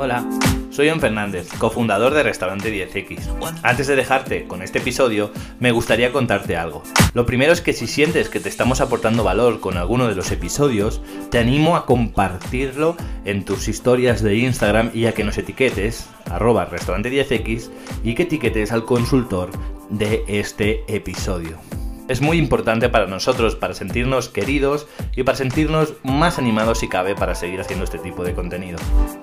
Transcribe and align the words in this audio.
Hola, 0.00 0.28
soy 0.70 0.90
John 0.90 0.98
Fernández, 0.98 1.48
cofundador 1.58 2.12
de 2.12 2.24
Restaurante 2.24 2.72
10X. 2.74 3.20
Antes 3.62 3.86
de 3.86 3.94
dejarte 3.94 4.48
con 4.48 4.62
este 4.62 4.80
episodio, 4.80 5.30
me 5.60 5.70
gustaría 5.70 6.10
contarte 6.10 6.56
algo. 6.56 6.82
Lo 7.14 7.24
primero 7.24 7.52
es 7.52 7.60
que 7.60 7.72
si 7.72 7.86
sientes 7.86 8.28
que 8.28 8.40
te 8.40 8.48
estamos 8.48 8.80
aportando 8.80 9.22
valor 9.22 9.60
con 9.60 9.76
alguno 9.76 10.08
de 10.08 10.16
los 10.16 10.32
episodios, 10.32 11.02
te 11.30 11.38
animo 11.38 11.76
a 11.76 11.86
compartirlo 11.86 12.96
en 13.24 13.44
tus 13.44 13.68
historias 13.68 14.24
de 14.24 14.38
Instagram 14.38 14.90
y 14.92 15.06
a 15.06 15.12
que 15.12 15.22
nos 15.22 15.38
etiquetes, 15.38 16.08
arroba 16.28 16.64
restaurante 16.64 17.08
10X, 17.08 17.70
y 18.02 18.16
que 18.16 18.24
etiquetes 18.24 18.72
al 18.72 18.84
consultor 18.84 19.52
de 19.88 20.24
este 20.26 20.82
episodio 20.88 21.60
es 22.08 22.20
muy 22.20 22.38
importante 22.38 22.88
para 22.88 23.06
nosotros, 23.06 23.54
para 23.56 23.74
sentirnos 23.74 24.28
queridos 24.28 24.86
y 25.14 25.22
para 25.22 25.36
sentirnos 25.36 25.94
más 26.02 26.38
animados 26.38 26.78
si 26.78 26.88
cabe 26.88 27.14
para 27.14 27.34
seguir 27.34 27.60
haciendo 27.60 27.84
este 27.84 27.98
tipo 27.98 28.24
de 28.24 28.34
contenido. 28.34 28.78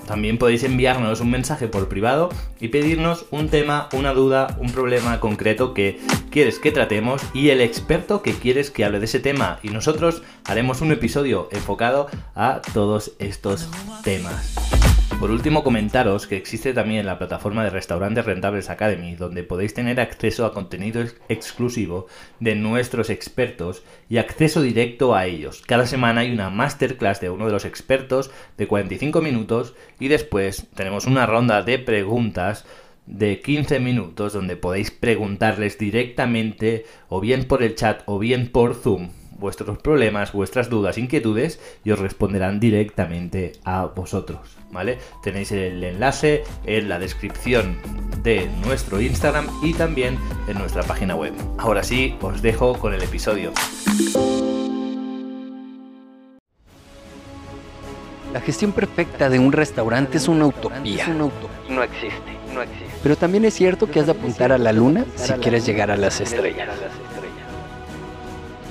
También 0.08 0.38
podéis 0.38 0.64
enviarnos 0.64 1.22
un 1.22 1.32
mensaje 1.32 1.68
por 1.68 1.88
privado 1.88 2.30
y 2.60 2.70
pedirnos 2.70 3.26
un 3.32 3.50
tema, 3.50 3.90
una 3.94 4.14
duda, 4.14 4.58
un 4.60 4.72
problema 4.72 5.20
concreto 5.20 5.74
que 5.74 6.00
quieres 6.30 6.60
que 6.60 6.72
tratemos 6.72 7.22
y 7.34 7.50
el 7.50 7.62
experto 7.62 8.22
que 8.22 8.34
quieres 8.34 8.72
que 8.72 8.86
hable 8.86 9.00
de 9.00 9.06
ese 9.06 9.20
tema 9.20 9.60
y 9.64 9.70
nosotros 9.70 10.24
haremos 10.46 10.82
un 10.82 10.92
episodio 10.92 11.48
enfocado 11.52 12.08
a 12.36 12.62
todos 12.74 13.14
estos 13.20 13.70
temas. 14.04 14.83
Por 15.20 15.32
último, 15.32 15.64
comentaros 15.64 16.28
que 16.28 16.36
existe 16.36 16.74
también 16.74 17.06
la 17.06 17.18
plataforma 17.18 17.64
de 17.64 17.70
Restaurantes 17.70 18.26
Rentables 18.26 18.70
Academy, 18.70 19.16
donde 19.16 19.44
podéis 19.44 19.74
tener 19.74 20.00
acceso 20.02 20.46
a 20.46 20.54
contenido 20.54 21.02
exclusivo 21.30 22.08
de 22.42 22.56
nuestros 22.56 23.10
expertos 23.10 23.84
y 24.10 24.18
acceso 24.18 24.62
directo 24.62 25.16
a 25.16 25.26
ellos. 25.26 25.64
Cada 25.66 25.86
semana 25.86 26.22
hay 26.22 26.32
una 26.32 26.50
masterclass 26.50 27.22
de 27.22 27.30
uno 27.30 27.46
de 27.46 27.54
los 27.54 27.64
expertos 27.64 28.32
de 28.58 28.68
45 28.68 29.22
minutos 29.22 29.76
y 30.00 30.10
después 30.10 30.68
tenemos 30.76 31.06
una 31.06 31.26
ronda 31.26 31.62
de 31.62 31.80
preguntas 31.80 32.66
de 33.06 33.40
15 33.40 33.80
minutos 33.80 34.34
donde 34.34 34.58
podéis 34.58 34.92
preguntarles 34.92 35.78
directamente 35.78 36.86
o 37.08 37.22
bien 37.22 37.46
por 37.46 37.64
el 37.64 37.76
chat 37.76 38.02
o 38.06 38.20
bien 38.20 38.50
por 38.50 38.76
Zoom 38.76 39.10
vuestros 39.44 39.78
problemas, 39.78 40.32
vuestras 40.32 40.70
dudas, 40.70 40.98
inquietudes 40.98 41.60
y 41.84 41.92
os 41.92 42.00
responderán 42.00 42.62
directamente 42.62 43.52
a 43.66 43.86
vosotros, 43.86 44.40
¿vale? 44.72 45.00
Tenéis 45.22 45.52
el 45.52 45.84
enlace 45.84 46.46
en 46.66 46.88
la 46.88 46.98
descripción 46.98 47.78
de 48.24 48.50
nuestro 48.66 49.02
Instagram 49.02 49.48
y 49.62 49.74
también 49.74 50.18
en 50.48 50.58
nuestra 50.58 50.84
página 50.84 51.16
web. 51.16 51.34
Ahora 51.58 51.84
sí, 51.84 52.16
os 52.22 52.42
dejo 52.42 52.80
con 52.80 52.94
el 52.94 53.04
episodio. 53.04 53.52
La 58.32 58.40
gestión 58.40 58.72
perfecta 58.72 59.30
de 59.30 59.40
un 59.40 59.52
restaurante 59.52 60.18
es 60.18 60.30
una 60.30 60.46
utopía. 60.46 61.06
No 61.10 61.84
existe, 61.84 62.32
no 62.54 62.62
existe. 62.62 62.86
Pero 63.04 63.18
también 63.18 63.44
es 63.44 63.54
cierto 63.54 63.92
que 63.92 64.00
has 64.00 64.06
de 64.06 64.14
apuntar 64.14 64.54
a 64.54 64.58
la 64.58 64.72
luna 64.72 65.06
si 65.16 65.34
quieres 65.34 65.66
llegar 65.66 65.92
a 65.92 65.98
las 65.98 66.22
estrellas. 66.22 66.70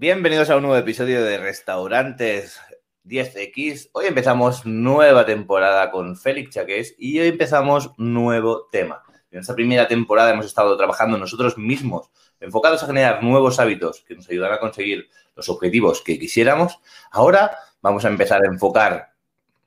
Bienvenidos 0.00 0.48
a 0.48 0.54
un 0.54 0.62
nuevo 0.62 0.76
episodio 0.76 1.24
de 1.24 1.38
Restaurantes 1.38 2.60
10X. 3.04 3.90
Hoy 3.90 4.06
empezamos 4.06 4.64
nueva 4.64 5.26
temporada 5.26 5.90
con 5.90 6.16
Félix 6.16 6.50
Chaqués 6.50 6.94
y 6.96 7.18
hoy 7.18 7.26
empezamos 7.26 7.90
nuevo 7.96 8.68
tema. 8.70 9.02
En 9.32 9.40
esta 9.40 9.56
primera 9.56 9.88
temporada 9.88 10.30
hemos 10.30 10.46
estado 10.46 10.76
trabajando 10.76 11.18
nosotros 11.18 11.58
mismos, 11.58 12.12
enfocados 12.38 12.80
a 12.84 12.86
generar 12.86 13.24
nuevos 13.24 13.58
hábitos 13.58 14.04
que 14.06 14.14
nos 14.14 14.30
ayudan 14.30 14.52
a 14.52 14.60
conseguir 14.60 15.08
los 15.34 15.48
objetivos 15.48 16.00
que 16.00 16.16
quisiéramos. 16.16 16.78
Ahora 17.10 17.58
vamos 17.82 18.04
a 18.04 18.08
empezar 18.08 18.44
a 18.44 18.46
enfocar 18.46 19.14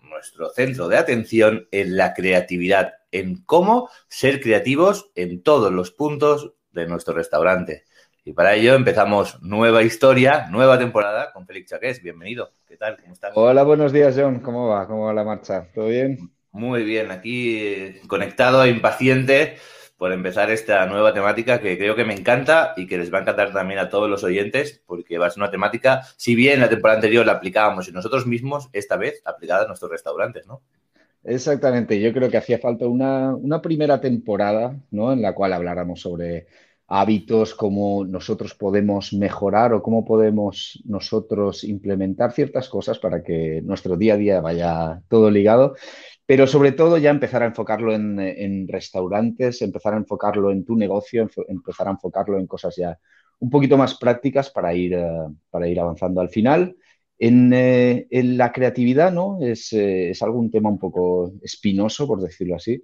nuestro 0.02 0.50
centro 0.52 0.88
de 0.88 0.96
atención 0.96 1.68
en 1.72 1.98
la 1.98 2.14
creatividad, 2.14 2.94
en 3.12 3.44
cómo 3.44 3.90
ser 4.08 4.40
creativos 4.40 5.12
en 5.16 5.44
todos 5.44 5.74
los 5.74 5.92
puntos 5.92 6.54
de 6.72 6.88
nuestro 6.88 7.14
restaurante. 7.14 7.84
Y 8.24 8.34
para 8.34 8.54
ello 8.54 8.76
empezamos 8.76 9.42
nueva 9.42 9.82
historia, 9.82 10.48
nueva 10.52 10.78
temporada 10.78 11.32
con 11.34 11.48
Félix 11.48 11.72
Chaqués. 11.72 12.04
Bienvenido. 12.04 12.52
¿Qué 12.68 12.78
tal? 12.78 12.96
¿Cómo 13.02 13.14
estás? 13.14 13.32
Hola, 13.34 13.64
buenos 13.64 13.92
días, 13.92 14.16
John. 14.16 14.42
¿Cómo 14.42 14.68
va? 14.68 14.86
¿Cómo 14.86 15.06
va 15.06 15.14
la 15.14 15.24
marcha? 15.24 15.68
¿Todo 15.74 15.88
bien? 15.88 16.30
Muy 16.52 16.84
bien. 16.84 17.10
Aquí 17.10 18.00
conectado, 18.08 18.68
impaciente 18.68 19.56
por 19.98 20.12
empezar 20.12 20.52
esta 20.52 20.86
nueva 20.86 21.16
temática 21.16 21.60
que 21.60 21.80
creo 21.80 21.96
que 21.96 22.06
me 22.06 22.14
encanta 22.14 22.74
y 22.78 22.86
que 22.86 23.00
les 23.00 23.12
va 23.12 23.18
a 23.18 23.22
encantar 23.22 23.54
también 23.54 23.80
a 23.80 23.90
todos 23.90 24.08
los 24.08 24.24
oyentes 24.24 24.84
porque 24.86 25.18
va 25.18 25.26
a 25.26 25.30
ser 25.32 25.42
una 25.42 25.52
temática, 25.52 26.02
si 26.16 26.36
bien 26.36 26.60
la 26.60 26.70
temporada 26.70 26.98
anterior 26.98 27.26
la 27.26 27.34
aplicábamos 27.34 27.88
y 27.88 27.92
nosotros 27.92 28.28
mismos, 28.28 28.70
esta 28.74 28.98
vez 28.98 29.22
aplicada 29.26 29.64
a 29.64 29.68
nuestros 29.68 29.90
restaurantes, 29.90 30.46
¿no? 30.46 30.62
Exactamente, 31.24 32.00
yo 32.00 32.14
creo 32.14 32.30
que 32.30 32.38
hacía 32.38 32.58
falta 32.58 32.88
una, 32.88 33.36
una 33.36 33.62
primera 33.62 34.02
temporada, 34.02 34.76
¿no? 34.90 35.14
En 35.14 35.22
la 35.22 35.34
cual 35.34 35.54
habláramos 35.54 36.02
sobre 36.02 36.48
hábitos, 36.94 37.56
cómo 37.56 38.04
nosotros 38.04 38.54
podemos 38.54 39.14
mejorar 39.14 39.74
o 39.74 39.82
cómo 39.82 40.04
podemos 40.04 40.82
nosotros 40.84 41.64
implementar 41.64 42.34
ciertas 42.34 42.68
cosas 42.68 43.00
para 43.00 43.24
que 43.24 43.62
nuestro 43.64 43.96
día 43.96 44.16
a 44.16 44.18
día 44.18 44.42
vaya 44.42 45.02
todo 45.08 45.32
ligado, 45.32 45.76
pero 46.26 46.48
sobre 46.48 46.74
todo 46.74 46.98
ya 46.98 47.10
empezar 47.10 47.44
a 47.44 47.46
enfocarlo 47.46 47.94
en, 47.96 48.68
restaurantes, 48.68 49.62
empezar 49.62 49.94
a 49.94 49.98
enfocarlo 49.98 50.52
en 50.52 50.66
tu 50.66 50.76
negocio, 50.76 51.30
empezar 51.48 51.88
a 51.88 51.92
enfocarlo 51.92 52.38
en 52.38 52.46
cosas 52.46 52.76
ya 52.76 53.00
un 53.40 53.50
poquito 53.50 53.78
más 53.78 53.96
prácticas 53.96 54.50
para 54.50 54.74
ir, 54.74 54.94
eh, 54.94 55.08
para 55.50 55.70
ir 55.70 55.80
avanzando 55.80 56.20
al 56.20 56.30
final. 56.30 56.76
En, 57.18 57.54
eh, 57.54 58.06
la 58.12 58.52
creatividad, 58.52 59.14
¿no? 59.14 59.40
Es, 59.42 59.72
eh, 59.72 60.10
es, 60.10 60.22
algún 60.22 60.52
tema 60.52 60.70
un 60.70 60.80
poco 60.80 61.34
espinoso, 61.42 62.06
por 62.06 62.22
decirlo 62.22 62.56
así. 62.56 62.84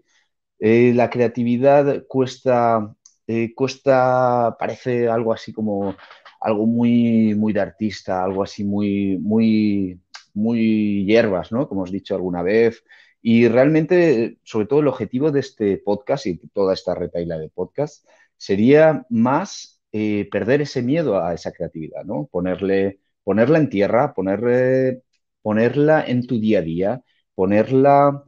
la 0.60 1.10
creatividad 1.10 2.06
cuesta 2.08 2.96
eh, 3.28 3.54
cuesta, 3.54 4.56
parece 4.60 5.08
algo 5.10 5.34
así 5.34 5.54
como 5.54 5.96
algo 6.42 6.66
muy, 6.66 7.36
muy 7.36 7.54
de 7.54 7.62
artista, 7.62 8.24
algo 8.24 8.44
así 8.44 8.64
muy, 8.64 9.18
muy, 9.20 10.02
muy 10.34 11.06
hierbas, 11.06 11.52
¿no? 11.52 11.68
Como 11.68 11.84
os 11.84 11.90
he 11.90 11.94
dicho 11.94 12.16
alguna 12.16 12.42
vez. 12.44 12.84
Y 13.22 13.48
realmente, 13.48 14.40
sobre 14.44 14.68
todo 14.68 14.80
el 14.82 14.88
objetivo 14.88 15.32
de 15.32 15.40
este 15.42 15.78
podcast 15.80 16.28
y 16.28 16.38
toda 16.50 16.74
esta 16.74 16.96
retaila 16.96 17.38
de 17.38 17.50
podcast 17.50 18.08
sería 18.38 19.06
más 19.10 19.82
eh, 19.92 20.30
perder 20.32 20.62
ese 20.62 20.82
miedo 20.82 21.22
a 21.22 21.34
esa 21.34 21.52
creatividad, 21.52 22.04
¿no? 22.06 22.28
Ponerle, 22.32 23.00
ponerla 23.24 23.58
en 23.60 23.70
tierra, 23.70 24.14
ponerle, 24.14 25.04
ponerla 25.42 26.06
en 26.06 26.28
tu 26.28 26.40
día 26.40 26.60
a 26.60 26.62
día, 26.62 27.02
ponerla 27.36 28.24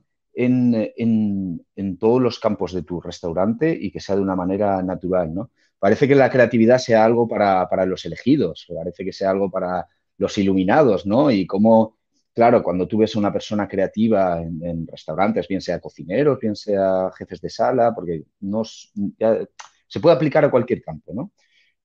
en, 0.46 1.98
todos 2.00 2.22
los 2.22 2.40
campos 2.40 2.74
de 2.74 2.84
tu 2.84 3.02
restaurante 3.02 3.78
y 3.80 3.92
que 3.92 4.00
sea 4.00 4.16
de 4.16 4.22
una 4.22 4.36
manera 4.36 4.82
natural, 4.82 5.34
¿no? 5.34 5.52
Parece 5.78 6.08
que 6.08 6.16
la 6.16 6.30
creatividad 6.30 6.78
sea 6.78 7.04
algo 7.06 7.28
para, 7.28 7.86
los 7.86 8.06
elegidos, 8.06 8.68
parece 8.74 9.04
que 9.06 9.14
sea 9.14 9.32
algo 9.32 9.50
para 9.52 9.88
los 10.18 10.38
iluminados, 10.38 11.06
¿no? 11.06 11.32
Y 11.32 11.46
como, 11.46 11.98
claro, 12.34 12.64
cuando 12.64 12.88
tú 12.88 13.00
ves 13.00 13.16
a 13.16 13.20
una 13.20 13.34
persona 13.34 13.68
creativa 13.68 14.42
en, 14.42 14.88
restaurantes, 14.88 15.48
bien 15.48 15.62
sea 15.62 15.80
cocineros, 15.80 16.40
bien 16.40 16.56
sea 16.56 17.12
jefes 17.18 17.42
de 17.42 17.50
sala, 17.50 17.94
porque 17.94 18.24
no, 18.42 18.64
se 18.64 20.00
puede 20.02 20.16
aplicar 20.16 20.46
a 20.46 20.52
cualquier 20.52 20.82
campo, 20.82 21.14
¿no? 21.14 21.32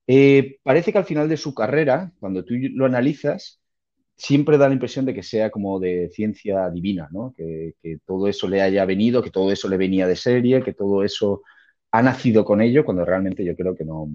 Eh, 0.07 0.59
parece 0.63 0.91
que 0.91 0.97
al 0.97 1.05
final 1.05 1.27
de 1.27 1.37
su 1.37 1.53
carrera, 1.53 2.11
cuando 2.19 2.45
tú 2.45 2.53
lo 2.73 2.85
analizas, 2.85 3.59
siempre 4.15 4.57
da 4.57 4.67
la 4.67 4.73
impresión 4.73 5.05
de 5.05 5.13
que 5.13 5.23
sea 5.23 5.49
como 5.51 5.79
de 5.79 6.09
ciencia 6.13 6.69
divina, 6.69 7.09
¿no? 7.11 7.33
Que, 7.35 7.75
todo 8.05 8.27
eso 8.27 8.47
le 8.47 8.61
haya 8.61 8.85
venido, 8.85 9.21
que 9.21 9.31
todo 9.31 9.51
eso 9.51 9.67
le 9.67 9.77
venía 9.77 10.07
de 10.07 10.15
serie, 10.15 10.63
que 10.63 10.73
todo 10.73 11.03
eso 11.03 11.41
ha 11.91 12.01
nacido 12.01 12.45
con 12.45 12.61
ello, 12.61 12.85
cuando 12.85 13.05
realmente 13.05 13.43
yo 13.43 13.55
creo 13.55 13.75
que 13.75 13.85
no, 13.85 14.09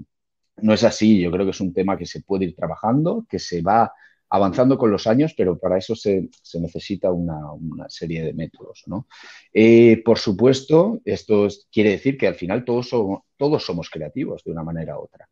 no 0.57 0.75
es 0.75 0.85
así. 0.85 1.21
Yo 1.21 1.31
creo 1.31 1.45
que 1.45 1.53
es 1.53 1.61
un 1.61 1.73
tema 1.73 1.97
que 1.97 2.07
se 2.07 2.23
puede 2.23 2.47
ir 2.47 2.57
trabajando, 2.57 3.27
que 3.29 3.39
se 3.39 3.63
va 3.63 3.93
avanzando 4.31 4.79
con 4.79 4.91
los 4.91 5.07
años, 5.07 5.35
pero 5.37 5.59
para 5.59 5.77
eso 5.77 5.97
se, 5.97 6.29
necesita 6.55 7.11
una, 7.11 7.89
serie 7.89 8.23
de 8.23 8.33
métodos. 8.33 8.85
¿no? 8.87 9.09
Eh, 9.53 10.03
por 10.05 10.19
supuesto, 10.19 11.01
esto 11.05 11.49
quiere 11.71 11.91
decir 11.91 12.17
que 12.17 12.29
al 12.29 12.37
final 12.37 12.65
todos 12.65 12.91
todos 13.37 13.65
somos 13.65 13.91
creativos 13.91 14.45
de 14.45 14.53
una 14.53 14.63
manera 14.63 14.99
u 14.99 15.03
otra. 15.03 15.29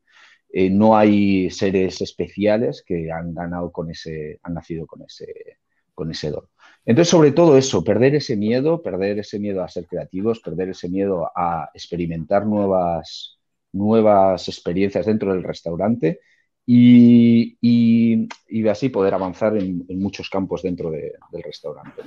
Eh, 0.50 0.70
no 0.70 0.96
hay 0.96 1.50
seres 1.50 2.00
especiales 2.00 2.82
que 2.86 3.10
han 3.12 3.34
ganado 3.34 3.70
con 3.70 3.90
ese, 3.90 4.40
han 4.42 4.54
nacido 4.54 4.86
con 4.86 5.02
ese, 5.02 5.58
con 5.94 6.10
ese 6.10 6.30
don. 6.30 6.44
Entonces, 6.86 7.10
sobre 7.10 7.32
todo 7.32 7.58
eso, 7.58 7.84
perder 7.84 8.14
ese 8.14 8.36
miedo, 8.36 8.82
perder 8.82 9.18
ese 9.18 9.38
miedo 9.38 9.62
a 9.62 9.68
ser 9.68 9.86
creativos, 9.86 10.40
perder 10.40 10.70
ese 10.70 10.88
miedo 10.88 11.30
a 11.36 11.70
experimentar 11.74 12.46
nuevas, 12.46 13.38
nuevas 13.72 14.48
experiencias 14.48 15.04
dentro 15.04 15.34
del 15.34 15.42
restaurante 15.42 16.20
y, 16.64 18.28
así 18.70 18.88
poder 18.88 19.14
avanzar 19.14 19.56
en, 19.56 19.86
muchos 19.98 20.30
campos 20.30 20.62
dentro 20.62 20.90
del 20.90 21.42
restaurante. 21.42 22.02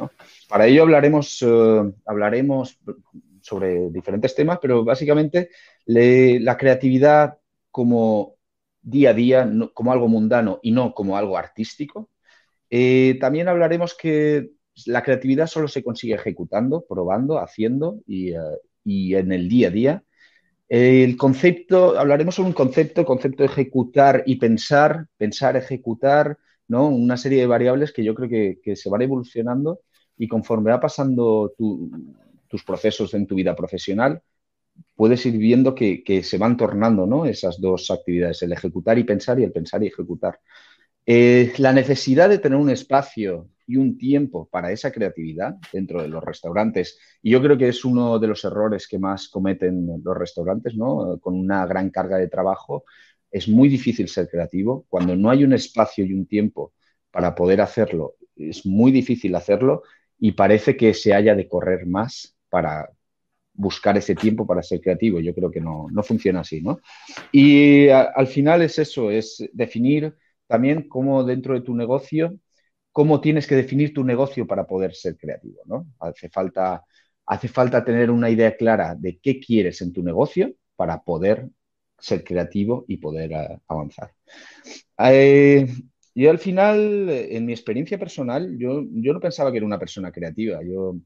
Para 0.47 0.67
ello 0.67 0.83
hablaremos, 0.83 1.41
eh, 1.41 1.93
hablaremos 2.05 2.79
sobre 3.41 3.89
diferentes 3.89 4.33
temas, 4.35 4.59
pero 4.61 4.83
básicamente 4.83 5.49
la 5.85 6.57
creatividad 6.57 7.37
como 7.71 8.35
día 8.81 9.11
a 9.11 9.13
día, 9.13 9.49
como 9.73 9.91
algo 9.91 10.07
mundano 10.07 10.59
y 10.61 10.71
no 10.71 10.93
como 10.93 11.17
algo 11.17 11.37
artístico. 11.37 12.09
Eh, 12.69 13.17
también 13.19 13.47
hablaremos 13.47 13.95
que 13.95 14.51
la 14.85 15.03
creatividad 15.03 15.47
solo 15.47 15.67
se 15.67 15.83
consigue 15.83 16.15
ejecutando, 16.15 16.85
probando, 16.87 17.39
haciendo 17.39 17.99
y, 18.07 18.33
eh, 18.33 18.39
en 18.85 19.31
el 19.31 19.49
día 19.49 19.67
a 19.67 19.71
día. 19.71 20.03
El 20.69 21.17
concepto, 21.17 21.99
hablaremos 21.99 22.35
sobre 22.35 22.49
un 22.49 22.53
concepto, 22.53 23.05
concepto 23.05 23.43
de 23.43 23.49
ejecutar 23.49 24.23
y 24.25 24.37
pensar, 24.37 25.07
pensar, 25.17 25.57
ejecutar, 25.57 26.37
¿no? 26.67 26.87
Una 26.87 27.17
serie 27.17 27.41
de 27.41 27.47
variables 27.47 27.91
que 27.91 28.03
yo 28.03 28.15
creo 28.15 28.29
que, 28.29 28.75
se 28.75 28.89
van 28.89 29.01
evolucionando 29.01 29.81
y 30.17 30.27
conforme 30.27 30.71
va 30.71 30.79
pasando 30.79 31.53
tus 31.57 32.63
procesos 32.63 33.13
en 33.13 33.27
tu 33.27 33.35
vida 33.35 33.55
profesional, 33.55 34.21
puedes 34.95 35.25
ir 35.25 35.37
viendo 35.37 35.73
que, 35.75 36.21
se 36.23 36.37
van 36.37 36.57
tornando 36.57 37.05
¿no? 37.05 37.25
esas 37.25 37.59
dos 37.59 37.89
actividades, 37.91 38.41
el 38.43 38.53
ejecutar 38.53 38.97
y 38.99 39.03
pensar 39.03 39.39
y 39.39 39.43
el 39.43 39.51
pensar 39.51 39.83
y 39.83 39.87
ejecutar. 39.87 40.39
Eh, 41.05 41.53
la 41.57 41.73
necesidad 41.73 42.29
de 42.29 42.37
tener 42.37 42.59
un 42.59 42.69
espacio 42.69 43.49
y 43.65 43.77
un 43.77 43.97
tiempo 43.97 44.47
para 44.51 44.71
esa 44.71 44.91
creatividad 44.91 45.55
dentro 45.71 46.01
de 46.01 46.07
los 46.07 46.23
restaurantes. 46.23 46.99
Y 47.21 47.31
yo 47.31 47.41
creo 47.41 47.57
que 47.57 47.69
es 47.69 47.85
uno 47.85 48.19
de 48.19 48.27
los 48.27 48.43
errores 48.43 48.87
que 48.87 48.99
más 48.99 49.29
cometen 49.29 49.87
los 50.03 50.17
restaurantes, 50.17 50.75
¿no? 50.75 51.17
Con 51.19 51.35
una 51.35 51.65
gran 51.65 51.89
carga 51.89 52.17
de 52.17 52.27
trabajo, 52.27 52.83
es 53.31 53.47
muy 53.47 53.69
difícil 53.69 54.09
ser 54.09 54.27
creativo. 54.29 54.85
Cuando 54.89 55.15
no 55.15 55.29
hay 55.29 55.43
un 55.43 55.53
espacio 55.53 56.05
y 56.05 56.13
un 56.13 56.27
tiempo 56.27 56.73
para 57.11 57.33
poder 57.33 57.61
hacerlo, 57.61 58.15
es 58.35 58.65
muy 58.65 58.91
difícil 58.91 59.35
hacerlo 59.35 59.83
y 60.19 60.33
parece 60.33 60.77
que 60.77 60.93
se 60.93 61.13
haya 61.13 61.35
de 61.35 61.47
correr 61.47 61.85
más 61.87 62.37
para 62.49 62.89
buscar 63.53 63.97
ese 63.97 64.15
tiempo 64.15 64.45
para 64.47 64.63
ser 64.63 64.81
creativo. 64.81 65.19
Yo 65.19 65.33
creo 65.33 65.51
que 65.51 65.61
no, 65.61 65.87
funciona 66.03 66.41
así, 66.41 66.61
¿no? 66.61 66.79
Y 67.31 67.89
al 67.89 68.27
final 68.27 68.61
es 68.61 68.79
eso, 68.79 69.11
es 69.11 69.43
definir 69.53 70.15
también 70.47 70.87
cómo 70.87 71.23
dentro 71.23 71.53
de 71.53 71.61
tu 71.61 71.75
negocio 71.75 72.37
cómo 72.91 73.21
tienes 73.21 73.47
que 73.47 73.55
definir 73.55 73.93
tu 73.93 74.03
negocio 74.03 74.45
para 74.47 74.67
poder 74.67 74.93
ser 74.93 75.17
creativo, 75.17 75.61
¿no? 75.65 75.87
Hace 75.99 76.29
falta, 76.29 76.83
hace 77.25 77.47
falta 77.47 77.83
tener 77.83 78.11
una 78.11 78.29
idea 78.29 78.55
clara 78.55 78.95
de 78.95 79.19
qué 79.19 79.39
quieres 79.39 79.81
en 79.81 79.93
tu 79.93 80.03
negocio 80.03 80.53
para 80.75 81.01
poder 81.01 81.49
ser 81.97 82.23
creativo 82.23 82.85
y 82.87 82.97
poder 82.97 83.31
eh, 83.31 83.59
avanzar. 83.67 84.11
Eh, 84.97 85.67
yo 86.13 86.31
al 86.31 86.39
final, 86.39 87.09
en 87.09 87.45
mi 87.45 87.53
experiencia 87.53 87.97
personal, 87.97 88.57
yo, 88.57 88.83
yo 88.91 89.13
no 89.13 89.19
pensaba 89.19 89.51
que 89.51 89.57
era 89.57 89.65
una 89.65 89.79
persona 89.79 90.11
creativa. 90.11 90.59
Yo, 90.63 90.97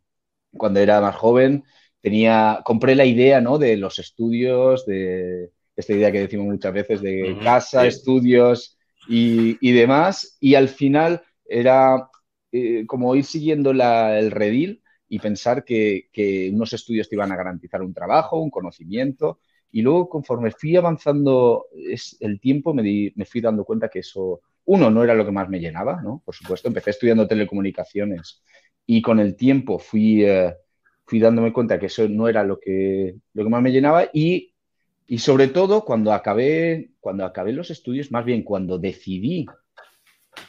cuando 0.57 0.79
era 0.79 1.01
más 1.01 1.15
joven, 1.15 1.63
tenía, 2.05 2.61
compré 2.63 2.93
la 2.93 3.03
idea, 3.03 3.41
¿no? 3.41 3.57
De 3.57 3.77
los 3.77 3.97
estudios, 3.97 4.85
de 4.85 5.49
esta 5.75 5.93
idea 5.93 6.11
que 6.11 6.19
decimos 6.19 6.45
muchas 6.45 6.71
veces 6.71 7.01
de 7.01 7.35
casa, 7.43 7.87
estudios 7.87 8.77
y, 9.09 9.57
y, 9.59 9.71
demás. 9.71 10.37
Y 10.39 10.53
al 10.53 10.69
final 10.69 11.23
era 11.43 12.11
eh, 12.51 12.85
como 12.85 13.15
ir 13.15 13.23
siguiendo 13.23 13.71
el 13.71 14.29
redil 14.29 14.83
y 15.09 15.17
pensar 15.17 15.65
que, 15.65 16.51
unos 16.53 16.73
estudios 16.73 17.09
te 17.09 17.15
iban 17.15 17.31
a 17.31 17.37
garantizar 17.37 17.81
un 17.81 17.91
trabajo, 17.91 18.39
un 18.39 18.51
conocimiento. 18.51 19.39
Y 19.71 19.81
luego, 19.81 20.07
conforme 20.07 20.51
fui 20.51 20.75
avanzando 20.75 21.65
el 22.19 22.39
tiempo, 22.39 22.71
me, 22.75 23.11
fui 23.25 23.41
dando 23.41 23.65
cuenta 23.65 23.89
que 23.89 23.99
eso, 24.01 24.41
uno, 24.65 24.91
no 24.91 25.03
era 25.03 25.15
lo 25.15 25.25
que 25.25 25.31
más 25.31 25.49
me 25.49 25.59
llenaba, 25.59 26.03
¿no? 26.03 26.21
Por 26.23 26.35
supuesto, 26.35 26.67
empecé 26.67 26.91
estudiando 26.91 27.25
telecomunicaciones 27.25 28.43
y 28.85 29.01
con 29.01 29.19
el 29.19 29.35
tiempo 29.35 29.79
fui, 29.79 30.23
eh, 30.23 30.55
fui 31.05 31.19
dándome 31.19 31.53
cuenta 31.53 31.79
que 31.79 31.87
eso 31.87 32.07
no 32.09 32.27
era 32.27 32.43
lo 32.43 32.59
que, 32.59 33.15
lo 33.33 33.43
que 33.43 33.49
más 33.49 33.61
me 33.61 33.71
llenaba 33.71 34.09
y, 34.13 34.53
y 35.07 35.19
sobre 35.19 35.47
todo 35.47 35.85
cuando 35.85 36.13
acabé, 36.13 36.91
cuando 36.99 37.25
acabé 37.25 37.53
los 37.53 37.71
estudios, 37.71 38.11
más 38.11 38.25
bien 38.25 38.43
cuando 38.43 38.79
decidí 38.79 39.45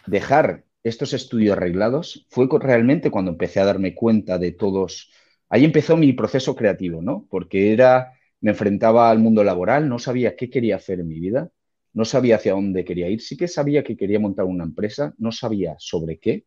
dejar 0.06 0.64
estos 0.82 1.12
estudios 1.12 1.56
arreglados 1.56 2.26
fue 2.30 2.48
realmente 2.60 3.10
cuando 3.10 3.32
empecé 3.32 3.60
a 3.60 3.64
darme 3.64 3.94
cuenta 3.94 4.38
de 4.38 4.52
todos. 4.52 5.10
Ahí 5.48 5.64
empezó 5.64 5.96
mi 5.96 6.12
proceso 6.12 6.54
creativo, 6.54 7.02
¿no? 7.02 7.26
Porque 7.28 7.72
era, 7.72 8.12
me 8.40 8.52
enfrentaba 8.52 9.10
al 9.10 9.18
mundo 9.18 9.42
laboral, 9.44 9.88
no 9.88 9.98
sabía 9.98 10.36
qué 10.36 10.48
quería 10.48 10.76
hacer 10.76 11.00
en 11.00 11.08
mi 11.08 11.20
vida, 11.20 11.50
no 11.92 12.04
sabía 12.04 12.36
hacia 12.36 12.52
dónde 12.52 12.84
quería 12.84 13.08
ir, 13.08 13.20
sí 13.20 13.36
que 13.36 13.48
sabía 13.48 13.82
que 13.82 13.96
quería 13.96 14.20
montar 14.20 14.44
una 14.44 14.64
empresa, 14.64 15.14
no 15.18 15.32
sabía 15.32 15.76
sobre 15.78 16.18
qué. 16.18 16.44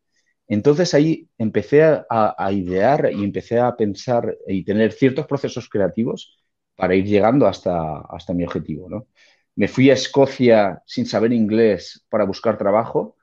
Entonces 0.50 0.94
ahí 0.96 1.30
empecé 1.38 1.84
a, 1.84 2.52
idear 2.52 3.12
y 3.14 3.24
empecé 3.24 3.60
a 3.60 3.76
pensar 3.78 4.36
y 4.48 4.64
tener 4.66 4.92
ciertos 4.92 5.28
procesos 5.28 5.70
creativos 5.70 6.40
para 6.76 6.96
ir 6.96 7.06
llegando 7.06 7.48
hasta, 7.48 8.02
hasta 8.02 8.34
mi 8.34 8.44
objetivo, 8.44 8.90
¿no? 8.90 9.08
Me 9.56 9.68
fui 9.68 9.90
a 9.90 9.94
Escocia 9.94 10.82
sin 10.86 11.06
saber 11.06 11.34
inglés 11.34 12.06
para 12.10 12.26
buscar 12.26 12.58
trabajo 12.58 13.18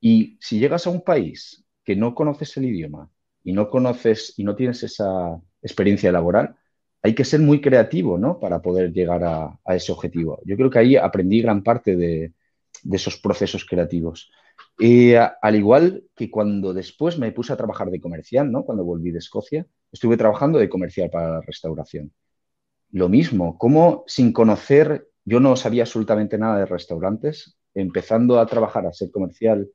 y 0.00 0.38
si 0.40 0.58
llegas 0.58 0.86
a 0.86 0.90
un 0.90 1.02
país 1.02 1.64
que 1.84 1.96
no 1.96 2.14
conoces 2.14 2.56
el 2.56 2.66
idioma 2.66 3.10
y 3.44 3.52
no 3.52 3.68
conoces 3.68 4.34
y 4.38 4.44
no 4.44 4.54
tienes 4.56 4.82
esa 4.82 5.40
experiencia 5.62 6.12
laboral, 6.12 6.56
hay 7.02 7.14
que 7.14 7.24
ser 7.24 7.40
muy 7.40 7.60
creativo, 7.60 8.18
¿no? 8.18 8.38
Para 8.38 8.62
poder 8.62 8.92
llegar 8.92 9.24
a, 9.24 9.58
ese 9.74 9.92
objetivo. 9.92 10.40
Yo 10.44 10.56
creo 10.56 10.70
que 10.70 10.78
ahí 10.78 10.96
aprendí 10.96 11.42
gran 11.42 11.62
parte 11.62 11.96
de, 11.96 12.32
esos 12.90 13.16
procesos 13.18 13.64
creativos. 13.64 14.30
Y 14.78 15.14
al 15.14 15.56
igual 15.56 16.04
que 16.14 16.30
cuando 16.30 16.72
después 16.72 17.18
me 17.18 17.32
puse 17.32 17.52
a 17.52 17.56
trabajar 17.56 17.90
de 17.90 18.00
comercial, 18.00 18.50
¿no? 18.50 18.64
Cuando 18.64 18.84
volví 18.84 19.10
de 19.10 19.18
Escocia, 19.18 19.66
estuve 19.92 20.16
trabajando 20.16 20.58
de 20.58 20.68
comercial 20.68 21.10
para 21.10 21.30
la 21.30 21.40
restauración. 21.40 22.12
Lo 22.92 23.08
mismo, 23.08 23.58
como 23.58 24.04
sin 24.06 24.32
conocer, 24.32 25.08
yo 25.24 25.40
no 25.40 25.56
sabía 25.56 25.84
absolutamente 25.84 26.38
nada 26.38 26.58
de 26.58 26.66
restaurantes, 26.66 27.56
empezando 27.74 28.40
a 28.40 28.46
trabajar 28.46 28.86
a 28.86 28.92
ser 28.92 29.10
comercial 29.10 29.68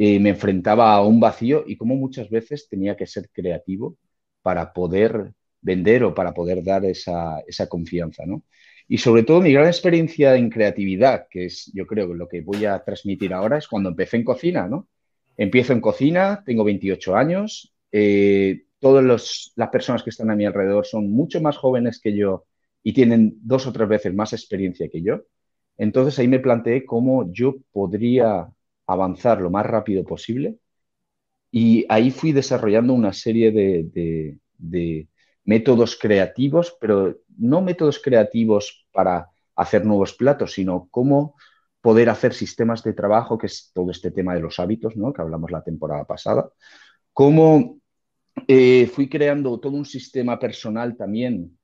me 0.00 0.30
enfrentaba 0.30 0.94
a 0.94 1.04
un 1.04 1.20
vacío 1.20 1.64
y 1.66 1.76
como 1.76 1.94
muchas 1.94 2.30
veces 2.30 2.68
tenía 2.68 2.96
que 2.96 3.06
ser 3.06 3.28
creativo 3.30 3.98
para 4.42 4.72
poder 4.72 5.34
vender 5.60 6.04
o 6.04 6.14
para 6.14 6.32
poder 6.32 6.64
dar 6.64 6.86
esa, 6.86 7.42
confianza, 7.68 8.24
¿no? 8.24 8.42
Y 8.92 8.98
sobre 8.98 9.22
todo 9.22 9.40
mi 9.40 9.52
gran 9.52 9.68
experiencia 9.68 10.34
en 10.34 10.50
creatividad, 10.50 11.28
que 11.30 11.44
es 11.44 11.70
yo 11.72 11.86
creo 11.86 12.12
lo 12.12 12.26
que 12.26 12.40
voy 12.40 12.64
a 12.64 12.82
transmitir 12.82 13.32
ahora, 13.32 13.56
es 13.56 13.68
cuando 13.68 13.90
empecé 13.90 14.16
en 14.16 14.24
cocina, 14.24 14.66
¿no? 14.66 14.88
Empiezo 15.36 15.72
en 15.72 15.80
cocina, 15.80 16.42
tengo 16.44 16.64
28 16.64 17.14
años, 17.14 17.72
eh, 17.92 18.64
todas 18.80 19.52
las 19.54 19.68
personas 19.70 20.02
que 20.02 20.10
están 20.10 20.28
a 20.32 20.34
mi 20.34 20.44
alrededor 20.44 20.86
son 20.86 21.08
mucho 21.12 21.40
más 21.40 21.56
jóvenes 21.56 22.00
que 22.00 22.16
yo 22.16 22.46
y 22.82 22.92
tienen 22.92 23.38
dos 23.42 23.64
o 23.68 23.72
tres 23.72 23.88
veces 23.88 24.12
más 24.12 24.32
experiencia 24.32 24.88
que 24.88 25.02
yo. 25.02 25.20
Entonces 25.78 26.18
ahí 26.18 26.26
me 26.26 26.40
planteé 26.40 26.84
cómo 26.84 27.32
yo 27.32 27.58
podría 27.70 28.48
avanzar 28.88 29.40
lo 29.40 29.50
más 29.50 29.66
rápido 29.66 30.02
posible. 30.02 30.56
Y 31.52 31.86
ahí 31.88 32.10
fui 32.10 32.32
desarrollando 32.32 32.92
una 32.92 33.12
serie 33.12 33.52
de, 33.52 35.08
métodos 35.44 35.98
creativos, 35.98 36.76
pero 36.80 37.16
no 37.38 37.62
métodos 37.62 37.98
creativos 37.98 38.86
para 38.92 39.28
hacer 39.56 39.84
nuevos 39.84 40.14
platos, 40.14 40.52
sino 40.52 40.88
cómo 40.90 41.34
poder 41.80 42.10
hacer 42.10 42.34
sistemas 42.34 42.82
de 42.82 42.92
trabajo, 42.92 43.38
que 43.38 43.46
es 43.46 43.70
todo 43.74 43.90
este 43.90 44.10
tema 44.10 44.34
de 44.34 44.40
los 44.40 44.58
hábitos, 44.58 44.96
¿no? 44.96 45.12
que 45.12 45.22
hablamos 45.22 45.50
la 45.50 45.62
temporada 45.62 46.04
pasada. 46.04 46.50
Cómo 47.12 47.80
eh, 48.46 48.86
fui 48.86 49.08
creando 49.08 49.58
todo 49.58 49.76
un 49.76 49.86
sistema 49.86 50.38
personal 50.38 50.96
también 50.96 51.58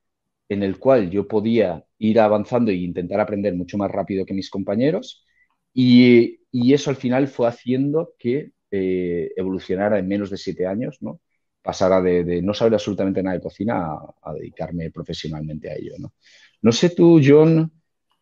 en 0.49 0.63
el 0.63 0.79
cual 0.79 1.09
yo 1.09 1.27
podía 1.27 1.83
ir 1.97 2.19
avanzando 2.19 2.71
e 2.71 2.75
intentar 2.75 3.19
aprender 3.19 3.53
mucho 3.55 3.77
más 3.77 3.91
rápido 3.91 4.25
que 4.25 4.33
mis 4.33 4.49
compañeros 4.49 5.25
y, 5.73 6.39
eso 6.73 6.89
al 6.89 6.95
final 6.95 7.27
fue 7.27 7.47
haciendo 7.47 8.15
que 8.17 8.51
eh, 8.71 9.31
evolucionara 9.35 9.99
en 9.99 10.07
menos 10.07 10.31
de 10.31 10.37
siete 10.37 10.65
años, 10.65 10.97
¿no? 11.01 11.19
Pasara 11.67 12.01
de, 12.01 12.41
no 12.41 12.53
saber 12.53 12.75
absolutamente 12.75 13.21
nada 13.21 13.35
de 13.35 13.43
cocina 13.43 13.97
a, 14.21 14.33
dedicarme 14.33 14.89
profesionalmente 14.89 15.69
a 15.69 15.75
ello, 15.75 15.95
¿no? 15.99 16.13
No 16.61 16.71
sé 16.71 16.91
tú, 16.91 17.19
John, 17.21 17.73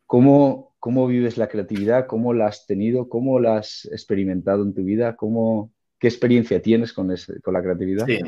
cómo, 0.08 0.76
cómo 0.80 1.06
vives 1.06 1.38
la 1.38 1.48
creatividad, 1.48 2.08
cómo 2.08 2.34
la 2.34 2.48
has 2.48 2.66
tenido, 2.66 3.08
cómo 3.08 3.40
la 3.40 3.58
has 3.58 3.86
experimentado 3.92 4.64
en 4.64 4.74
tu 4.74 4.84
vida, 4.84 5.16
cómo, 5.16 5.72
qué 6.00 6.08
experiencia 6.08 6.60
tienes 6.60 6.92
con, 6.92 7.14
con 7.44 7.54
la 7.54 7.62
creatividad. 7.62 8.08
Sí, 8.08 8.20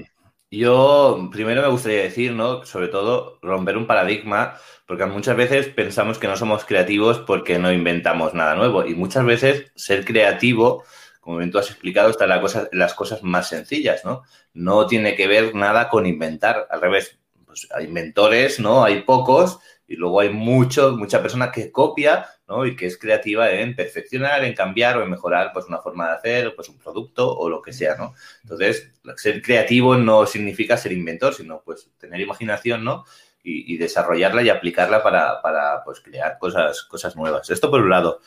yo 0.52 1.30
primero 1.32 1.64
me 1.64 1.70
gustaría 1.70 2.04
decir, 2.04 2.34
¿no? 2.34 2.64
Sobre 2.64 2.90
todo 2.90 3.40
romper 3.42 3.76
un 3.76 3.88
paradigma, 3.88 4.54
porque 4.86 5.08
muchas 5.08 5.36
veces 5.36 5.66
pensamos 5.70 6.20
que 6.20 6.28
no 6.28 6.38
somos 6.38 6.64
creativos 6.64 7.18
porque 7.18 7.58
no 7.58 7.74
inventamos 7.74 8.36
nada 8.36 8.54
nuevo. 8.54 8.86
Y 8.86 8.94
muchas 8.94 9.26
veces 9.26 9.72
ser 9.74 10.06
creativo, 10.06 10.84
como 11.28 11.40
bien 11.40 11.52
tú 11.52 11.60
has 11.60 11.70
explicado, 11.70 12.10
están 12.10 12.30
las 12.72 12.94
cosas 12.94 13.22
más 13.22 13.50
sencillas, 13.50 14.06
¿no? 14.06 14.24
No 14.54 14.88
tiene 14.88 15.14
que 15.14 15.28
ver 15.28 15.54
nada 15.56 15.90
con 15.90 16.06
inventar, 16.06 16.70
al 16.72 16.80
revés, 16.80 17.20
pues 17.46 17.68
hay 17.76 17.84
inventores, 17.84 18.62
¿no? 18.62 18.86
Hay 18.86 19.02
pocos 19.02 19.60
y 19.86 19.98
luego 19.98 20.22
hay 20.22 20.30
mucho, 20.30 20.96
mucha 20.96 21.22
persona 21.22 21.52
que 21.52 21.70
copia, 21.70 22.28
¿no? 22.48 22.66
Y 22.66 22.78
que 22.78 22.86
es 22.86 22.98
creativa 22.98 23.52
en 23.52 23.76
perfeccionar, 23.76 24.46
en 24.46 24.54
cambiar 24.54 25.00
o 25.00 25.04
en 25.04 25.10
mejorar, 25.10 25.52
pues, 25.52 25.66
una 25.66 25.80
forma 25.80 26.08
de 26.08 26.14
hacer, 26.14 26.56
pues, 26.56 26.70
un 26.70 26.78
producto 26.78 27.30
o 27.38 27.50
lo 27.50 27.62
que 27.62 27.74
sea, 27.74 27.98
¿no? 27.98 28.14
Entonces, 28.44 28.90
ser 29.18 29.42
creativo 29.42 29.98
no 29.98 30.26
significa 30.28 30.78
ser 30.78 30.94
inventor, 30.94 31.34
sino, 31.34 31.62
pues, 31.62 31.90
tener 31.98 32.22
imaginación, 32.22 32.86
¿no? 32.86 33.04
Y, 33.44 33.78
desarrollarla 33.78 34.44
y 34.44 34.50
aplicarla 34.50 35.04
para, 35.04 35.42
para, 35.42 35.84
pues, 35.84 36.00
crear 36.00 36.38
cosas, 36.38 36.84
cosas 36.84 37.18
nuevas. 37.18 37.50
Esto 37.50 37.70
por 37.70 37.82
un 37.82 37.90
lado. 37.90 38.22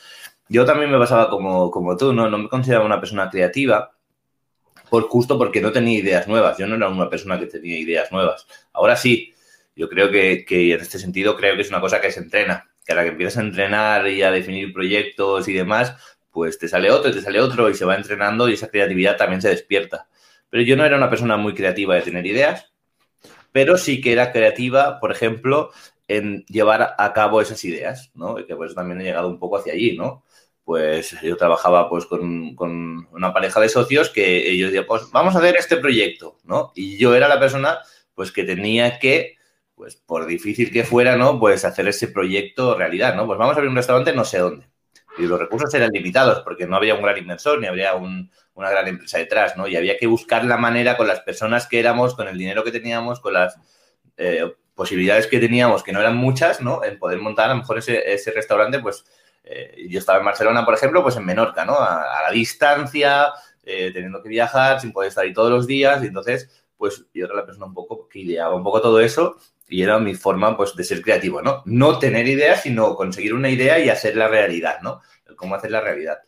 Yo 0.50 0.64
también 0.64 0.90
me 0.90 0.98
pasaba 0.98 1.30
como, 1.30 1.70
como 1.70 1.96
tú, 1.96 2.12
¿no? 2.12 2.28
No 2.28 2.36
me 2.36 2.48
consideraba 2.48 2.84
una 2.84 2.98
persona 2.98 3.30
creativa, 3.30 3.92
por 4.90 5.04
justo 5.04 5.38
porque 5.38 5.60
no 5.60 5.70
tenía 5.70 6.00
ideas 6.00 6.26
nuevas. 6.26 6.58
Yo 6.58 6.66
no 6.66 6.74
era 6.74 6.88
una 6.88 7.08
persona 7.08 7.38
que 7.38 7.46
tenía 7.46 7.78
ideas 7.78 8.10
nuevas. 8.10 8.48
Ahora 8.72 8.96
sí, 8.96 9.32
yo 9.76 9.88
creo 9.88 10.10
que, 10.10 10.44
en 10.48 10.80
este 10.80 10.98
sentido 10.98 11.36
creo 11.36 11.54
que 11.54 11.62
es 11.62 11.68
una 11.68 11.80
cosa 11.80 12.00
que 12.00 12.10
se 12.10 12.18
entrena, 12.18 12.68
que 12.84 12.92
a 12.92 12.96
la 12.96 13.04
que 13.04 13.10
empiezas 13.10 13.38
a 13.38 13.46
entrenar 13.46 14.08
y 14.08 14.22
a 14.22 14.32
definir 14.32 14.72
proyectos 14.72 15.46
y 15.46 15.52
demás, 15.52 15.94
pues 16.32 16.58
te 16.58 16.66
sale 16.66 16.90
otro, 16.90 17.12
te 17.12 17.22
sale 17.22 17.40
otro 17.40 17.70
y 17.70 17.74
se 17.74 17.84
va 17.84 17.94
entrenando 17.94 18.48
y 18.48 18.54
esa 18.54 18.68
creatividad 18.68 19.16
también 19.16 19.40
se 19.40 19.50
despierta. 19.50 20.08
Pero 20.48 20.64
yo 20.64 20.76
no 20.76 20.84
era 20.84 20.96
una 20.96 21.08
persona 21.08 21.36
muy 21.36 21.54
creativa 21.54 21.94
de 21.94 22.02
tener 22.02 22.26
ideas, 22.26 22.72
pero 23.52 23.78
sí 23.78 24.00
que 24.00 24.10
era 24.10 24.32
creativa, 24.32 24.98
por 24.98 25.12
ejemplo, 25.12 25.70
en 26.08 26.44
llevar 26.46 26.96
a 26.98 27.12
cabo 27.12 27.40
esas 27.40 27.64
ideas, 27.64 28.10
¿no? 28.14 28.40
Y 28.40 28.46
que 28.46 28.56
pues 28.56 28.74
también 28.74 29.00
he 29.00 29.04
llegado 29.04 29.28
un 29.28 29.38
poco 29.38 29.58
hacia 29.58 29.74
allí, 29.74 29.96
¿no? 29.96 30.24
Pues 30.64 31.20
yo 31.22 31.36
trabajaba 31.36 31.88
pues 31.88 32.06
con, 32.06 32.54
con 32.54 33.08
una 33.12 33.32
pareja 33.32 33.60
de 33.60 33.68
socios 33.68 34.10
que 34.10 34.50
ellos 34.50 34.70
decían, 34.70 34.86
pues 34.86 35.10
vamos 35.10 35.34
a 35.34 35.38
hacer 35.38 35.56
este 35.56 35.76
proyecto, 35.76 36.38
¿no? 36.44 36.72
Y 36.74 36.98
yo 36.98 37.14
era 37.14 37.28
la 37.28 37.40
persona 37.40 37.78
pues 38.14 38.30
que 38.32 38.44
tenía 38.44 38.98
que 38.98 39.36
pues 39.74 39.96
por 39.96 40.26
difícil 40.26 40.70
que 40.70 40.84
fuera, 40.84 41.16
¿no? 41.16 41.40
Pues 41.40 41.64
hacer 41.64 41.88
ese 41.88 42.08
proyecto 42.08 42.76
realidad, 42.76 43.14
¿no? 43.14 43.26
Pues 43.26 43.38
vamos 43.38 43.54
a 43.54 43.56
abrir 43.56 43.70
un 43.70 43.76
restaurante 43.76 44.12
no 44.12 44.26
sé 44.26 44.38
dónde. 44.38 44.68
Y 45.18 45.22
los 45.22 45.38
recursos 45.38 45.72
eran 45.74 45.90
limitados 45.90 46.40
porque 46.40 46.66
no 46.66 46.76
había 46.76 46.94
un 46.94 47.02
gran 47.02 47.16
inversor 47.16 47.58
ni 47.58 47.66
habría 47.66 47.94
una 47.94 48.70
gran 48.70 48.88
empresa 48.88 49.18
detrás, 49.18 49.56
¿no? 49.56 49.66
Y 49.66 49.76
había 49.76 49.96
que 49.96 50.06
buscar 50.06 50.44
la 50.44 50.56
manera 50.56 50.96
con 50.96 51.06
las 51.06 51.20
personas 51.20 51.66
que 51.66 51.80
éramos, 51.80 52.14
con 52.14 52.28
el 52.28 52.38
dinero 52.38 52.62
que 52.62 52.72
teníamos, 52.72 53.20
con 53.20 53.32
las 53.32 53.58
eh, 54.16 54.54
posibilidades 54.74 55.26
que 55.26 55.40
teníamos, 55.40 55.82
que 55.82 55.92
no 55.92 56.00
eran 56.00 56.16
muchas, 56.16 56.60
¿no? 56.60 56.84
En 56.84 56.98
poder 56.98 57.18
montar 57.18 57.50
a 57.50 57.54
lo 57.54 57.60
mejor 57.60 57.78
ese, 57.78 58.32
restaurante, 58.34 58.78
pues 58.78 59.04
eh, 59.50 59.86
yo 59.88 59.98
estaba 59.98 60.20
en 60.20 60.24
Barcelona, 60.24 60.64
por 60.64 60.74
ejemplo, 60.74 61.02
pues 61.02 61.16
en 61.16 61.26
Menorca, 61.26 61.64
¿no? 61.64 61.74
A, 61.74 62.22
la 62.22 62.30
distancia, 62.30 63.28
eh, 63.64 63.90
teniendo 63.92 64.22
que 64.22 64.28
viajar, 64.28 64.80
sin 64.80 64.92
poder 64.92 65.08
estar 65.08 65.24
ahí 65.24 65.32
todos 65.32 65.50
los 65.50 65.66
días, 65.66 66.02
y 66.04 66.06
entonces, 66.06 66.64
pues 66.76 67.04
yo 67.12 67.26
era 67.26 67.34
la 67.34 67.44
persona 67.44 67.66
un 67.66 67.74
poco 67.74 68.08
que 68.08 68.20
ideaba 68.20 68.54
un 68.54 68.62
poco 68.62 68.80
todo 68.80 69.00
eso 69.00 69.36
y 69.68 69.82
era 69.82 69.98
mi 69.98 70.14
forma 70.14 70.56
pues, 70.56 70.74
de 70.76 70.84
ser 70.84 71.02
creativo, 71.02 71.42
¿no? 71.42 71.62
No 71.66 71.98
tener 71.98 72.26
ideas, 72.28 72.62
sino 72.62 72.94
conseguir 72.96 73.34
una 73.34 73.50
idea 73.50 73.78
y 73.78 73.88
hacerla 73.88 74.28
realidad, 74.28 74.80
¿no? 74.82 75.00
Cómo 75.36 75.54
hacer 75.54 75.70
la 75.70 75.80
realidad. 75.80 76.18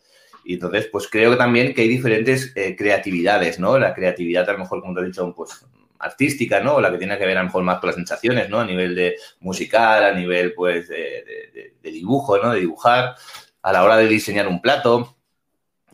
Y 0.45 0.55
entonces, 0.55 0.89
pues 0.91 1.07
creo 1.09 1.31
que 1.31 1.37
también 1.37 1.73
que 1.73 1.81
hay 1.81 1.87
diferentes 1.87 2.51
eh, 2.55 2.75
creatividades, 2.75 3.59
¿no? 3.59 3.77
La 3.77 3.93
creatividad, 3.93 4.49
a 4.49 4.53
lo 4.53 4.59
mejor, 4.59 4.81
como 4.81 4.93
te 4.93 5.01
he 5.01 5.05
dicho, 5.05 5.33
pues 5.35 5.65
artística, 6.03 6.59
¿no? 6.59 6.79
La 6.79 6.91
que 6.91 6.97
tiene 6.97 7.17
que 7.17 7.25
ver 7.25 7.37
a 7.37 7.41
lo 7.41 7.47
mejor 7.47 7.63
más 7.63 7.79
con 7.79 7.87
las 7.87 7.95
sensaciones, 7.95 8.49
¿no? 8.49 8.59
A 8.59 8.65
nivel 8.65 8.95
de 8.95 9.15
musical, 9.39 10.03
a 10.03 10.13
nivel, 10.13 10.53
pues, 10.53 10.89
de 10.89 11.73
dibujo, 11.81 12.37
¿no? 12.37 12.51
De 12.53 12.59
dibujar, 12.59 13.15
a 13.61 13.71
la 13.71 13.83
hora 13.83 13.97
de 13.97 14.07
diseñar 14.07 14.47
un 14.47 14.61
plato, 14.61 15.17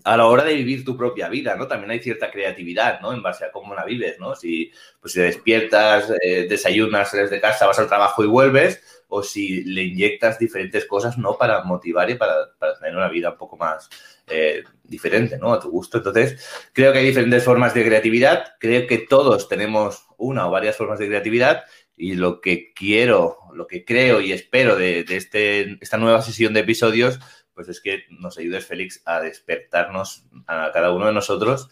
a 0.04 0.18
la 0.18 0.26
hora 0.26 0.44
de 0.44 0.56
vivir 0.56 0.84
tu 0.84 0.98
propia 0.98 1.30
vida, 1.30 1.56
¿no? 1.56 1.68
También 1.68 1.92
hay 1.92 2.00
cierta 2.00 2.32
creatividad, 2.32 3.00
¿no? 3.02 3.14
En 3.14 3.22
base 3.22 3.46
a 3.46 3.52
cómo 3.52 3.76
la 3.76 3.86
vives, 3.86 4.20
¿no? 4.20 4.36
Si, 4.36 4.72
pues, 5.00 5.14
si 5.14 5.22
despiertas, 5.22 6.12
eh, 6.22 6.48
desayunas, 6.50 7.12
sales 7.12 7.30
de 7.30 7.40
casa, 7.40 7.68
vas 7.68 7.80
al 7.80 7.88
trabajo 7.88 8.24
y 8.24 8.28
vuelves, 8.28 8.99
o 9.10 9.24
si 9.24 9.64
le 9.64 9.84
inyectas 9.84 10.40
diferentes 10.40 10.86
cosas, 10.86 11.18
¿no? 11.18 11.38
Para 11.38 11.64
motivar 11.64 12.10
y 12.10 12.16
para, 12.16 12.56
tener 12.80 12.96
una 12.96 13.10
vida 13.10 13.32
un 13.32 13.38
poco 13.38 13.58
más 13.58 13.90
eh, 14.28 14.64
diferente, 14.84 15.38
¿no? 15.38 15.52
A 15.52 15.60
tu 15.60 15.70
gusto. 15.70 15.98
Entonces, 15.98 16.48
creo 16.72 16.94
que 16.94 17.00
hay 17.00 17.06
diferentes 17.06 17.44
formas 17.44 17.74
de 17.74 17.86
creatividad. 17.86 18.54
Creo 18.60 18.88
que 18.88 19.00
todos 19.00 19.50
tenemos 19.50 20.06
una 20.18 20.48
o 20.48 20.52
varias 20.52 20.78
formas 20.78 21.00
de 21.00 21.08
creatividad 21.08 21.64
y 21.98 22.14
lo 22.14 22.40
que 22.40 22.72
quiero, 22.74 23.40
lo 23.54 23.68
que 23.68 23.84
creo 23.84 24.22
y 24.22 24.32
espero 24.32 24.78
de, 24.78 25.04
de 25.04 25.18
este, 25.18 25.78
esta 25.82 25.98
nueva 25.98 26.22
sesión 26.22 26.54
de 26.54 26.62
episodios 26.62 27.20
pues 27.60 27.68
es 27.68 27.82
que 27.82 28.06
nos 28.10 28.38
ayudes, 28.38 28.66
Félix, 28.66 29.02
a 29.04 29.20
despertarnos 29.20 30.24
a 30.48 30.72
cada 30.72 30.94
uno 30.94 31.08
de 31.08 31.12
nosotros 31.12 31.70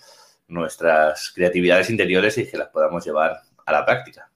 nuestras 0.50 1.32
creatividades 1.34 1.90
interiores 1.90 2.38
y 2.38 2.46
que 2.46 2.58
las 2.58 2.68
podamos 2.68 3.06
llevar 3.06 3.40
a 3.66 3.72
la 3.72 3.86
práctica. 3.86 4.27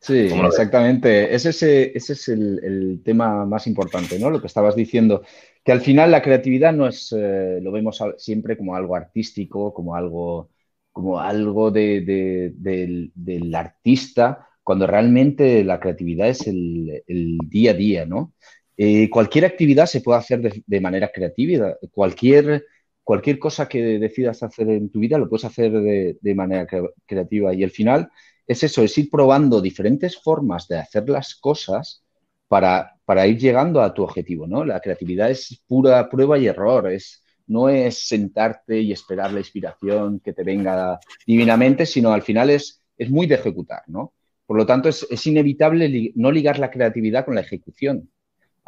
Sí, 0.00 0.28
exactamente. 0.46 1.34
Ese 1.34 1.50
es, 1.50 1.62
ese 1.62 2.12
es 2.12 2.28
el, 2.28 3.02
tema 3.04 3.44
más 3.44 3.66
importante, 3.66 4.18
¿no? 4.18 4.30
Lo 4.30 4.40
que 4.40 4.46
estabas 4.46 4.76
diciendo, 4.76 5.22
que 5.64 5.72
al 5.72 5.80
final 5.80 6.10
la 6.10 6.22
creatividad 6.22 6.72
no 6.72 6.86
es, 6.86 7.12
eh, 7.16 7.58
lo 7.60 7.72
vemos 7.72 8.02
siempre 8.16 8.56
como 8.56 8.76
algo 8.76 8.94
artístico, 8.94 9.74
como 9.74 9.96
algo, 9.96 10.50
como 10.92 11.20
algo 11.20 11.70
de, 11.70 12.52
del, 12.54 13.54
artista, 13.54 14.48
cuando 14.62 14.86
realmente 14.86 15.64
la 15.64 15.80
creatividad 15.80 16.28
es 16.28 16.46
el, 16.46 17.02
el, 17.06 17.38
día 17.48 17.72
a 17.72 17.74
día, 17.74 18.06
¿no? 18.06 18.34
Eh, 18.80 19.10
cualquier 19.10 19.44
actividad 19.44 19.86
se 19.86 20.00
puede 20.00 20.20
hacer 20.20 20.40
de, 20.40 20.80
manera 20.80 21.10
creativa. 21.12 21.76
Cualquier, 21.90 22.64
cualquier 23.02 23.38
cosa 23.40 23.68
que 23.68 23.98
decidas 23.98 24.42
hacer 24.44 24.70
en 24.70 24.90
tu 24.90 25.00
vida 25.00 25.18
lo 25.18 25.28
puedes 25.28 25.44
hacer 25.44 25.72
de, 25.72 26.34
manera 26.34 26.66
creativa. 27.06 27.52
Y 27.54 27.64
al 27.64 27.70
final 27.70 28.08
es 28.48 28.64
eso, 28.64 28.82
es 28.82 28.98
ir 28.98 29.08
probando 29.10 29.60
diferentes 29.60 30.20
formas 30.20 30.66
de 30.66 30.78
hacer 30.78 31.08
las 31.08 31.36
cosas 31.36 32.02
para, 32.48 32.96
para 33.04 33.26
ir 33.28 33.38
llegando 33.38 33.80
a 33.80 33.94
tu 33.94 34.02
objetivo. 34.02 34.48
¿no? 34.48 34.64
La 34.64 34.80
creatividad 34.80 35.30
es 35.30 35.62
pura 35.68 36.10
prueba 36.10 36.36
y 36.38 36.48
error. 36.48 36.90
Es, 36.90 37.22
no 37.46 37.68
es 37.68 38.08
sentarte 38.08 38.80
y 38.80 38.90
esperar 38.92 39.32
la 39.32 39.38
inspiración 39.38 40.18
que 40.20 40.32
te 40.32 40.42
venga 40.42 40.98
divinamente, 41.26 41.86
sino 41.86 42.12
al 42.12 42.22
final 42.22 42.50
es, 42.50 42.82
es 42.96 43.08
muy 43.08 43.26
de 43.28 43.36
ejecutar. 43.36 43.82
¿no? 43.86 44.14
Por 44.46 44.56
lo 44.56 44.66
tanto, 44.66 44.88
es, 44.88 45.06
es 45.08 45.24
inevitable 45.26 46.12
no 46.16 46.32
ligar 46.32 46.58
la 46.58 46.70
creatividad 46.70 47.24
con 47.24 47.36
la 47.36 47.42
ejecución 47.42 48.10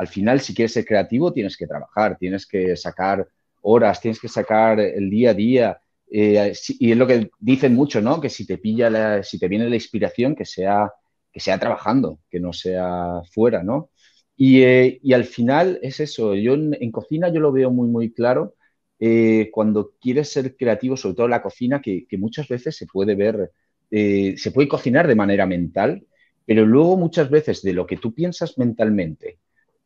al 0.00 0.08
final, 0.08 0.40
si 0.40 0.54
quieres 0.54 0.72
ser 0.72 0.86
creativo, 0.86 1.30
tienes 1.30 1.58
que 1.58 1.66
trabajar, 1.66 2.16
tienes 2.16 2.46
que 2.46 2.74
sacar 2.74 3.28
horas, 3.60 4.00
tienes 4.00 4.18
que 4.18 4.28
sacar 4.28 4.80
el 4.80 5.10
día 5.10 5.32
a 5.32 5.34
día. 5.34 5.78
Eh, 6.10 6.52
y 6.78 6.92
es 6.92 6.96
lo 6.98 7.06
que 7.06 7.30
dicen 7.38 7.74
mucho, 7.74 8.00
¿no? 8.00 8.20
Que 8.20 8.28
si 8.28 8.46
te 8.46 8.58
pilla, 8.58 9.22
si 9.22 9.38
te 9.38 9.48
viene 9.48 9.68
la 9.68 9.76
inspiración, 9.76 10.34
que 10.34 10.44
sea, 10.44 10.92
que 11.32 11.40
sea 11.40 11.58
trabajando, 11.58 12.20
que 12.28 12.40
no 12.40 12.52
sea 12.52 13.22
fuera, 13.32 13.62
¿no? 13.62 13.90
Y, 14.36 14.62
eh, 14.62 15.00
al 15.14 15.24
final 15.24 15.78
es 15.82 16.00
eso. 16.00 16.34
Yo 16.34 16.54
en, 16.54 16.90
cocina 16.92 17.28
yo 17.32 17.40
lo 17.40 17.52
veo 17.52 17.70
muy, 17.70 17.88
muy 17.88 18.12
claro. 18.12 18.54
Eh, 18.98 19.50
cuando 19.52 19.92
quieres 20.00 20.30
ser 20.30 20.56
creativo, 20.56 20.96
sobre 20.96 21.14
todo 21.14 21.26
en 21.26 21.30
la 21.30 21.42
cocina, 21.42 21.80
que, 21.80 22.06
que 22.06 22.18
muchas 22.18 22.48
veces 22.48 22.76
se 22.76 22.86
puede 22.86 23.14
ver, 23.14 23.52
se 23.90 24.52
puede 24.52 24.68
cocinar 24.68 25.08
de 25.08 25.16
manera 25.16 25.46
mental, 25.46 26.06
pero 26.46 26.64
luego 26.66 26.96
muchas 26.96 27.28
veces 27.30 27.62
de 27.62 27.72
lo 27.72 27.86
que 27.86 27.96
tú 27.96 28.14
piensas 28.14 28.56
mentalmente 28.58 29.38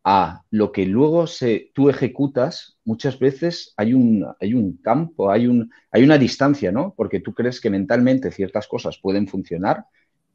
a 0.07 0.43
lo 0.51 0.71
que 0.71 0.85
luego 0.85 1.25
se, 1.25 1.71
tú 1.73 1.89
ejecutas, 1.89 2.77
muchas 2.85 3.17
veces 3.17 3.73
hay 3.75 3.95
un, 3.95 4.23
hay 4.39 4.53
un 4.53 4.77
campo, 4.77 5.31
hay, 5.31 5.47
un, 5.47 5.71
hay 5.89 6.03
una 6.03 6.19
distancia, 6.19 6.71
¿no? 6.71 6.93
Porque 6.95 7.21
tú 7.21 7.33
crees 7.33 7.59
que 7.59 7.71
mentalmente 7.71 8.31
ciertas 8.31 8.67
cosas 8.67 8.99
pueden 9.01 9.27
funcionar, 9.27 9.85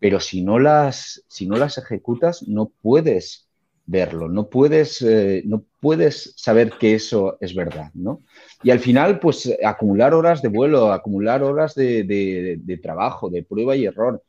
pero 0.01 0.19
si 0.19 0.43
no 0.43 0.59
las, 0.59 1.25
si 1.29 1.47
no 1.47 1.57
las 1.57 1.79
ejecutas, 1.79 2.43
no 2.49 2.73
puedes 2.83 3.47
verlo, 3.87 4.29
no 4.29 4.49
puedes, 4.49 5.03
eh, 5.03 5.45
no 5.47 5.65
puedes 5.79 6.35
saber 6.37 6.73
que 6.73 6.95
eso 6.95 7.39
es 7.41 7.55
verdad, 7.55 7.93
¿no? 7.95 8.23
Y 8.65 8.71
al 8.71 8.81
final, 8.81 9.21
pues 9.21 9.57
acumular 9.65 10.15
horas 10.15 10.43
de 10.43 10.49
vuelo, 10.49 10.93
acumular 10.93 11.45
horas 11.45 11.77
de 11.77 12.81
trabajo, 12.83 13.31
de 13.31 13.45
prueba 13.45 13.77
y 13.77 13.85
error, 13.85 14.21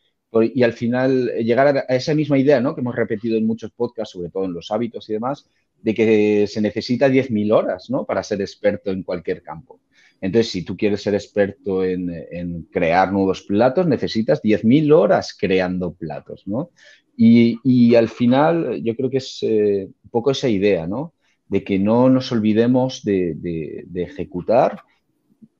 y 0.42 0.64
al 0.64 0.74
final 0.74 1.30
eh, 1.30 1.44
llegar 1.44 1.78
a 1.78 1.96
esa 1.96 2.16
misma 2.16 2.38
idea, 2.38 2.62
¿no? 2.62 2.74
Que 2.74 2.82
hemos 2.82 2.96
repetido 2.96 3.38
en 3.38 3.46
muchos 3.46 3.72
podcasts, 3.72 4.14
sobre 4.14 4.30
todo 4.30 4.46
en 4.46 4.54
los 4.54 4.72
hábitos 4.72 5.10
y 5.10 5.14
demás, 5.14 5.50
de 5.82 5.94
que 5.94 6.48
se 6.48 6.62
necesita 6.62 7.10
10.000 7.10 7.52
horas, 7.52 7.90
¿no? 7.90 8.06
Para 8.06 8.24
ser 8.24 8.40
experto 8.42 8.92
en 8.92 9.04
cualquier 9.04 9.42
campo. 9.42 9.80
Entonces, 10.22 10.52
si 10.52 10.64
tú 10.64 10.78
quieres 10.78 11.02
ser 11.02 11.16
experto 11.16 11.84
en, 11.84 12.68
crear 12.72 13.12
nuevos 13.12 13.42
platos, 13.42 13.88
necesitas 13.88 14.42
10.000 14.42 14.94
horas 14.94 15.36
creando 15.38 15.94
platos, 15.94 16.44
¿no? 16.46 16.70
Y, 17.18 17.96
al 17.96 18.08
final, 18.08 18.82
yo 18.84 18.96
creo 18.96 19.10
que 19.10 19.18
es 19.18 19.40
eh, 19.42 19.90
un 20.04 20.10
poco 20.10 20.32
esa 20.32 20.48
idea, 20.48 20.88
¿no? 20.88 21.14
De 21.48 21.64
que 21.64 21.78
no 21.78 22.10
nos 22.10 22.32
olvidemos 22.32 23.04
de 23.04 23.86
ejecutar 23.96 24.84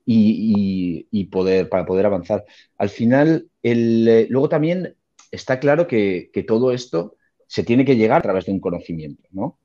y, 0.06 1.26
poder, 1.32 1.70
para 1.70 1.86
poder 1.86 2.06
avanzar. 2.06 2.46
Al 2.78 2.90
final, 2.90 3.48
el, 3.64 4.08
eh, 4.08 4.28
luego 4.30 4.50
también 4.50 4.96
está 5.32 5.60
claro 5.60 5.88
que, 5.88 6.30
todo 6.48 6.72
esto 6.72 7.16
se 7.48 7.64
tiene 7.64 7.86
que 7.86 7.96
llegar 7.96 8.20
a 8.20 8.24
través 8.24 8.46
de 8.46 8.52
un 8.52 8.60
conocimiento, 8.60 9.28
¿no? 9.32 9.58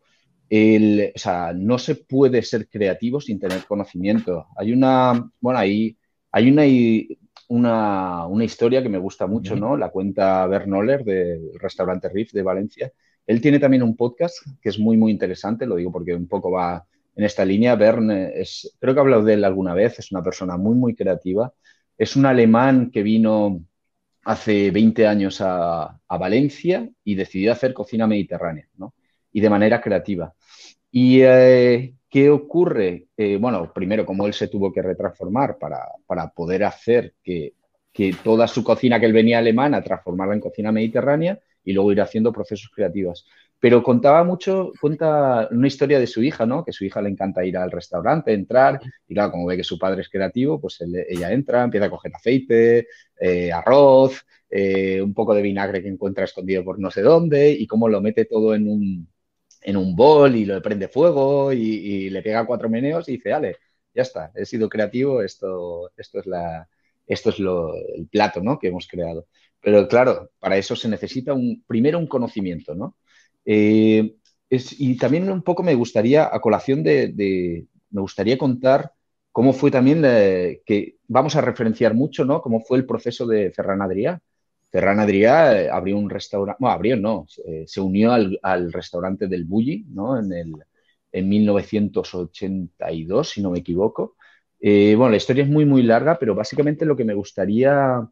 el, 0.48 1.12
o 1.14 1.18
sea, 1.18 1.52
no 1.52 1.78
se 1.78 1.96
puede 1.96 2.42
ser 2.42 2.68
creativo 2.68 3.20
sin 3.20 3.38
tener 3.40 3.64
conocimiento. 3.66 4.46
Hay 4.56 4.72
una, 4.72 5.28
bueno, 5.40 5.58
hay, 5.58 5.96
hay 6.30 6.50
una, 6.50 6.62
una, 7.48 8.26
una 8.26 8.44
historia 8.44 8.82
que 8.82 8.88
me 8.88 8.98
gusta 8.98 9.26
mucho, 9.26 9.56
¿no? 9.56 9.76
La 9.76 9.90
cuenta 9.90 10.46
Bernoller 10.46 11.04
del 11.04 11.50
restaurante 11.58 12.08
Riff 12.08 12.32
de 12.32 12.42
Valencia. 12.42 12.92
Él 13.26 13.40
tiene 13.40 13.58
también 13.58 13.82
un 13.82 13.96
podcast 13.96 14.38
que 14.60 14.68
es 14.68 14.78
muy, 14.78 14.96
muy 14.96 15.10
interesante, 15.10 15.66
lo 15.66 15.76
digo 15.76 15.90
porque 15.90 16.14
un 16.14 16.28
poco 16.28 16.50
va 16.50 16.86
en 17.16 17.24
esta 17.24 17.44
línea. 17.44 17.74
Bern 17.74 18.10
es, 18.10 18.76
creo 18.78 18.94
que 18.94 19.00
he 19.00 19.02
hablado 19.02 19.24
de 19.24 19.34
él 19.34 19.44
alguna 19.44 19.74
vez, 19.74 19.98
es 19.98 20.12
una 20.12 20.22
persona 20.22 20.56
muy, 20.56 20.76
muy 20.76 20.94
creativa. 20.94 21.52
Es 21.98 22.14
un 22.14 22.26
alemán 22.26 22.90
que 22.90 23.02
vino 23.02 23.60
hace 24.24 24.70
20 24.70 25.06
años 25.06 25.40
a, 25.40 25.98
Valencia 26.08 26.88
y 27.04 27.14
decidió 27.14 27.52
hacer 27.52 27.72
cocina 27.74 28.06
mediterránea, 28.06 28.68
¿no? 28.76 28.94
Y 29.32 29.40
de 29.40 29.50
manera 29.50 29.80
creativa. 29.80 30.34
¿Y 30.90 31.20
eh, 31.22 31.94
qué 32.08 32.30
ocurre? 32.30 33.08
Eh, 33.16 33.38
bueno, 33.40 33.72
primero, 33.72 34.06
cómo 34.06 34.26
él 34.26 34.32
se 34.32 34.48
tuvo 34.48 34.72
que 34.72 34.82
retransformar 34.82 35.58
para, 35.58 35.78
para 36.06 36.28
poder 36.30 36.64
hacer 36.64 37.14
que, 37.22 37.54
que, 37.92 38.14
toda 38.24 38.48
su 38.48 38.64
cocina 38.64 38.98
que 38.98 39.06
él 39.06 39.12
venía 39.12 39.38
alemana, 39.38 39.82
transformarla 39.82 40.34
en 40.34 40.40
cocina 40.40 40.72
mediterránea 40.72 41.38
y 41.64 41.72
luego 41.72 41.92
ir 41.92 42.00
haciendo 42.00 42.32
procesos 42.32 42.70
creativos. 42.74 43.26
Pero 43.58 43.82
contaba 43.82 44.22
mucho, 44.22 44.72
cuenta 44.80 45.48
una 45.50 45.66
historia 45.66 45.98
de 45.98 46.06
su 46.06 46.22
hija, 46.22 46.44
¿no? 46.46 46.64
Que 46.64 46.72
su 46.72 46.84
hija 46.84 47.00
le 47.00 47.08
encanta 47.08 47.44
ir 47.44 47.56
al 47.56 47.70
restaurante, 47.70 48.32
entrar, 48.32 48.80
y 49.08 49.14
claro, 49.14 49.32
como 49.32 49.46
ve 49.46 49.56
que 49.56 49.64
su 49.64 49.78
padre 49.78 50.02
es 50.02 50.10
creativo, 50.10 50.60
pues 50.60 50.78
ella 50.80 51.32
entra, 51.32 51.64
empieza 51.64 51.86
a 51.86 51.90
coger 51.90 52.14
aceite, 52.14 52.88
eh, 53.20 53.50
arroz, 53.52 54.24
eh, 54.50 55.00
un 55.02 55.14
poco 55.14 55.34
de 55.34 55.42
vinagre 55.42 55.82
que 55.82 55.88
encuentra 55.88 56.24
escondido 56.24 56.64
por 56.64 56.78
no 56.78 56.90
sé 56.90 57.02
dónde, 57.02 57.50
y 57.50 57.66
cómo 57.66 57.88
lo 57.88 58.00
mete 58.00 58.26
todo 58.26 58.54
en 58.54 58.68
un, 58.68 59.08
en 59.62 59.76
un 59.76 59.96
bol 59.96 60.36
y 60.36 60.44
lo 60.44 60.60
prende 60.62 60.88
fuego 60.88 61.52
y, 61.52 61.58
y, 61.58 62.10
le 62.10 62.22
pega 62.22 62.46
cuatro 62.46 62.68
meneos 62.68 63.08
y 63.08 63.12
dice, 63.12 63.30
vale, 63.30 63.56
ya 63.94 64.02
está, 64.02 64.32
he 64.34 64.44
sido 64.46 64.68
creativo, 64.68 65.22
esto, 65.22 65.90
esto 65.96 66.20
es, 66.20 66.26
la, 66.26 66.68
esto 67.06 67.30
es 67.30 67.38
lo, 67.38 67.74
el 67.74 68.06
plato 68.08 68.40
¿no? 68.42 68.58
que 68.58 68.68
hemos 68.68 68.86
creado. 68.86 69.26
Pero 69.60 69.88
claro, 69.88 70.30
para 70.38 70.56
eso 70.56 70.76
se 70.76 70.88
necesita 70.88 71.34
un, 71.34 71.64
primero 71.66 71.98
un 71.98 72.06
conocimiento, 72.06 72.74
¿no? 72.74 72.96
Eh, 73.46 74.16
es, 74.50 74.78
y 74.78 74.96
también 74.96 75.30
un 75.30 75.42
poco 75.42 75.62
me 75.62 75.74
gustaría, 75.74 76.28
a 76.30 76.40
colación 76.40 76.82
de, 76.82 77.66
me 77.90 78.00
gustaría 78.00 78.36
contar 78.36 78.92
cómo 79.32 79.52
fue 79.52 79.70
también, 79.70 80.02
eh, 80.04 80.62
que 80.66 80.96
vamos 81.08 81.36
a 81.36 81.40
referenciar 81.40 81.94
mucho, 81.94 82.24
¿no? 82.24 82.42
Cómo 82.42 82.60
fue 82.60 82.78
el 82.78 82.86
proceso 82.86 83.26
de 83.26 83.50
Ferran 83.52 83.80
Adrià, 83.80 84.20
Ferran 84.70 85.00
Adrià 85.00 85.56
eh, 85.56 85.70
abrió 85.70 85.96
un 85.96 86.10
restaurante, 86.10 86.58
bueno, 86.60 86.74
abrió 86.74 86.96
no, 86.96 87.26
se 87.66 87.80
unió 87.80 88.12
al, 88.12 88.72
restaurante 88.72 89.26
del 89.28 89.44
Bulli, 89.44 89.84
¿no? 89.88 90.18
En, 90.18 90.32
el, 90.32 90.54
en 91.12 91.28
1982, 91.28 93.30
si 93.30 93.42
no 93.42 93.50
me 93.50 93.60
equivoco. 93.60 94.16
Bueno, 94.60 95.10
la 95.10 95.16
historia 95.16 95.44
es 95.44 95.50
muy, 95.50 95.64
muy 95.64 95.82
larga, 95.82 96.18
pero 96.18 96.34
básicamente 96.34 96.84
lo 96.84 96.96
que 96.96 97.04
me 97.04 97.14
gustaría, 97.14 98.06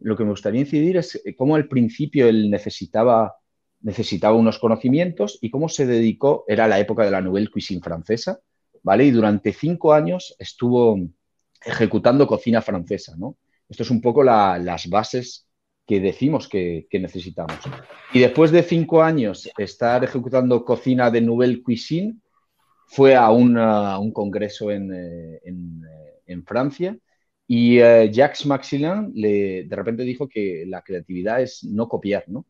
lo 0.00 0.16
que 0.16 0.24
me 0.24 0.30
gustaría 0.30 0.60
incidir 0.60 0.96
es 0.98 1.20
cómo 1.36 1.56
al 1.56 1.68
principio 1.68 2.28
él 2.28 2.50
necesitaba, 2.50 3.34
necesitaba 3.80 4.36
unos 4.36 4.58
conocimientos 4.58 5.38
y 5.40 5.50
cómo 5.50 5.68
se 5.68 5.86
dedicó, 5.86 6.44
era 6.48 6.66
la 6.66 6.78
época 6.78 7.04
de 7.04 7.10
la 7.10 7.20
Nouvelle 7.20 7.50
Cuisine 7.50 7.80
francesa, 7.80 8.40
¿vale? 8.82 9.04
Y 9.04 9.10
durante 9.10 9.52
cinco 9.52 9.92
años 9.92 10.34
estuvo 10.38 10.98
ejecutando 11.64 12.26
cocina 12.26 12.62
francesa, 12.62 13.14
¿no? 13.16 13.36
Esto 13.68 13.82
es 13.82 13.90
un 13.90 14.00
poco 14.00 14.22
la, 14.22 14.58
las 14.58 14.88
bases 14.88 15.46
que 15.86 16.00
decimos 16.00 16.48
que, 16.48 16.86
necesitamos. 16.92 17.56
Y 18.12 18.20
después 18.20 18.50
de 18.50 18.62
cinco 18.62 19.02
años 19.02 19.48
estar 19.56 20.04
ejecutando 20.04 20.64
cocina 20.64 21.10
de 21.10 21.20
Nouvelle 21.20 21.62
Cuisine, 21.62 22.16
fue 22.86 23.14
a, 23.14 23.26
a 23.26 23.30
un 23.98 24.12
congreso 24.12 24.70
en, 24.70 24.92
en, 24.94 25.82
en 26.26 26.44
Francia 26.44 26.96
y 27.50 27.80
uh, 27.80 28.04
Jacques 28.12 28.44
Maxillin 28.44 29.10
le, 29.14 29.64
de 29.64 29.76
repente 29.76 30.02
dijo 30.02 30.28
que 30.28 30.64
la 30.66 30.82
creatividad 30.82 31.40
es 31.40 31.64
no 31.64 31.88
copiar, 31.88 32.24
¿no? 32.28 32.46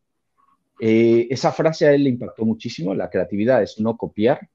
Eh, 0.79 1.27
esa 1.29 1.51
frase 1.51 1.87
a 1.87 1.93
él 1.93 2.03
le 2.03 2.09
impactó 2.09 2.45
muchísimo, 2.45 2.93
la 2.95 3.09
creatividad 3.09 3.61
es 3.61 3.79
no 3.79 3.97
copiar, 3.97 4.49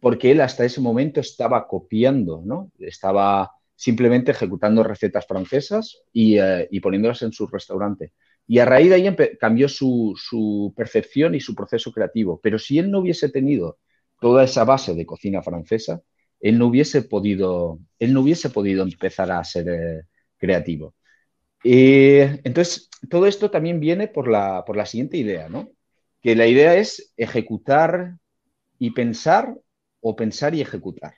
porque 0.00 0.30
él 0.30 0.40
hasta 0.40 0.64
ese 0.64 0.80
momento 0.80 1.20
estaba 1.20 1.66
copiando, 1.66 2.42
¿no? 2.44 2.70
Estaba 2.78 3.52
simplemente 3.74 4.32
ejecutando 4.32 4.82
recetas 4.82 5.26
francesas 5.26 6.02
y, 6.12 6.40
uh, 6.40 6.66
y 6.70 6.80
poniéndolas 6.80 7.22
en 7.22 7.32
su 7.32 7.46
restaurante. 7.46 8.12
Y 8.48 8.58
a 8.58 8.64
raíz 8.64 8.88
de 8.90 8.94
ahí 8.94 9.16
cambió 9.40 9.68
su, 9.68 10.14
su, 10.16 10.72
percepción 10.76 11.34
y 11.34 11.40
su 11.40 11.54
proceso 11.54 11.92
creativo. 11.92 12.40
Pero 12.42 12.58
si 12.58 12.78
él 12.78 12.90
no 12.90 13.00
hubiese 13.00 13.28
tenido 13.28 13.78
toda 14.20 14.44
esa 14.44 14.64
base 14.64 14.94
de 14.94 15.04
cocina 15.04 15.42
francesa, 15.42 16.00
él 16.40 16.58
no 16.58 16.66
hubiese 16.66 17.02
podido, 17.02 17.80
él 17.98 18.12
no 18.14 18.20
hubiese 18.20 18.50
podido 18.50 18.84
empezar 18.84 19.32
a 19.32 19.42
ser 19.44 19.68
eh, 19.68 20.02
creativo. 20.38 20.94
Eh, 21.64 22.40
entonces, 22.44 22.88
todo 23.10 23.26
esto 23.26 23.50
también 23.50 23.80
viene 23.80 24.08
por 24.08 24.28
la, 24.28 24.64
por 24.64 24.76
la 24.76 24.86
siguiente 24.86 25.16
idea, 25.16 25.48
¿no? 25.48 25.70
Que 26.26 26.34
la 26.34 26.48
idea 26.48 26.74
es 26.74 27.12
ejecutar 27.16 28.16
y 28.80 28.90
pensar 28.90 29.56
o 30.00 30.16
pensar 30.16 30.56
y 30.56 30.60
ejecutar. 30.60 31.14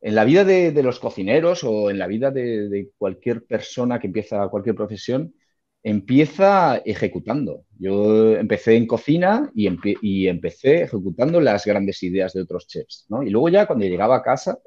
En 0.00 0.14
la 0.14 0.24
vida 0.24 0.42
de, 0.42 0.82
los 0.82 1.00
cocineros 1.00 1.64
o 1.64 1.90
en 1.90 1.98
la 1.98 2.06
vida 2.06 2.30
de, 2.30 2.88
cualquier 2.96 3.44
persona 3.44 3.98
que 4.00 4.06
empieza 4.06 4.48
cualquier 4.48 4.74
profesión, 4.74 5.34
empieza 5.82 6.78
ejecutando. 6.78 7.66
Yo 7.78 8.36
empecé 8.38 8.76
en 8.76 8.86
cocina 8.86 9.50
y, 9.54 9.66
empe 9.66 9.96
y, 10.00 10.28
empecé 10.28 10.84
ejecutando 10.84 11.42
las 11.42 11.66
grandes 11.66 12.02
ideas 12.02 12.32
de 12.32 12.40
otros 12.40 12.66
chefs. 12.68 13.06
Y 13.26 13.28
luego 13.28 13.50
ya 13.50 13.66
cuando 13.66 13.84
llegaba 13.84 14.16
a 14.16 14.22
casa 14.22 14.58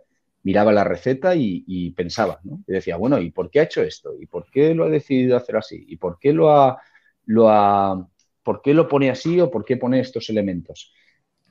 miraba 0.44 0.72
la 0.72 0.84
receta 0.84 1.34
y, 1.36 1.90
pensaba. 1.98 2.40
Y 2.68 2.72
decía, 2.72 2.98
bueno, 2.98 3.20
¿y 3.20 3.32
por 3.32 3.50
qué 3.50 3.62
ha 3.62 3.64
hecho 3.64 3.82
esto? 3.82 4.14
¿Y 4.22 4.28
por 4.28 4.46
qué 4.52 4.76
lo 4.76 4.84
ha 4.84 4.90
decidido 4.90 5.38
hacer 5.38 5.56
así? 5.58 5.84
¿Y 5.88 5.98
por 5.98 6.20
qué 6.20 6.34
lo 6.34 6.52
ha, 6.52 6.78
por 8.44 8.62
qué 8.62 8.74
lo 8.74 8.88
pone 8.88 9.10
así 9.10 9.40
o 9.40 9.52
por 9.52 9.66
qué 9.66 9.78
pone 9.78 10.00
estos 10.00 10.30
elementos? 10.30 10.94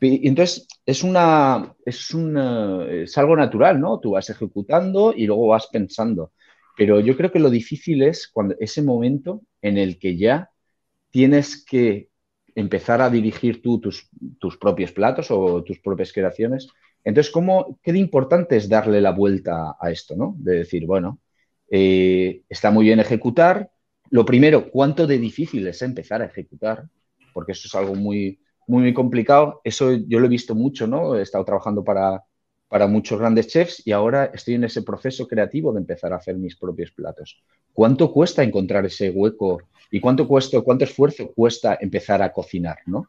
Y 0.00 0.26
entonces 0.28 0.66
es 0.86 1.02
una, 1.02 1.74
es 1.84 2.14
una, 2.14 2.86
es 2.90 3.16
algo 3.18 3.36
natural, 3.36 3.80
¿no? 3.80 4.00
Tú 4.00 4.12
vas 4.12 4.30
ejecutando 4.30 5.12
y 5.14 5.26
luego 5.26 5.48
vas 5.48 5.68
pensando. 5.68 6.32
Pero 6.76 7.00
yo 7.00 7.16
creo 7.16 7.30
que 7.30 7.38
lo 7.38 7.50
difícil 7.50 8.02
es 8.02 8.28
cuando 8.28 8.56
ese 8.58 8.82
momento 8.82 9.42
en 9.60 9.76
el 9.76 9.98
que 9.98 10.16
ya 10.16 10.50
tienes 11.10 11.64
que 11.64 12.08
empezar 12.54 13.00
a 13.02 13.10
dirigir 13.10 13.62
tú 13.62 13.80
tus, 13.80 14.08
tus 14.38 14.56
propios 14.56 14.92
platos 14.92 15.30
o 15.30 15.62
tus 15.62 15.78
propias 15.80 16.12
creaciones. 16.12 16.68
Entonces, 17.04 17.32
¿cómo, 17.32 17.78
¿qué 17.82 17.92
de 17.92 17.98
importante 17.98 18.56
es 18.56 18.68
darle 18.68 19.00
la 19.00 19.12
vuelta 19.12 19.76
a 19.80 19.90
esto? 19.90 20.16
¿no? 20.16 20.34
De 20.38 20.56
decir, 20.58 20.86
bueno, 20.86 21.20
eh, 21.70 22.42
está 22.48 22.70
muy 22.70 22.86
bien 22.86 23.00
ejecutar. 23.00 23.70
Lo 24.10 24.24
primero, 24.24 24.70
¿cuánto 24.70 25.06
de 25.06 25.18
difícil 25.18 25.66
es 25.66 25.82
empezar 25.82 26.20
a 26.20 26.26
ejecutar? 26.26 26.88
Porque 27.32 27.52
eso 27.52 27.68
es 27.68 27.74
algo 27.74 27.94
muy, 27.94 28.40
muy, 28.66 28.82
muy 28.82 28.94
complicado. 28.94 29.60
Eso 29.64 29.92
yo 29.92 30.18
lo 30.18 30.26
he 30.26 30.28
visto 30.28 30.54
mucho, 30.54 30.86
¿no? 30.86 31.16
He 31.16 31.22
estado 31.22 31.44
trabajando 31.44 31.84
para, 31.84 32.22
para 32.68 32.86
muchos 32.86 33.18
grandes 33.18 33.48
chefs 33.48 33.82
y 33.84 33.92
ahora 33.92 34.30
estoy 34.32 34.54
en 34.54 34.64
ese 34.64 34.82
proceso 34.82 35.26
creativo 35.26 35.72
de 35.72 35.80
empezar 35.80 36.12
a 36.12 36.16
hacer 36.16 36.36
mis 36.36 36.56
propios 36.56 36.92
platos. 36.92 37.42
¿Cuánto 37.72 38.12
cuesta 38.12 38.42
encontrar 38.42 38.86
ese 38.86 39.10
hueco 39.10 39.62
y 39.90 40.00
cuánto 40.00 40.26
cuesta, 40.28 40.60
cuánto 40.60 40.84
esfuerzo 40.84 41.32
cuesta 41.32 41.78
empezar 41.80 42.22
a 42.22 42.32
cocinar, 42.32 42.78
no? 42.86 43.08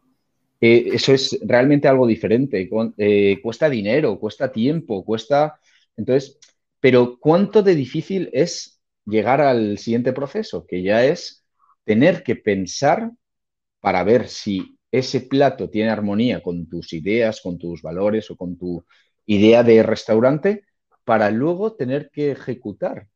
Eh, 0.59 0.89
eso 0.93 1.13
es 1.13 1.39
realmente 1.43 1.87
algo 1.87 2.07
diferente. 2.07 2.69
Eh, 2.97 3.39
cuesta 3.41 3.69
dinero, 3.69 4.19
cuesta 4.19 4.51
tiempo, 4.51 5.03
cuesta. 5.03 5.59
Entonces, 5.97 6.39
pero 6.79 7.17
cuánto 7.19 7.63
de 7.63 7.75
difícil 7.75 8.29
es 8.33 8.80
llegar 9.05 9.41
al 9.41 9.77
siguiente 9.77 10.13
proceso, 10.13 10.65
que 10.67 10.83
ya 10.83 11.05
es 11.05 11.45
tener 11.85 12.23
que 12.23 12.35
pensar 12.35 13.11
para 13.79 14.03
ver 14.03 14.27
si 14.29 14.77
ese 14.91 15.21
plato 15.21 15.69
tiene 15.69 15.89
armonía 15.91 16.41
con 16.43 16.67
tus 16.69 16.93
ideas, 16.93 17.41
con 17.41 17.57
tus 17.57 17.81
valores 17.81 18.29
o 18.31 18.35
con 18.37 18.57
tu 18.57 18.85
idea 19.25 19.63
de 19.63 19.83
restaurante 19.83 20.65
para 21.05 21.31
luego 21.31 21.75
tener 21.75 22.09
que 22.11 22.31
ejecutar. 22.31 23.07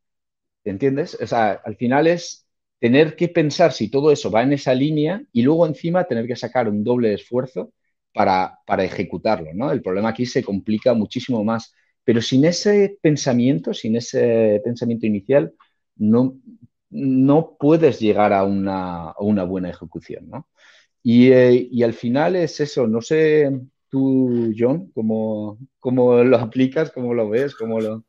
¿Entiendes? 0.64 1.16
O 1.20 1.26
sea, 1.26 1.52
al 1.64 1.76
final 1.76 2.06
es 2.06 2.46
tener 2.80 3.16
que 3.16 3.28
pensar 3.28 3.72
si 3.72 3.90
todo 3.90 4.10
eso 4.12 4.30
va 4.30 4.42
en 4.42 4.52
esa 4.52 4.74
línea 4.74 5.22
y 5.32 5.42
luego 5.42 5.66
encima 5.66 6.04
tener 6.04 6.26
que 6.26 6.36
sacar 6.36 6.68
un 6.68 6.82
doble 6.84 7.14
esfuerzo 7.14 7.72
para, 8.12 8.58
para 8.66 8.84
ejecutarlo, 8.84 9.52
¿no? 9.54 9.70
El 9.70 9.82
problema 9.82 10.10
aquí 10.10 10.26
se 10.26 10.42
complica 10.42 10.94
muchísimo 10.94 11.44
más. 11.44 11.72
Pero 12.04 12.20
sin 12.22 12.44
ese 12.44 12.98
pensamiento, 13.00 13.74
sin 13.74 13.96
ese 13.96 14.60
pensamiento 14.64 15.06
inicial, 15.06 15.52
no, 15.96 16.36
no 16.90 17.56
puedes 17.58 18.00
llegar 18.00 18.32
a 18.32 18.44
una, 18.44 19.10
a 19.10 19.20
una 19.20 19.44
buena 19.44 19.70
ejecución, 19.70 20.28
¿no? 20.28 20.48
Y, 21.02 21.30
eh, 21.30 21.68
y, 21.70 21.82
al 21.84 21.94
final 21.94 22.34
es 22.34 22.58
eso, 22.58 22.88
no 22.88 23.00
sé, 23.00 23.48
tú, 23.88 24.52
John, 24.58 24.90
cómo, 24.92 25.58
cómo 25.78 26.24
lo 26.24 26.36
aplicas, 26.36 26.90
cómo 26.90 27.14
lo 27.14 27.28
ves, 27.28 27.54
cómo 27.54 27.80
lo... 27.80 28.04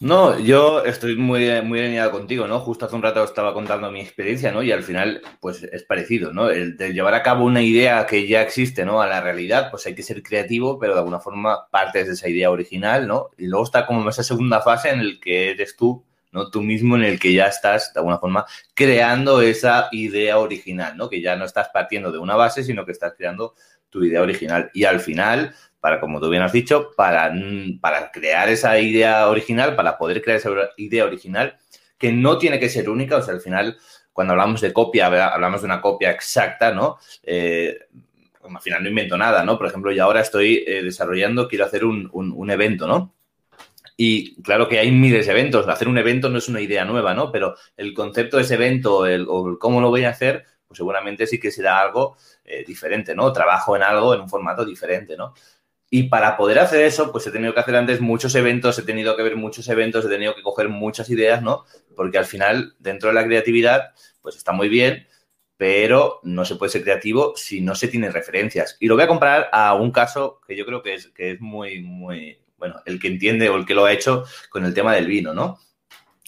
No, 0.00 0.38
yo 0.38 0.82
estoy 0.84 1.14
muy, 1.14 1.60
muy 1.62 1.78
alineado 1.78 2.10
contigo, 2.10 2.48
¿no? 2.48 2.58
Justo 2.60 2.86
hace 2.86 2.96
un 2.96 3.02
rato 3.02 3.22
estaba 3.22 3.52
contando 3.52 3.90
mi 3.92 4.00
experiencia, 4.00 4.50
¿no? 4.50 4.62
Y 4.62 4.72
al 4.72 4.82
final, 4.82 5.20
pues 5.40 5.62
es 5.62 5.84
parecido, 5.84 6.32
¿no? 6.32 6.50
El 6.50 6.76
de 6.78 6.94
llevar 6.94 7.14
a 7.14 7.22
cabo 7.22 7.44
una 7.44 7.62
idea 7.62 8.06
que 8.06 8.26
ya 8.26 8.40
existe, 8.42 8.84
¿no? 8.84 9.02
A 9.02 9.06
la 9.06 9.20
realidad, 9.20 9.70
pues 9.70 9.86
hay 9.86 9.94
que 9.94 10.02
ser 10.02 10.22
creativo, 10.22 10.78
pero 10.78 10.94
de 10.94 11.00
alguna 11.00 11.20
forma 11.20 11.68
partes 11.70 12.06
de 12.06 12.14
esa 12.14 12.30
idea 12.30 12.50
original, 12.50 13.06
¿no? 13.06 13.28
Y 13.36 13.46
luego 13.46 13.64
está 13.64 13.86
como 13.86 14.08
esa 14.08 14.22
segunda 14.22 14.62
fase 14.62 14.88
en 14.88 15.00
el 15.00 15.20
que 15.20 15.50
eres 15.50 15.76
tú, 15.76 16.02
¿no? 16.32 16.50
Tú 16.50 16.62
mismo 16.62 16.96
en 16.96 17.04
el 17.04 17.18
que 17.18 17.32
ya 17.32 17.46
estás, 17.46 17.92
de 17.92 18.00
alguna 18.00 18.18
forma, 18.18 18.46
creando 18.74 19.42
esa 19.42 19.88
idea 19.92 20.38
original, 20.38 20.96
¿no? 20.96 21.08
Que 21.08 21.20
ya 21.20 21.36
no 21.36 21.44
estás 21.44 21.68
partiendo 21.68 22.12
de 22.12 22.18
una 22.18 22.36
base, 22.36 22.64
sino 22.64 22.84
que 22.84 22.92
estás 22.92 23.14
creando 23.16 23.54
tu 23.88 24.04
idea 24.04 24.22
original. 24.22 24.70
Y 24.72 24.84
al 24.84 25.00
final, 25.00 25.54
para, 25.80 26.00
como 26.00 26.20
tú 26.20 26.30
bien 26.30 26.42
has 26.42 26.52
dicho, 26.52 26.90
para, 26.96 27.32
para 27.80 28.10
crear 28.10 28.48
esa 28.48 28.78
idea 28.78 29.28
original, 29.28 29.76
para 29.76 29.98
poder 29.98 30.22
crear 30.22 30.38
esa 30.38 30.50
idea 30.76 31.04
original, 31.04 31.58
que 31.98 32.12
no 32.12 32.38
tiene 32.38 32.58
que 32.58 32.68
ser 32.68 32.88
única, 32.88 33.16
o 33.16 33.22
sea, 33.22 33.34
al 33.34 33.40
final, 33.40 33.76
cuando 34.12 34.32
hablamos 34.32 34.60
de 34.60 34.72
copia, 34.72 35.06
hablamos 35.06 35.60
de 35.60 35.66
una 35.66 35.80
copia 35.80 36.10
exacta, 36.10 36.72
¿no? 36.72 36.98
Eh, 37.22 37.78
al 38.42 38.60
final 38.62 38.82
no 38.82 38.88
invento 38.88 39.18
nada, 39.18 39.44
¿no? 39.44 39.58
Por 39.58 39.66
ejemplo, 39.66 39.92
yo 39.92 40.04
ahora 40.04 40.20
estoy 40.20 40.64
eh, 40.66 40.82
desarrollando, 40.82 41.48
quiero 41.48 41.64
hacer 41.64 41.84
un, 41.84 42.08
un, 42.12 42.50
evento, 42.50 42.86
¿no? 42.86 43.14
Y 44.02 44.40
claro 44.40 44.66
que 44.66 44.78
hay 44.78 44.90
miles 44.90 45.26
de 45.26 45.32
eventos. 45.32 45.68
Hacer 45.68 45.86
un 45.86 45.98
evento 45.98 46.30
no 46.30 46.38
es 46.38 46.48
una 46.48 46.62
idea 46.62 46.86
nueva, 46.86 47.12
¿no? 47.12 47.30
Pero 47.30 47.56
el 47.76 47.92
concepto 47.92 48.38
de 48.38 48.44
ese 48.44 48.54
evento 48.54 49.04
el, 49.04 49.26
o 49.28 49.58
cómo 49.58 49.82
lo 49.82 49.90
voy 49.90 50.04
a 50.04 50.08
hacer, 50.08 50.46
pues 50.66 50.78
seguramente 50.78 51.26
sí 51.26 51.38
que 51.38 51.50
será 51.50 51.82
algo 51.82 52.16
eh, 52.46 52.64
diferente, 52.66 53.14
¿no? 53.14 53.30
Trabajo 53.30 53.76
en 53.76 53.82
algo 53.82 54.14
en 54.14 54.22
un 54.22 54.30
formato 54.30 54.64
diferente, 54.64 55.18
¿no? 55.18 55.34
Y 55.90 56.04
para 56.04 56.38
poder 56.38 56.60
hacer 56.60 56.80
eso, 56.86 57.12
pues 57.12 57.26
he 57.26 57.30
tenido 57.30 57.52
que 57.52 57.60
hacer 57.60 57.76
antes 57.76 58.00
muchos 58.00 58.34
eventos, 58.36 58.78
he 58.78 58.84
tenido 58.84 59.14
que 59.18 59.22
ver 59.22 59.36
muchos 59.36 59.68
eventos, 59.68 60.06
he 60.06 60.08
tenido 60.08 60.34
que 60.34 60.40
coger 60.40 60.70
muchas 60.70 61.10
ideas, 61.10 61.42
¿no? 61.42 61.66
Porque 61.94 62.16
al 62.16 62.24
final, 62.24 62.76
dentro 62.78 63.10
de 63.10 63.14
la 63.16 63.26
creatividad, 63.26 63.92
pues 64.22 64.34
está 64.34 64.52
muy 64.52 64.70
bien, 64.70 65.08
pero 65.58 66.20
no 66.22 66.46
se 66.46 66.56
puede 66.56 66.72
ser 66.72 66.84
creativo 66.84 67.34
si 67.36 67.60
no 67.60 67.74
se 67.74 67.88
tiene 67.88 68.10
referencias. 68.10 68.78
Y 68.80 68.86
lo 68.86 68.94
voy 68.94 69.04
a 69.04 69.08
comparar 69.08 69.50
a 69.52 69.74
un 69.74 69.90
caso 69.90 70.40
que 70.48 70.56
yo 70.56 70.64
creo 70.64 70.82
que 70.82 70.94
es, 70.94 71.08
que 71.08 71.32
es 71.32 71.40
muy, 71.42 71.82
muy, 71.82 72.38
bueno, 72.60 72.80
el 72.86 73.00
que 73.00 73.08
entiende 73.08 73.48
o 73.48 73.56
el 73.56 73.66
que 73.66 73.74
lo 73.74 73.86
ha 73.86 73.92
hecho 73.92 74.24
con 74.50 74.64
el 74.64 74.72
tema 74.72 74.94
del 74.94 75.06
vino, 75.06 75.34
¿no? 75.34 75.58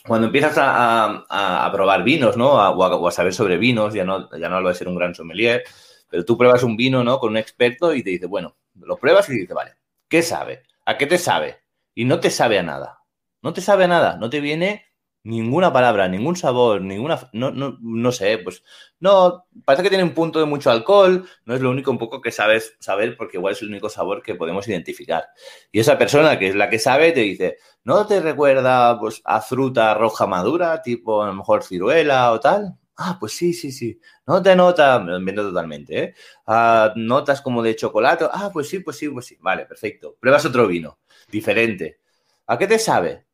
Cuando 0.05 0.27
empiezas 0.27 0.55
a, 0.57 1.71
probar 1.73 2.03
vinos, 2.03 2.37
¿no? 2.37 2.55
o, 2.55 3.07
a, 3.07 3.13
saber 3.13 3.33
sobre 3.33 3.57
vinos, 3.57 3.95
ya 3.95 4.05
no, 4.05 4.29
ya 4.37 4.49
no 4.49 4.57
hablo 4.57 4.71
de 4.71 4.75
ser 4.75 4.89
un 4.89 4.97
gran 4.97 5.15
sommelier, 5.15 5.63
pero 6.09 6.25
tú 6.25 6.37
pruebas 6.37 6.65
un 6.65 6.77
vino, 6.77 7.05
¿no? 7.05 7.21
Con 7.21 7.31
un 7.31 7.37
experto 7.37 7.95
y 7.95 8.03
te 8.03 8.11
dice, 8.11 8.27
bueno, 8.27 8.57
lo 8.81 8.97
pruebas 8.97 9.29
y 9.29 9.35
dices, 9.35 9.55
vale, 9.55 9.77
¿qué 10.09 10.23
sabe? 10.23 10.65
¿A 10.85 10.99
qué 10.99 11.07
te 11.07 11.19
sabe? 11.19 11.61
Y 11.95 12.05
no 12.05 12.19
te 12.19 12.31
sabe 12.31 12.59
a 12.59 12.65
nada. 12.65 12.99
No 13.43 13.53
te 13.53 13.61
sabe 13.61 13.85
a 13.85 13.89
nada. 13.89 14.17
No 14.17 14.29
te 14.29 14.41
viene 14.41 14.87
ninguna 15.25 15.73
palabra, 15.73 16.09
ningún 16.09 16.37
sabor, 16.37 16.81
ninguna. 16.83 17.29
No, 17.33 17.51
no, 17.51 17.79
no 17.81 18.13
sé, 18.13 18.39
pues. 18.39 18.63
No, 19.01 19.47
parece 19.65 19.83
que 19.83 19.89
tiene 19.89 20.05
un 20.05 20.15
punto 20.15 20.39
de 20.39 20.47
mucho 20.47 20.71
alcohol. 20.71 21.29
No 21.45 21.55
es 21.55 21.61
lo 21.61 21.71
único 21.71 21.91
un 21.91 21.99
poco 21.99 22.21
que 22.21 22.31
sabes 22.33 22.77
saber, 22.81 23.17
porque 23.17 23.37
igual 23.37 23.53
es 23.53 23.63
el 23.63 23.69
único 23.69 23.89
sabor 23.89 24.23
que 24.23 24.35
podemos 24.35 24.67
identificar. 24.69 25.27
Y 25.71 25.81
esa 25.81 25.99
persona 25.99 26.39
que 26.39 26.49
es 26.49 26.55
la 26.55 26.69
que 26.71 26.79
sabe 26.79 27.13
te 27.13 27.21
dice, 27.21 27.59
¿no 27.85 28.07
te 28.07 28.21
recuerda 28.21 28.99
pues, 28.99 29.21
a 29.25 29.41
fruta 29.41 29.95
roja 29.95 30.27
madura, 30.27 30.83
tipo 30.83 31.23
a 31.23 31.27
lo 31.27 31.35
mejor 31.35 31.63
ciruela 31.65 32.33
o 32.33 32.41
tal? 32.41 32.77
Ah, 32.97 33.17
pues 33.19 33.33
sí, 33.33 33.53
sí, 33.53 33.73
sí. 33.73 33.99
No 34.27 34.43
te 34.43 34.55
nota, 34.55 34.99
me 35.01 35.13
lo 35.13 35.19
invento 35.19 35.43
totalmente, 35.43 35.99
¿eh? 35.99 36.15
Ah, 36.47 36.93
notas 36.97 37.41
como 37.41 37.63
de 37.63 37.75
chocolate. 37.75 38.27
Ah, 38.31 38.51
pues 38.53 38.69
sí, 38.69 38.81
pues 38.81 38.97
sí, 38.97 39.09
pues 39.09 39.27
sí. 39.27 39.37
Vale, 39.41 39.67
perfecto. 39.67 40.17
Pruebas 40.21 40.45
otro 40.45 40.67
vino, 40.67 40.99
diferente. 41.31 42.01
¿A 42.47 42.59
qué 42.59 42.67
te 42.67 42.79
sabe? 42.79 43.27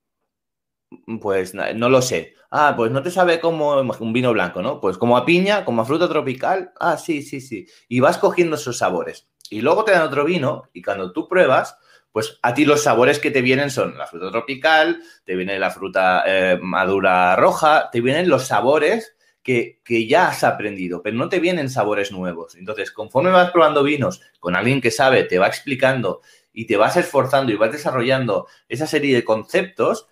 Pues 1.20 1.54
no 1.54 1.88
lo 1.88 2.02
sé. 2.02 2.34
Ah, 2.50 2.74
pues 2.76 2.90
no 2.90 3.02
te 3.02 3.10
sabe 3.10 3.40
como 3.40 3.80
un 3.80 4.12
vino 4.12 4.32
blanco, 4.32 4.62
¿no? 4.62 4.80
Pues 4.80 4.96
como 4.96 5.16
a 5.16 5.26
piña, 5.26 5.64
como 5.64 5.82
a 5.82 5.84
fruta 5.84 6.08
tropical. 6.08 6.72
Ah, 6.80 6.96
sí, 6.96 7.22
sí, 7.22 7.40
sí. 7.40 7.66
Y 7.88 8.00
vas 8.00 8.18
cogiendo 8.18 8.56
esos 8.56 8.78
sabores. 8.78 9.28
Y 9.50 9.60
luego 9.60 9.84
te 9.84 9.92
dan 9.92 10.02
otro 10.02 10.24
vino 10.24 10.68
y 10.72 10.82
cuando 10.82 11.12
tú 11.12 11.28
pruebas, 11.28 11.76
pues 12.12 12.38
a 12.42 12.54
ti 12.54 12.64
los 12.64 12.82
sabores 12.82 13.18
que 13.18 13.30
te 13.30 13.42
vienen 13.42 13.70
son 13.70 13.96
la 13.96 14.06
fruta 14.06 14.30
tropical, 14.30 15.02
te 15.24 15.36
viene 15.36 15.58
la 15.58 15.70
fruta 15.70 16.22
eh, 16.26 16.58
madura 16.60 17.36
roja, 17.36 17.90
te 17.90 18.00
vienen 18.00 18.28
los 18.28 18.46
sabores 18.46 19.14
que, 19.42 20.06
ya 20.06 20.28
has 20.28 20.44
aprendido, 20.44 21.02
pero 21.02 21.16
no 21.16 21.30
te 21.30 21.40
vienen 21.40 21.70
sabores 21.70 22.12
nuevos. 22.12 22.54
Entonces, 22.56 22.90
conforme 22.90 23.30
vas 23.30 23.50
probando 23.50 23.82
vinos 23.82 24.20
con 24.40 24.56
alguien 24.56 24.82
que 24.82 24.90
sabe, 24.90 25.24
te 25.24 25.38
va 25.38 25.46
explicando 25.46 26.20
y 26.52 26.66
te 26.66 26.76
vas 26.76 26.96
esforzando 26.98 27.50
y 27.50 27.56
vas 27.56 27.72
desarrollando 27.72 28.46
esa 28.68 28.86
serie 28.86 29.14
de 29.14 29.24
conceptos, 29.24 30.06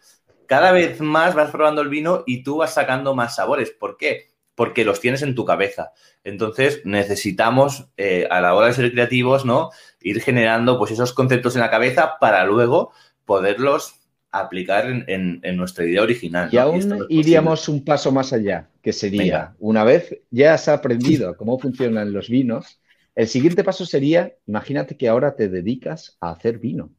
cada 0.47 0.73
vez 0.73 1.01
más 1.01 1.35
vas 1.35 1.51
probando 1.51 1.83
el 1.83 1.89
vino 1.89 2.25
y 2.27 2.43
tú 2.43 2.59
vas 2.59 2.75
sacando 2.75 3.15
más 3.15 3.37
sabores. 3.37 3.71
¿Por 3.71 3.97
qué? 3.97 4.29
Porque 4.55 4.85
los 4.85 5.01
tienes 5.01 5.23
en 5.23 5.35
tu 5.35 5.45
cabeza. 5.45 5.93
Entonces, 6.25 6.81
necesitamos, 6.85 7.89
eh, 7.97 8.27
a 8.31 8.41
la 8.41 8.55
hora 8.55 8.69
de 8.69 8.73
ser 8.73 8.93
creativos, 8.93 9.45
¿no? 9.45 9.71
Ir 10.01 10.21
generando 10.21 10.79
pues 10.79 10.91
esos 10.91 11.13
conceptos 11.13 11.55
en 11.55 11.61
la 11.61 11.71
cabeza 11.71 12.15
para 12.21 12.45
luego 12.45 12.93
poderlos 13.25 14.01
aplicar 14.31 14.87
en, 15.07 15.41
nuestra 15.57 15.85
idea 15.85 16.03
original. 16.03 16.49
Y 16.53 16.59
aún 16.59 17.07
iríamos 17.09 17.69
un 17.69 17.85
paso 17.85 18.13
más 18.13 18.33
allá, 18.33 18.69
que 18.83 18.93
sería, 18.93 19.55
una 19.59 19.85
vez 19.85 20.19
ya 20.31 20.55
has 20.55 20.69
aprendido 20.69 21.37
cómo 21.37 21.59
funcionan 21.59 22.13
los 22.13 22.29
vinos, 22.29 22.81
el 23.15 23.29
siguiente 23.29 23.65
paso 23.65 23.87
sería, 23.87 24.35
imagínate 24.47 24.97
que 24.97 25.09
ahora 25.09 25.35
te 25.37 25.49
dedicas 25.49 26.19
a 26.21 26.31
hacer 26.31 26.59
vino. 26.59 26.91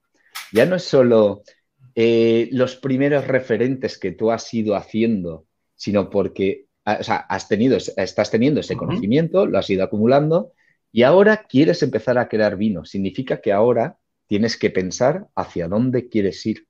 Ya 0.52 0.66
no 0.66 0.76
es 0.76 0.84
solo 0.84 1.44
eh, 2.00 2.48
los 2.52 2.76
primeros 2.76 3.26
referentes 3.28 3.98
que 3.98 4.12
tú 4.12 4.32
has 4.32 4.54
ido 4.54 4.76
haciendo, 4.76 5.48
sino 5.76 6.10
porque 6.12 6.68
ah, 6.86 7.00
has 7.28 7.48
tenido, 7.48 7.76
estás 7.76 8.30
teniendo 8.30 8.60
ese 8.60 8.78
conocimiento, 8.78 9.48
lo 9.48 9.58
has 9.58 9.70
ido 9.70 9.84
acumulando 9.84 10.54
y 10.92 11.02
ahora 11.04 11.48
quieres 11.50 11.82
empezar 11.82 12.18
a 12.20 12.30
crear 12.30 12.56
vino. 12.56 12.86
Significa 12.86 13.42
que 13.42 13.52
ahora 13.52 13.98
tienes 14.28 14.58
que 14.58 14.70
pensar 14.70 15.28
hacia 15.36 15.68
dónde 15.68 16.08
quieres 16.08 16.46
ir 16.46 16.68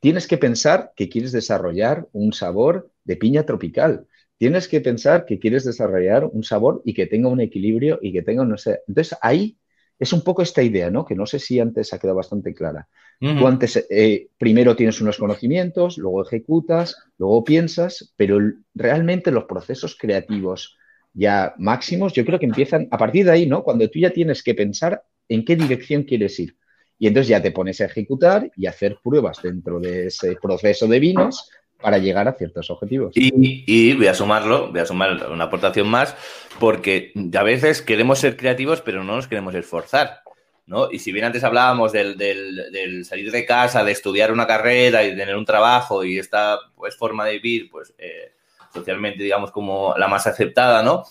tienes 0.00 0.26
que 0.26 0.38
pensar 0.38 0.92
que 0.96 1.08
quieres 1.08 1.32
desarrollar 1.32 2.08
un 2.12 2.32
sabor 2.32 2.90
de 3.04 3.16
piña 3.16 3.44
tropical. 3.44 4.06
Tienes 4.36 4.68
que 4.68 4.80
pensar 4.80 5.24
que 5.24 5.38
quieres 5.38 5.64
desarrollar 5.64 6.28
un 6.30 6.44
sabor 6.44 6.82
y 6.84 6.94
que 6.94 7.06
tenga 7.06 7.28
un 7.28 7.40
equilibrio 7.40 7.98
y 8.00 8.12
que 8.12 8.22
tenga, 8.22 8.44
no 8.44 8.56
sé. 8.56 8.80
Entonces, 8.86 9.18
ahí 9.20 9.58
es 9.98 10.12
un 10.12 10.22
poco 10.22 10.42
esta 10.42 10.62
idea, 10.62 10.90
¿no? 10.90 11.04
Que 11.04 11.14
no 11.14 11.26
sé 11.26 11.38
si 11.38 11.58
antes 11.58 11.92
ha 11.92 11.98
quedado 11.98 12.16
bastante 12.16 12.54
clara. 12.54 12.88
Tú 13.20 13.48
antes, 13.48 13.84
eh, 13.90 14.28
primero 14.38 14.76
tienes 14.76 15.00
unos 15.00 15.18
conocimientos, 15.18 15.98
luego 15.98 16.22
ejecutas, 16.22 16.96
luego 17.18 17.42
piensas, 17.42 18.14
pero 18.16 18.38
realmente 18.74 19.32
los 19.32 19.44
procesos 19.44 19.96
creativos 19.98 20.76
ya 21.12 21.52
máximos, 21.58 22.12
yo 22.12 22.24
creo 22.24 22.38
que 22.38 22.46
empiezan 22.46 22.86
a 22.92 22.96
partir 22.96 23.24
de 23.24 23.32
ahí, 23.32 23.46
¿no? 23.46 23.64
Cuando 23.64 23.90
tú 23.90 23.98
ya 23.98 24.10
tienes 24.10 24.44
que 24.44 24.54
pensar 24.54 25.02
en 25.28 25.44
qué 25.44 25.56
dirección 25.56 26.04
quieres 26.04 26.38
ir. 26.38 26.56
Y 26.96 27.08
entonces 27.08 27.28
ya 27.28 27.42
te 27.42 27.50
pones 27.50 27.80
a 27.80 27.86
ejecutar 27.86 28.50
y 28.56 28.66
hacer 28.66 28.98
pruebas 29.02 29.40
dentro 29.42 29.80
de 29.80 30.06
ese 30.06 30.36
proceso 30.40 30.86
de 30.86 31.00
vinos 31.00 31.50
para 31.80 31.98
llegar 31.98 32.26
a 32.28 32.32
ciertos 32.32 32.70
objetivos. 32.70 33.12
Y, 33.14 33.94
voy 33.94 34.06
a 34.06 34.14
sumarlo, 34.14 34.70
voy 34.70 34.80
a 34.80 34.86
sumar 34.86 35.30
una 35.30 35.44
aportación 35.44 35.88
más, 35.88 36.16
porque 36.58 37.12
a 37.34 37.42
veces 37.42 37.82
queremos 37.82 38.18
ser 38.18 38.36
creativos, 38.36 38.80
pero 38.80 39.04
no 39.04 39.16
nos 39.16 39.28
queremos 39.28 39.54
esforzar. 39.54 40.22
¿no? 40.66 40.90
Y 40.90 40.98
si 40.98 41.12
bien 41.12 41.24
antes 41.24 41.44
hablábamos 41.44 41.92
del, 41.92 43.04
salir 43.04 43.30
de 43.30 43.46
casa, 43.46 43.84
de 43.84 43.92
estudiar 43.92 44.32
una 44.32 44.46
carrera 44.46 45.04
y 45.04 45.16
tener 45.16 45.36
un 45.36 45.46
trabajo 45.46 46.04
y 46.04 46.18
esta 46.18 46.58
pues, 46.74 46.96
forma 46.96 47.24
de 47.24 47.38
vivir, 47.38 47.70
pues 47.70 47.94
eh, 47.96 48.32
socialmente, 48.72 49.22
digamos, 49.22 49.50
como 49.50 49.94
la 49.96 50.08
más 50.08 50.26
aceptada, 50.26 50.82
¿no? 50.82 51.04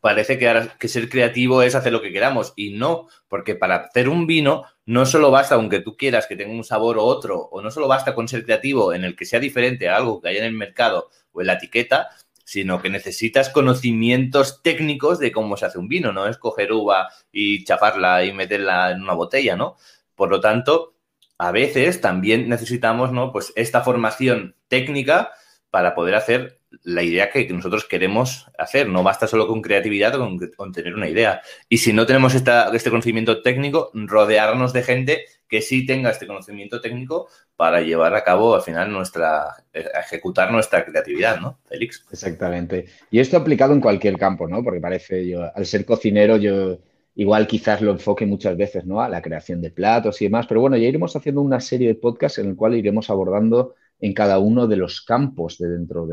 Parece 0.00 0.38
que, 0.38 0.68
que 0.78 0.88
ser 0.88 1.08
creativo 1.08 1.62
es 1.62 1.74
hacer 1.74 1.92
lo 1.92 2.02
que 2.02 2.12
queramos 2.12 2.52
y 2.56 2.70
no, 2.70 3.08
porque 3.28 3.54
para 3.54 3.76
hacer 3.76 4.08
un 4.08 4.26
vino 4.26 4.64
no 4.86 5.06
solo 5.06 5.30
basta, 5.30 5.54
aunque 5.54 5.80
tú 5.80 5.96
quieras 5.96 6.26
que 6.26 6.36
tenga 6.36 6.52
un 6.52 6.64
sabor 6.64 6.98
o 6.98 7.04
otro, 7.04 7.38
o 7.38 7.60
no 7.60 7.70
solo 7.70 7.88
basta 7.88 8.14
con 8.14 8.28
ser 8.28 8.44
creativo 8.44 8.92
en 8.94 9.04
el 9.04 9.16
que 9.16 9.26
sea 9.26 9.40
diferente 9.40 9.88
a 9.88 9.96
algo 9.96 10.20
que 10.20 10.28
haya 10.28 10.38
en 10.40 10.46
el 10.46 10.52
mercado 10.52 11.10
o 11.32 11.40
en 11.40 11.48
la 11.48 11.54
etiqueta, 11.54 12.08
sino 12.44 12.80
que 12.80 12.88
necesitas 12.88 13.50
conocimientos 13.50 14.62
técnicos 14.62 15.18
de 15.18 15.32
cómo 15.32 15.58
se 15.58 15.66
hace 15.66 15.78
un 15.78 15.88
vino, 15.88 16.12
no 16.12 16.26
es 16.26 16.38
coger 16.38 16.72
uva 16.72 17.08
y 17.30 17.64
chafarla 17.64 18.24
y 18.24 18.32
meterla 18.32 18.92
en 18.92 19.02
una 19.02 19.12
botella, 19.12 19.54
¿no? 19.54 19.76
Por 20.14 20.30
lo 20.30 20.40
tanto, 20.40 20.94
a 21.36 21.52
veces 21.52 22.00
también 22.00 22.48
necesitamos, 22.48 23.12
¿no? 23.12 23.32
Pues 23.32 23.52
esta 23.54 23.82
formación 23.82 24.56
técnica 24.68 25.32
para 25.70 25.94
poder 25.94 26.14
hacer 26.14 26.57
la 26.82 27.02
idea 27.02 27.30
que 27.30 27.48
nosotros 27.48 27.84
queremos 27.84 28.46
hacer. 28.58 28.88
No 28.88 29.02
basta 29.02 29.26
solo 29.26 29.46
con 29.46 29.62
creatividad 29.62 30.14
o 30.20 30.36
con, 30.56 30.72
tener 30.72 30.94
una 30.94 31.08
idea. 31.08 31.40
Y 31.68 31.78
si 31.78 31.92
no 31.92 32.06
tenemos 32.06 32.34
este 32.34 32.90
conocimiento 32.90 33.42
técnico, 33.42 33.90
rodearnos 33.94 34.72
de 34.72 34.82
gente 34.82 35.24
que 35.48 35.62
sí 35.62 35.86
tenga 35.86 36.10
este 36.10 36.26
conocimiento 36.26 36.80
técnico 36.80 37.28
para 37.56 37.80
llevar 37.80 38.14
a 38.14 38.22
cabo 38.22 38.54
al 38.54 38.62
final 38.62 38.92
nuestra, 38.92 39.64
eh, 39.72 39.86
ejecutar 39.98 40.52
nuestra 40.52 40.84
creatividad, 40.84 41.40
¿no, 41.40 41.58
Félix? 41.64 42.04
Exactamente. 42.12 42.86
Y 43.10 43.18
esto 43.18 43.38
aplicado 43.38 43.72
en 43.72 43.80
cualquier 43.80 44.18
campo, 44.18 44.46
¿no? 44.46 44.62
Porque 44.62 44.80
parece 44.80 45.26
yo, 45.26 45.50
al 45.54 45.64
ser 45.64 45.86
cocinero, 45.86 46.36
yo 46.36 46.80
igual 47.14 47.46
quizás 47.46 47.80
lo 47.80 47.92
enfoque 47.92 48.26
muchas 48.26 48.56
veces, 48.56 48.84
¿no? 48.84 49.00
A 49.00 49.08
la 49.08 49.22
creación 49.22 49.62
de 49.62 49.70
platos 49.70 50.20
y 50.20 50.26
demás. 50.26 50.46
Pero 50.46 50.60
bueno, 50.60 50.76
ya 50.76 50.86
iremos 50.86 51.16
haciendo 51.16 51.40
una 51.40 51.60
serie 51.60 51.88
de 51.88 51.94
podcasts 51.94 52.38
en 52.38 52.50
el 52.50 52.56
cual 52.56 52.74
iremos 52.74 53.08
abordando 53.08 53.74
en 54.00 54.12
cada 54.12 54.38
uno 54.38 54.66
de 54.66 54.76
los 54.76 55.00
campos 55.00 55.58
de 55.58 55.68
dentro 55.68 56.06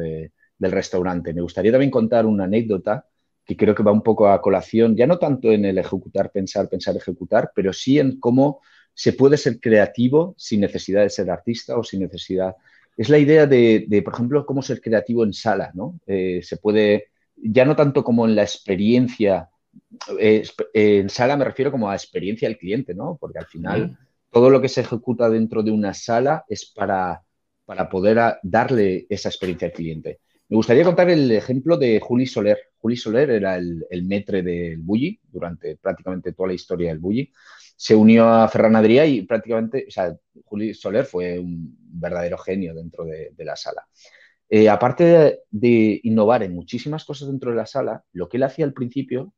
del 0.57 0.71
restaurante. 0.71 1.33
Me 1.33 1.41
gustaría 1.41 1.71
también 1.71 1.91
contar 1.91 2.25
una 2.25 2.45
anécdota 2.45 3.05
que 3.45 3.55
creo 3.55 3.75
que 3.75 3.83
va 3.83 3.91
un 3.91 4.01
poco 4.01 4.27
a 4.27 4.41
colación, 4.41 4.95
ya 4.95 5.05
no 5.05 5.19
tanto 5.19 5.51
en 5.51 5.65
el 5.65 5.77
ejecutar, 5.77 6.31
pensar, 6.31 6.67
pensar, 6.67 6.97
ejecutar, 6.97 7.51
pero 7.55 7.71
sí 7.71 7.99
en 7.99 8.19
cómo 8.19 8.61
se 8.93 9.13
puede 9.13 9.37
ser 9.37 9.59
creativo 9.59 10.33
sin 10.37 10.61
necesidad 10.61 11.03
de 11.03 11.09
ser 11.09 11.29
artista 11.29 11.77
o 11.77 11.83
sin 11.83 11.99
necesidad. 11.99 12.55
Es 12.97 13.09
la 13.09 13.19
idea 13.19 13.45
de, 13.45 14.01
por 14.03 14.13
ejemplo, 14.13 14.45
cómo 14.45 14.61
ser 14.61 14.81
creativo 14.81 15.23
en 15.23 15.33
sala, 15.33 15.71
¿no? 15.73 15.99
Eh, 16.07 16.39
se 16.41 16.57
puede, 16.57 17.09
ya 17.35 17.65
no 17.65 17.75
tanto 17.75 18.03
como 18.03 18.25
en 18.25 18.35
la 18.35 18.43
experiencia, 18.43 19.49
eh, 20.17 20.47
en 20.73 21.09
sala 21.09 21.35
me 21.35 21.45
refiero 21.45 21.71
como 21.71 21.89
a 21.89 21.95
experiencia 21.95 22.47
del 22.47 22.57
cliente, 22.57 22.95
¿no? 22.95 23.17
Porque 23.19 23.39
al 23.39 23.47
final 23.47 23.97
todo 24.31 24.49
lo 24.49 24.61
que 24.61 24.69
se 24.69 24.81
ejecuta 24.81 25.29
dentro 25.29 25.61
de 25.61 25.71
una 25.71 25.93
sala 25.93 26.45
es 26.47 26.65
para, 26.65 27.21
para 27.65 27.89
poder 27.89 28.37
darle 28.43 29.05
esa 29.09 29.29
experiencia 29.29 29.67
al 29.67 29.73
cliente. 29.73 30.19
Me 30.47 30.57
gustaría 30.57 30.83
contar 30.83 31.09
el 31.09 31.31
ejemplo 31.31 31.75
de 31.75 31.99
Juli 31.99 32.27
Soler. 32.27 32.59
Juli 32.77 32.95
Soler 32.95 33.31
era 33.31 33.55
el, 33.55 33.83
el 33.89 34.03
metre 34.03 34.43
del 34.43 34.77
Bulli 34.77 35.19
durante 35.23 35.75
prácticamente 35.77 36.33
toda 36.33 36.49
la 36.49 36.53
historia 36.53 36.89
del 36.89 36.99
Bulli. 36.99 37.31
Se 37.75 37.95
unió 37.95 38.27
a 38.29 38.47
Ferran 38.47 38.75
Adrià 38.75 39.07
y 39.07 39.23
prácticamente, 39.23 39.85
o 39.87 39.91
sea, 39.91 40.15
Juli 40.45 40.73
Soler 40.75 41.05
fue 41.05 41.39
un 41.39 41.75
verdadero 41.79 42.37
genio 42.37 42.75
dentro 42.75 43.05
de, 43.05 43.33
la 43.39 43.55
sala. 43.55 43.87
Eh, 44.47 44.69
aparte 44.69 45.39
de, 45.49 45.99
innovar 46.03 46.43
en 46.43 46.53
muchísimas 46.53 47.05
cosas 47.05 47.27
dentro 47.27 47.49
de 47.49 47.57
la 47.57 47.65
sala, 47.65 48.03
lo 48.13 48.29
que 48.29 48.37
él 48.37 48.43
hacía 48.43 48.65
al 48.65 48.73
principio 48.73 49.33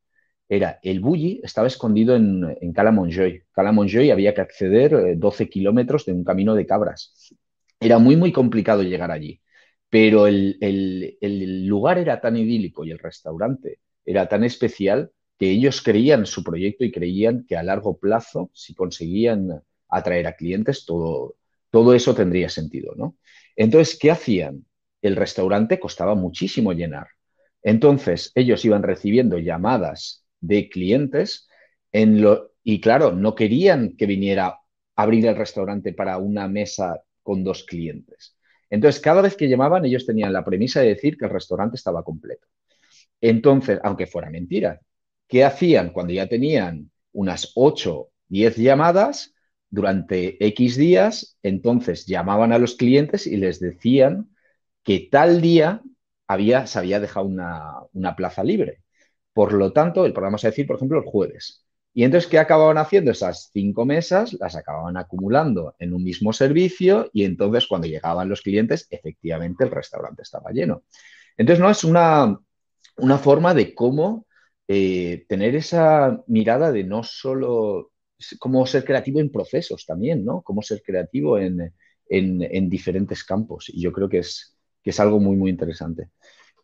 era 0.46 0.78
el 0.82 1.00
Bulli 1.00 1.40
estaba 1.42 1.68
escondido 1.68 2.16
en, 2.16 2.56
en 2.60 2.72
Cala 2.74 2.92
Montjoy. 2.92 3.44
Cala 3.52 3.70
había 3.70 4.34
que 4.34 4.40
acceder 4.42 5.18
12 5.18 5.42
eh, 5.42 5.48
kilómetros 5.48 6.04
de 6.04 6.12
un 6.12 6.24
camino 6.24 6.54
de 6.54 6.66
cabras. 6.66 7.34
Era 7.80 7.98
muy, 7.98 8.16
muy 8.16 8.32
complicado 8.32 8.82
llegar 8.82 9.10
allí 9.10 9.40
pero 9.90 10.26
el, 10.26 11.66
lugar 11.66 11.98
era 11.98 12.20
tan 12.20 12.36
idílico 12.36 12.84
y 12.84 12.90
el 12.90 12.98
restaurante 12.98 13.80
era 14.04 14.28
tan 14.28 14.44
especial 14.44 15.10
que 15.38 15.50
ellos 15.50 15.82
creían 15.82 16.26
su 16.26 16.42
proyecto 16.42 16.84
y 16.84 16.92
creían 16.92 17.44
que 17.46 17.56
a 17.56 17.62
largo 17.62 17.98
plazo, 17.98 18.50
si 18.52 18.74
conseguían 18.74 19.62
atraer 19.88 20.26
a 20.26 20.34
clientes, 20.34 20.84
todo, 20.84 21.36
todo 21.70 21.94
eso 21.94 22.14
tendría 22.14 22.48
sentido, 22.48 22.94
¿no? 22.96 23.16
Entonces, 23.56 23.98
¿qué 23.98 24.10
hacían? 24.10 24.66
El 25.00 25.16
restaurante 25.16 25.78
costaba 25.78 26.14
muchísimo 26.14 26.72
llenar. 26.72 27.06
Entonces, 27.62 28.32
ellos 28.34 28.64
iban 28.64 28.82
recibiendo 28.82 29.38
llamadas 29.38 30.24
de 30.40 30.68
clientes 30.68 31.48
y 32.62 32.80
claro, 32.80 33.12
no 33.12 33.34
querían 33.34 33.96
que 33.96 34.06
viniera 34.06 34.46
a 34.46 34.60
abrir 34.96 35.26
el 35.26 35.36
restaurante 35.36 35.92
para 35.92 36.18
una 36.18 36.48
mesa 36.48 37.02
con 37.22 37.44
dos 37.44 37.64
clientes. 37.64 38.37
Entonces, 38.70 39.00
cada 39.00 39.22
vez 39.22 39.36
que 39.36 39.48
llamaban, 39.48 39.84
ellos 39.84 40.06
tenían 40.06 40.32
la 40.32 40.44
premisa 40.44 40.80
de 40.80 40.88
decir 40.88 41.16
que 41.16 41.24
el 41.26 41.30
restaurante 41.30 41.76
estaba 41.76 42.02
completo. 42.04 42.46
Entonces, 43.20 43.80
aunque 43.82 44.06
fuera 44.06 44.30
mentira, 44.30 44.80
¿qué 45.28 45.44
hacían 45.44 45.90
cuando 45.92 46.12
ya 46.12 46.28
tenían 46.28 46.90
unas 47.12 47.52
8, 47.56 48.10
10 48.28 48.56
llamadas 48.56 49.34
durante 49.70 50.44
X 50.46 50.76
días? 50.76 51.38
Entonces 51.42 52.06
llamaban 52.06 52.52
a 52.52 52.58
los 52.58 52.76
clientes 52.76 53.26
y 53.26 53.36
les 53.36 53.60
decían 53.60 54.30
que 54.82 55.08
tal 55.10 55.40
día 55.40 55.82
había, 56.26 56.66
se 56.66 56.78
había 56.78 57.00
dejado 57.00 57.26
una, 57.26 57.74
una 57.92 58.16
plaza 58.16 58.44
libre. 58.44 58.82
Por 59.32 59.52
lo 59.52 59.72
tanto, 59.72 60.06
el 60.06 60.12
programa 60.12 60.38
a 60.42 60.48
decir, 60.48 60.66
por 60.66 60.76
ejemplo, 60.76 60.98
el 60.98 61.04
jueves. 61.06 61.64
Y 61.98 62.04
entonces, 62.04 62.30
¿qué 62.30 62.38
acababan 62.38 62.78
haciendo? 62.78 63.10
Esas 63.10 63.50
cinco 63.52 63.84
mesas 63.84 64.32
las 64.34 64.54
acababan 64.54 64.96
acumulando 64.96 65.74
en 65.80 65.92
un 65.92 66.04
mismo 66.04 66.32
servicio 66.32 67.10
y 67.12 67.24
entonces 67.24 67.66
cuando 67.66 67.88
llegaban 67.88 68.28
los 68.28 68.40
clientes, 68.40 68.86
efectivamente 68.88 69.64
el 69.64 69.72
restaurante 69.72 70.22
estaba 70.22 70.52
lleno. 70.52 70.84
Entonces, 71.36 71.60
no 71.60 71.68
es 71.68 71.82
una, 71.82 72.38
una 72.98 73.18
forma 73.18 73.52
de 73.52 73.74
cómo 73.74 74.28
eh, 74.68 75.26
tener 75.28 75.56
esa 75.56 76.22
mirada 76.28 76.70
de 76.70 76.84
no 76.84 77.02
solo 77.02 77.90
cómo 78.38 78.64
ser 78.64 78.84
creativo 78.84 79.18
en 79.18 79.32
procesos 79.32 79.84
también, 79.84 80.24
¿no? 80.24 80.42
Cómo 80.42 80.62
ser 80.62 80.82
creativo 80.82 81.36
en, 81.36 81.74
en, 82.08 82.70
diferentes 82.70 83.24
campos. 83.24 83.70
Y 83.70 83.82
yo 83.82 83.90
creo 83.90 84.08
que 84.08 84.18
es, 84.18 84.56
que 84.84 84.90
es 84.90 85.00
algo 85.00 85.18
muy, 85.18 85.36
muy 85.36 85.50
interesante. 85.50 86.10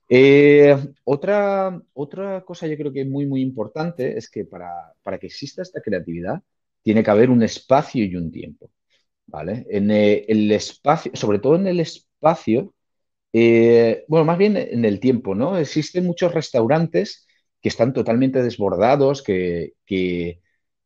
Eh, 0.08 0.76
otra, 1.04 1.80
otra 1.94 2.44
cosa 2.44 2.66
yo 2.66 2.76
creo 2.76 2.92
que 2.92 3.02
es 3.02 3.08
muy, 3.08 3.26
muy 3.26 3.40
importante 3.42 4.16
es 4.18 4.30
que 4.30 4.44
para, 4.44 4.94
que 5.20 5.26
exista 5.26 5.62
esta 5.62 5.80
creatividad 5.80 6.42
tiene 6.82 7.02
que 7.02 7.10
haber 7.10 7.30
un 7.30 7.42
espacio 7.42 8.04
y 8.04 8.16
un 8.16 8.30
tiempo. 8.30 8.70
¿vale? 9.26 9.66
En 9.70 9.90
eh, 9.90 10.24
el 10.28 10.50
espacio, 10.52 11.12
sobre 11.14 11.38
todo 11.38 11.56
en 11.56 11.66
el 11.66 11.80
espacio, 11.80 12.74
eh, 13.32 14.04
bueno, 14.08 14.24
más 14.24 14.38
bien 14.38 14.56
en 14.56 14.84
el 14.84 15.00
tiempo, 15.00 15.34
¿no? 15.34 15.58
Existen 15.58 16.06
muchos 16.06 16.32
restaurantes 16.34 17.26
que 17.60 17.68
están 17.68 17.92
totalmente 17.92 18.42
desbordados, 18.42 19.22
que, 19.22 19.74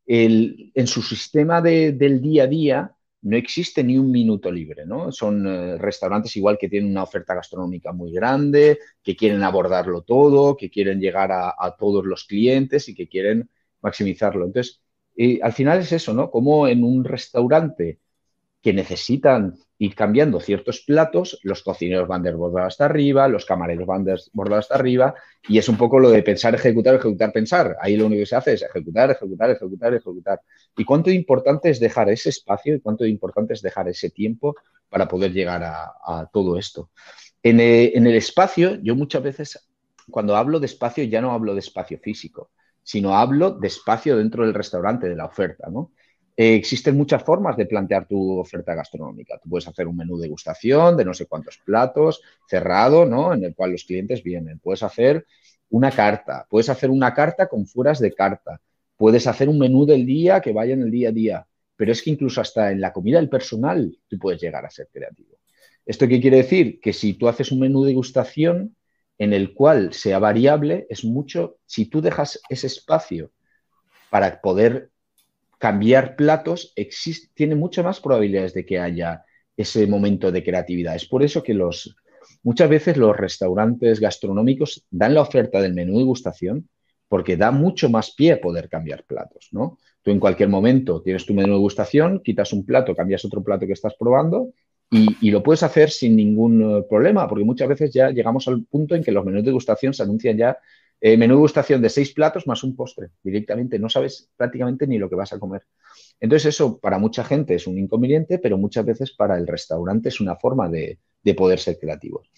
en 0.06 0.86
su 0.86 1.02
sistema 1.02 1.60
del 1.60 2.20
día 2.22 2.44
a 2.44 2.46
día 2.46 2.97
no 3.22 3.36
existe 3.36 3.82
ni 3.82 3.98
un 3.98 4.10
minuto 4.10 4.50
libre, 4.50 4.86
¿no? 4.86 5.10
Son 5.12 5.46
eh, 5.46 5.78
restaurantes 5.78 6.36
igual 6.36 6.58
que 6.58 6.68
tienen 6.68 6.90
una 6.90 7.02
oferta 7.02 7.34
gastronómica 7.34 7.92
muy 7.92 8.12
grande, 8.12 8.78
que 9.02 9.16
quieren 9.16 9.42
abordarlo 9.42 10.02
todo, 10.02 10.56
que 10.56 10.70
quieren 10.70 11.00
llegar 11.00 11.30
a, 11.32 11.76
todos 11.78 12.04
los 12.04 12.24
clientes 12.24 12.88
y 12.88 12.94
que 12.94 13.08
quieren 13.08 13.50
maximizarlo. 13.82 14.44
Entonces, 14.46 14.80
al 15.42 15.52
final 15.52 15.80
es 15.80 15.92
eso, 15.92 16.14
¿no? 16.14 16.30
Como 16.30 16.68
en 16.68 16.84
un 16.84 17.04
restaurante 17.04 17.98
que 18.62 18.72
necesitan 18.72 19.54
ir 19.78 19.94
cambiando 19.94 20.40
ciertos 20.40 20.80
platos, 20.80 21.38
los 21.44 21.62
cocineros 21.62 22.08
van 22.08 22.22
desbordados 22.22 22.74
hasta 22.74 22.86
arriba, 22.86 23.28
los 23.28 23.44
camareros 23.44 23.86
van 23.86 24.04
desbordados 24.04 24.64
hasta 24.64 24.74
arriba, 24.74 25.14
y 25.48 25.58
es 25.58 25.68
un 25.68 25.76
poco 25.76 26.00
lo 26.00 26.10
de 26.10 26.22
pensar, 26.22 26.54
ejecutar, 26.54 26.96
ejecutar, 26.96 27.32
pensar. 27.32 27.76
Ahí 27.80 27.96
lo 27.96 28.06
único 28.06 28.20
que 28.20 28.26
se 28.26 28.36
hace 28.36 28.54
es 28.54 28.62
ejecutar, 28.62 29.10
ejecutar, 29.10 29.50
ejecutar, 29.50 29.94
ejecutar. 29.94 30.40
Y 30.76 30.84
cuánto 30.84 31.10
importante 31.10 31.70
es 31.70 31.78
dejar 31.78 32.10
ese 32.10 32.30
espacio 32.30 32.74
y 32.74 32.80
cuánto 32.80 33.06
importante 33.06 33.54
es 33.54 33.62
dejar 33.62 33.88
ese 33.88 34.10
tiempo 34.10 34.56
para 34.88 35.06
poder 35.06 35.32
llegar 35.32 35.62
a, 35.62 36.28
todo 36.32 36.58
esto. 36.58 36.90
En 37.42 37.60
eh, 37.60 37.92
en 37.94 38.06
el 38.06 38.16
espacio, 38.16 38.80
yo 38.82 38.96
muchas 38.96 39.22
veces, 39.22 39.68
cuando 40.10 40.36
hablo 40.36 40.58
de 40.58 40.66
espacio, 40.66 41.04
ya 41.04 41.20
no 41.20 41.30
hablo 41.30 41.54
de 41.54 41.60
espacio 41.60 41.98
físico, 42.00 42.50
sino 42.82 43.14
hablo 43.14 43.52
de 43.52 43.68
espacio 43.68 44.16
dentro 44.16 44.44
del 44.44 44.54
restaurante, 44.54 45.08
de 45.08 45.14
la 45.14 45.26
oferta, 45.26 45.68
¿no? 45.70 45.92
Eh, 46.40 46.54
existen 46.54 46.96
muchas 46.96 47.24
formas 47.24 47.56
de 47.56 47.66
plantear 47.66 48.06
tu 48.06 48.38
oferta 48.38 48.72
gastronómica. 48.72 49.40
Tú 49.42 49.48
puedes 49.50 49.66
hacer 49.66 49.88
un 49.88 49.96
menú 49.96 50.16
de 50.16 50.22
degustación 50.22 50.96
de 50.96 51.04
no 51.04 51.12
sé 51.12 51.26
cuántos 51.26 51.58
platos, 51.58 52.22
cerrado, 52.48 53.04
¿no? 53.04 53.34
En 53.34 53.42
el 53.42 53.56
cual 53.56 53.72
los 53.72 53.82
clientes 53.82 54.22
vienen. 54.22 54.60
Puedes 54.60 54.84
hacer 54.84 55.26
una 55.70 55.90
carta, 55.90 56.46
puedes 56.48 56.68
hacer 56.68 56.90
una 56.90 57.12
carta 57.12 57.48
con 57.48 57.66
fueras 57.66 57.98
de 57.98 58.12
carta, 58.14 58.60
puedes 58.96 59.26
hacer 59.26 59.48
un 59.48 59.58
menú 59.58 59.84
del 59.84 60.06
día 60.06 60.40
que 60.40 60.52
vaya 60.52 60.74
en 60.74 60.82
el 60.82 60.92
día 60.92 61.08
a 61.08 61.12
día. 61.12 61.46
Pero 61.74 61.90
es 61.90 62.02
que 62.02 62.10
incluso 62.10 62.40
hasta 62.40 62.70
en 62.70 62.80
la 62.80 62.92
comida 62.92 63.18
del 63.18 63.28
personal 63.28 63.98
tú 64.06 64.16
puedes 64.16 64.40
llegar 64.40 64.64
a 64.64 64.70
ser 64.70 64.88
creativo. 64.92 65.38
¿Esto 65.84 66.06
qué 66.06 66.20
quiere 66.20 66.36
decir? 66.36 66.78
Que 66.80 66.92
si 66.92 67.14
tú 67.14 67.26
haces 67.26 67.50
un 67.50 67.58
menú 67.58 67.82
de 67.82 67.88
degustación 67.88 68.76
en 69.18 69.32
el 69.32 69.54
cual 69.54 69.92
sea 69.92 70.20
variable, 70.20 70.86
es 70.88 71.04
mucho, 71.04 71.58
si 71.66 71.86
tú 71.86 72.00
dejas 72.00 72.40
ese 72.48 72.68
espacio 72.68 73.32
para 74.08 74.40
poder 74.40 74.92
cambiar 75.58 76.16
platos 76.16 76.72
tiene 77.34 77.56
muchas 77.56 77.84
más 77.84 78.00
probabilidades 78.00 78.54
de 78.54 78.64
que 78.64 78.78
haya 78.78 79.24
ese 79.56 79.86
momento 79.86 80.30
de 80.30 80.44
creatividad. 80.44 80.94
Es 80.94 81.06
por 81.06 81.22
eso 81.22 81.42
que 81.42 81.52
los, 81.52 81.96
muchas 82.44 82.70
veces 82.70 82.96
los 82.96 83.16
restaurantes 83.16 84.00
gastronómicos 84.00 84.86
dan 84.90 85.14
la 85.14 85.22
oferta 85.22 85.60
del 85.60 85.74
menú 85.74 85.98
de 85.98 86.04
gustación 86.04 86.68
porque 87.08 87.36
da 87.36 87.50
mucho 87.50 87.88
más 87.88 88.14
pie 88.14 88.36
poder 88.36 88.68
cambiar 88.68 89.04
platos, 89.04 89.48
¿no? 89.50 89.78
Tú 90.02 90.10
en 90.10 90.20
cualquier 90.20 90.48
momento 90.48 91.02
tienes 91.02 91.26
tu 91.26 91.34
menú 91.34 91.54
de 91.54 91.58
gustación, 91.58 92.20
quitas 92.22 92.52
un 92.52 92.64
plato, 92.64 92.94
cambias 92.94 93.24
otro 93.24 93.42
plato 93.42 93.66
que 93.66 93.72
estás 93.72 93.94
probando 93.98 94.50
y, 94.90 95.16
y, 95.20 95.30
lo 95.30 95.42
puedes 95.42 95.62
hacer 95.62 95.90
sin 95.90 96.16
ningún 96.16 96.62
eh, 96.62 96.82
problema, 96.88 97.28
porque 97.28 97.44
muchas 97.44 97.68
veces 97.68 97.92
ya 97.92 98.10
llegamos 98.10 98.46
al 98.48 98.64
punto 98.64 98.94
en 98.94 99.02
que 99.02 99.12
los 99.12 99.24
menús 99.24 99.44
de 99.44 99.50
gustación 99.50 99.92
se 99.92 100.02
anuncian 100.02 100.36
ya 100.36 100.58
eh, 101.00 101.16
menú 101.16 101.34
de 101.34 101.40
gustación 101.40 101.80
de 101.80 101.90
seis 101.90 102.12
platos 102.12 102.46
más 102.46 102.64
un 102.64 102.74
postre, 102.74 103.10
directamente. 103.22 103.78
No 103.78 103.88
sabes 103.88 104.30
prácticamente 104.36 104.86
ni 104.86 104.98
lo 104.98 105.08
que 105.08 105.14
vas 105.14 105.32
a 105.32 105.38
comer. 105.38 105.62
Entonces 106.20 106.54
eso 106.54 106.78
para 106.78 106.98
mucha 106.98 107.22
gente 107.24 107.54
es 107.54 107.66
un 107.66 107.78
inconveniente, 107.78 108.38
pero 108.38 108.58
muchas 108.58 108.84
veces 108.84 109.12
para 109.12 109.36
el 109.36 109.46
restaurante 109.46 110.08
es 110.08 110.20
una 110.20 110.36
forma 110.36 110.68
de, 110.68 110.98
poder 111.36 111.58
ser 111.58 111.78
creativos. 111.78 112.30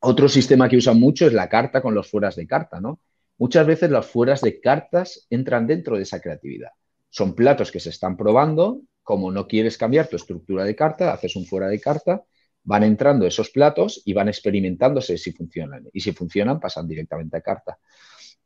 Otro 0.00 0.28
sistema 0.28 0.68
que 0.68 0.76
usan 0.76 0.98
mucho 0.98 1.26
es 1.26 1.32
la 1.32 1.48
carta 1.48 1.80
con 1.80 1.94
los 1.94 2.10
fueras 2.10 2.34
de 2.34 2.48
carta, 2.48 2.80
¿no? 2.80 3.00
Muchas 3.38 3.64
veces 3.64 3.90
los 3.90 4.06
fueras 4.06 4.40
de 4.40 4.60
cartas 4.60 5.26
entran 5.30 5.68
dentro 5.68 5.96
de 5.96 6.02
esa 6.02 6.20
creatividad. 6.20 6.70
Son 7.10 7.34
platos 7.34 7.70
que 7.70 7.78
se 7.78 7.90
están 7.90 8.16
probando, 8.16 8.80
como 9.04 9.30
no 9.30 9.46
quieres 9.46 9.78
cambiar 9.78 10.08
tu 10.08 10.16
estructura 10.16 10.64
de 10.64 10.74
carta, 10.74 11.12
haces 11.12 11.36
un 11.36 11.46
fuera 11.46 11.68
de 11.68 11.80
carta 11.80 12.24
van 12.64 12.82
entrando 12.82 13.26
esos 13.26 13.50
platos 13.50 14.02
y 14.04 14.12
van 14.12 14.28
experimentándose 14.28 15.18
si 15.18 15.32
funcionan. 15.32 15.88
Y 15.92 16.00
si 16.00 16.12
funcionan, 16.12 16.58
pasan 16.58 16.88
directamente 16.88 17.36
a 17.36 17.40
carta. 17.40 17.78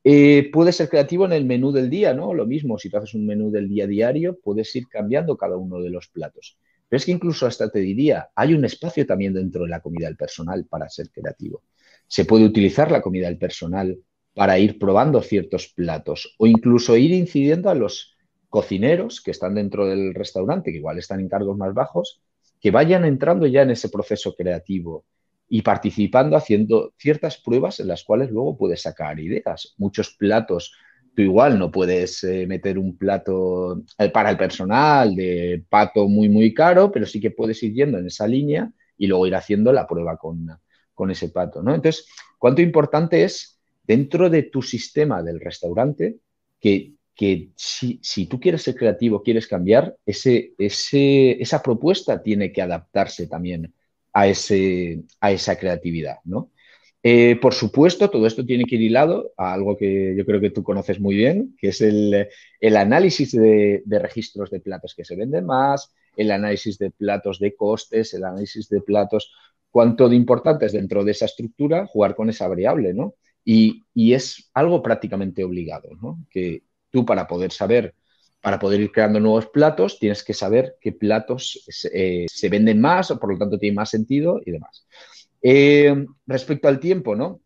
Eh, 0.05 0.51
puede 0.53 0.73
ser 0.73 0.89
creativo 0.89 1.25
en 1.25 1.33
el 1.33 1.45
menú 1.45 1.73
del 1.73 1.91
día, 1.91 2.15
¿no? 2.15 2.35
Lo 2.35 2.47
mismo, 2.47 2.79
si 2.79 2.91
tú 2.91 2.99
haces 2.99 3.15
un 3.15 3.27
menú 3.27 3.51
del 3.51 3.69
día 3.69 3.87
diario, 3.87 4.39
puedes 4.43 4.75
ir 4.77 4.89
cambiando 4.89 5.37
cada 5.37 5.57
uno 5.57 5.81
de 5.81 5.91
los 5.91 6.09
platos. 6.09 6.59
Pero 6.89 6.99
es 6.99 7.05
que 7.05 7.13
incluso 7.13 7.47
hasta 7.47 7.71
te 7.71 7.81
diría, 7.81 8.29
hay 8.35 8.55
un 8.55 8.65
espacio 8.65 9.07
también 9.07 9.35
dentro 9.35 9.65
de 9.65 9.71
la 9.71 9.81
comida 9.81 10.07
del 10.07 10.17
personal 10.17 10.67
para 10.67 10.89
ser 10.89 11.11
creativo. 11.11 11.63
Se 12.07 12.25
puede 12.25 12.45
utilizar 12.45 12.91
la 12.91 13.03
comida 13.03 13.27
del 13.27 13.39
personal 13.39 13.99
para 14.35 14.59
ir 14.59 14.79
probando 14.79 15.21
ciertos 15.21 15.69
platos 15.69 16.35
o 16.39 16.47
incluso 16.47 16.97
ir 16.97 17.13
incidiendo 17.13 17.69
a 17.69 17.75
los 17.75 18.17
cocineros 18.49 19.21
que 19.21 19.33
están 19.33 19.55
dentro 19.55 19.87
del 19.87 20.15
restaurante, 20.15 20.71
que 20.71 20.79
igual 20.79 20.99
están 20.99 21.21
en 21.21 21.29
cargos 21.29 21.57
más 21.59 21.75
bajos, 21.75 22.23
que 22.61 22.71
vayan 22.71 23.05
entrando 23.05 23.47
ya 23.47 23.63
en 23.63 23.71
ese 23.71 23.89
proceso 23.89 24.35
creativo 24.35 25.05
y 25.49 25.63
participando 25.63 26.37
haciendo 26.37 26.93
ciertas 26.99 27.39
pruebas 27.39 27.81
en 27.81 27.89
las 27.89 28.05
cuales 28.05 28.31
luego 28.31 28.57
puedes 28.57 28.83
sacar 28.83 29.19
ideas. 29.19 29.75
Muchos 29.79 30.15
platos 30.15 30.73
Tú 31.19 31.23
igual 31.23 31.59
no 31.59 31.73
puedes 31.73 32.23
eh, 32.23 32.47
meter 32.47 32.79
un 32.79 32.97
plato 32.97 33.83
eh, 33.99 34.09
para 34.09 34.31
el 34.31 34.37
personal 34.37 35.17
de 35.17 35.65
pato 35.69 36.07
muy, 36.07 36.29
muy 36.29 36.55
caro, 36.55 36.93
pero 36.93 37.07
sí 37.07 37.21
que 37.21 37.33
puedes 37.33 37.61
ir 37.65 37.75
yendo 37.75 37.99
en 37.99 38.07
esa 38.07 38.29
línea 38.29 38.71
y 38.97 39.09
luego 39.09 39.27
ir 39.27 39.35
haciendo 39.35 39.73
la 39.73 39.85
prueba 39.85 40.17
con, 40.17 40.47
con 40.95 41.11
ese 41.11 41.31
pato. 41.31 41.61
¿no? 41.61 41.75
Entonces, 41.75 42.07
cuánto 42.39 42.63
importante 42.63 43.25
es 43.25 43.59
dentro 43.83 44.31
de 44.31 44.45
tu 44.45 44.63
sistema 44.63 45.21
del 45.21 45.41
restaurante 45.41 46.19
que, 46.61 46.93
que 47.19 47.51
si, 47.57 47.99
si, 48.01 48.27
tú 48.27 48.39
quieres 48.39 48.63
ser 48.63 48.77
creativo, 48.77 49.25
quieres 49.25 49.49
cambiar, 49.49 49.97
ese, 50.07 50.53
ese, 50.57 51.33
esa 51.43 51.61
propuesta 51.61 52.23
tiene 52.23 52.53
que 52.53 52.63
adaptarse 52.63 53.27
también 53.27 53.75
a, 54.13 54.29
ese, 54.29 55.03
a 55.21 55.33
esa 55.33 55.59
creatividad. 55.59 56.19
¿no? 56.25 56.53
Eh, 57.03 57.35
por 57.43 57.55
supuesto, 57.55 58.09
todo 58.09 58.25
esto 58.25 58.47
tiene 58.47 58.67
que 58.67 58.77
ir 58.77 58.83
hilado 58.83 59.33
a 59.37 59.53
algo 59.53 59.77
que 59.77 60.15
yo 60.17 60.25
creo 60.25 60.41
que 60.41 60.51
tú 60.51 60.63
conoces 60.63 61.01
muy 61.01 61.17
bien, 61.17 61.57
que 61.59 61.69
es 61.71 61.81
el, 61.81 62.29
análisis 62.77 63.33
de, 63.33 63.83
registros 63.89 64.49
de 64.51 64.61
platos 64.61 64.95
que 64.95 65.05
se 65.05 65.17
venden 65.17 65.45
más, 65.45 65.93
el 66.17 66.31
análisis 66.31 66.79
de 66.79 66.93
platos 66.93 67.41
de 67.41 67.57
costes, 67.57 68.15
el 68.15 68.23
análisis 68.23 68.69
de 68.69 68.81
platos, 68.81 69.33
cuánto 69.73 70.09
de 70.09 70.15
importante 70.15 70.67
es 70.67 70.73
dentro 70.73 71.03
de 71.03 71.11
esa 71.11 71.25
estructura 71.25 71.85
jugar 71.87 72.15
con 72.15 72.31
esa 72.31 72.47
variable, 72.47 72.95
¿no? 72.95 73.15
Y, 73.45 73.85
es 74.15 74.51
algo 74.55 74.83
prácticamente 74.83 75.43
obligado, 75.43 75.89
¿no? 76.01 76.25
Que 76.31 76.63
tú 76.91 77.05
para 77.05 77.27
poder 77.27 77.53
saber, 77.53 77.95
para 78.41 78.59
poder 78.59 78.81
ir 78.81 78.93
creando 78.93 79.21
nuevos 79.21 79.47
platos, 79.47 79.99
tienes 79.99 80.23
que 80.23 80.35
saber 80.35 80.77
qué 80.81 80.93
platos 80.93 81.65
eh, 81.93 82.27
se 82.29 82.49
venden 82.49 82.81
más 82.81 83.11
o 83.11 83.19
por 83.19 83.33
lo 83.33 83.39
tanto 83.39 83.59
tienen 83.59 83.77
más 83.77 83.91
sentido 83.91 84.41
y 84.45 84.53
demás. 84.53 84.87
Eh, 85.43 86.07
respecto 86.27 86.69
al 86.69 86.81
tiempo, 86.81 87.15
¿no? 87.15 87.41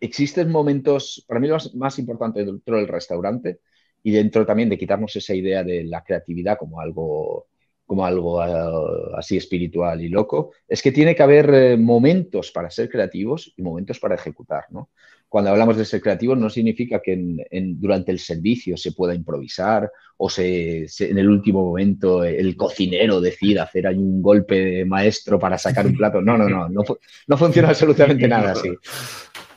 Existen 0.00 0.50
momentos, 0.50 1.24
para 1.28 1.40
mí 1.40 1.48
lo 1.48 1.58
más, 1.74 1.98
importante 1.98 2.44
dentro 2.44 2.76
del 2.76 2.88
restaurante 2.88 3.60
y 4.02 4.10
dentro 4.10 4.44
también 4.44 4.68
de 4.68 4.78
quitarnos 4.78 5.14
esa 5.16 5.34
idea 5.34 5.62
de 5.62 5.84
la 5.84 6.02
creatividad 6.02 6.58
como 6.58 6.80
algo, 6.80 7.46
como 7.86 8.04
algo 8.04 8.42
eh, 8.44 9.12
así 9.16 9.36
espiritual 9.36 10.02
y 10.02 10.08
loco, 10.08 10.52
es 10.66 10.82
que 10.82 10.92
tiene 10.92 11.14
que 11.14 11.22
haber 11.22 11.54
eh, 11.54 11.76
momentos 11.76 12.50
para 12.50 12.70
ser 12.70 12.88
creativos 12.88 13.54
y 13.56 13.62
momentos 13.62 14.00
para 14.00 14.16
ejecutar, 14.16 14.64
¿no? 14.70 14.90
Cuando 15.32 15.50
hablamos 15.50 15.78
de 15.78 15.86
ser 15.86 16.02
creativo 16.02 16.36
no 16.36 16.50
significa 16.50 17.00
que 17.00 17.18
durante 17.78 18.12
el 18.12 18.18
servicio 18.18 18.76
se 18.76 18.92
pueda 18.92 19.14
improvisar 19.14 19.90
o 20.18 20.28
se, 20.28 20.84
en 20.84 21.16
el 21.16 21.26
último 21.26 21.64
momento 21.64 22.22
el 22.22 22.54
cocinero 22.54 23.18
decida 23.18 23.62
hacer 23.62 23.86
ahí 23.86 23.96
un 23.96 24.20
golpe 24.20 24.56
de 24.56 24.84
maestro 24.84 25.38
para 25.38 25.56
sacar 25.56 25.86
un 25.86 25.96
plato. 25.96 26.20
No, 26.20 26.36
no, 26.36 26.50
no, 26.50 26.68
no, 26.68 27.36
funciona 27.38 27.70
absolutamente 27.70 28.28
nada 28.28 28.52
así. 28.52 28.68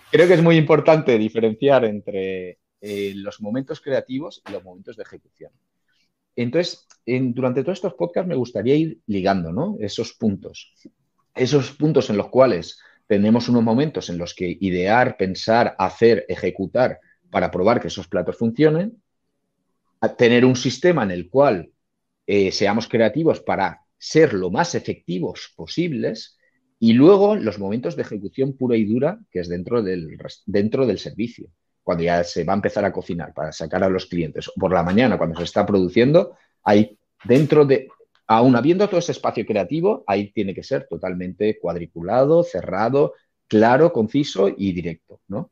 Creo 0.10 0.26
que 0.30 0.36
es 0.36 0.42
muy 0.42 0.56
importante 0.56 1.18
diferenciar 1.18 1.84
entre 1.84 2.60
eh, 2.80 3.12
los 3.14 3.42
momentos 3.42 3.82
creativos 3.82 4.42
y 4.48 4.54
los 4.54 4.64
momentos 4.64 4.96
de 4.96 5.04
ejecución. 5.04 5.52
Entonces, 6.38 6.88
durante 7.06 7.64
todos 7.64 7.80
estos 7.80 7.96
podcasts 7.96 8.30
me 8.30 8.36
gustaría 8.36 8.76
ir 8.76 9.00
ligando 9.08 9.76
esos 9.82 10.14
puntos. 10.14 10.74
Esos 11.36 11.72
puntos 11.72 12.10
en 12.10 12.16
los 12.16 12.30
cuales 12.30 12.80
tenemos 13.08 13.50
unos 13.50 13.64
momentos 13.64 14.10
en 14.10 14.18
los 14.18 14.34
que 14.34 14.58
idear, 14.60 15.18
pensar, 15.18 15.76
hacer, 15.78 16.26
ejecutar 16.28 17.00
para 17.30 17.52
probar 17.52 17.80
que 17.80 17.88
esos 17.88 18.08
platos 18.08 18.38
funcionen, 18.38 19.02
tener 20.18 20.46
un 20.46 20.56
sistema 20.56 21.04
en 21.04 21.12
el 21.12 21.30
cual 21.30 21.72
eh, 22.28 22.52
seamos 22.52 22.88
creativos 22.88 23.40
para 23.42 23.82
ser 23.98 24.34
lo 24.34 24.52
más 24.52 24.76
efectivos 24.76 25.54
posibles 25.56 26.38
y 26.80 26.94
luego 26.94 27.36
los 27.36 27.60
momentos 27.60 27.96
de 27.96 28.02
ejecución 28.02 28.56
pura 28.56 28.76
y 28.76 28.86
dura 28.86 29.20
que 29.32 29.40
es 29.40 29.48
dentro 29.48 29.82
del, 29.82 30.18
dentro 30.46 30.86
del 30.86 31.00
servicio, 31.00 31.50
cuando 31.84 32.04
ya 32.04 32.24
se 32.24 32.44
va 32.44 32.54
a 32.54 32.58
empezar 32.58 32.86
a 32.86 32.92
cocinar 32.92 33.34
para 33.34 33.52
sacar 33.52 33.84
a 33.84 33.90
los 33.90 34.08
clientes, 34.08 34.52
por 34.60 34.74
la 34.74 34.84
mañana 34.84 35.18
cuando 35.18 35.38
se 35.38 35.44
está 35.44 35.66
produciendo, 35.66 36.36
hay 36.64 36.98
dentro 37.24 37.66
de 37.66 37.88
Aún 38.28 38.56
habiendo 38.56 38.88
todo 38.88 39.00
ese 39.00 39.12
espacio 39.12 39.46
creativo, 39.46 40.04
ahí 40.08 40.32
tiene 40.32 40.54
que 40.56 40.64
ser 40.64 40.88
totalmente 40.90 41.60
cuadriculado, 41.60 42.44
cerrado, 42.44 43.14
claro, 43.48 43.94
conciso 43.94 44.50
y 44.50 44.74
directo, 44.74 45.22
¿no? 45.28 45.52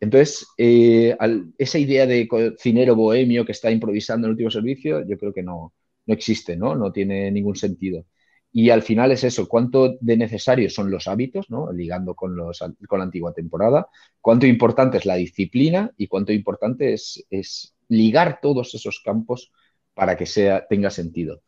Entonces, 0.00 0.46
eh, 0.58 1.16
esa 1.58 1.78
idea 1.78 2.06
de 2.06 2.26
cocinero 2.28 2.96
bohemio 2.96 3.44
que 3.44 3.52
está 3.52 3.70
improvisando 3.70 4.26
en 4.26 4.30
el 4.30 4.32
último 4.32 4.50
servicio, 4.50 5.06
yo 5.06 5.18
creo 5.18 5.32
que 5.32 5.42
no, 5.42 5.74
no 6.06 6.14
existe, 6.14 6.56
¿no? 6.56 6.74
No 6.74 6.92
tiene 6.92 7.30
ningún 7.30 7.56
sentido. 7.56 8.06
Y 8.52 8.70
al 8.70 8.82
final 8.82 9.10
es 9.12 9.24
eso, 9.24 9.48
cuánto 9.48 9.96
de 10.00 10.16
necesarios 10.16 10.74
son 10.74 10.90
los 10.90 11.08
hábitos, 11.08 11.46
ligando 11.74 12.14
con, 12.14 12.36
los, 12.36 12.60
con 12.86 12.98
la 13.00 13.04
antigua 13.04 13.32
temporada, 13.34 13.88
cuánto 14.20 14.46
importante 14.46 14.98
es 14.98 15.06
la 15.06 15.16
disciplina 15.16 15.90
y 15.96 16.06
cuánto 16.06 16.32
importante 16.32 16.92
es, 16.92 17.24
es 17.30 17.74
ligar 17.88 18.38
todos 18.40 18.74
esos 18.74 19.00
campos 19.04 19.52
para 19.92 20.16
que 20.16 20.26
sea, 20.26 20.66
tenga 20.68 20.90
sentido 20.90 21.42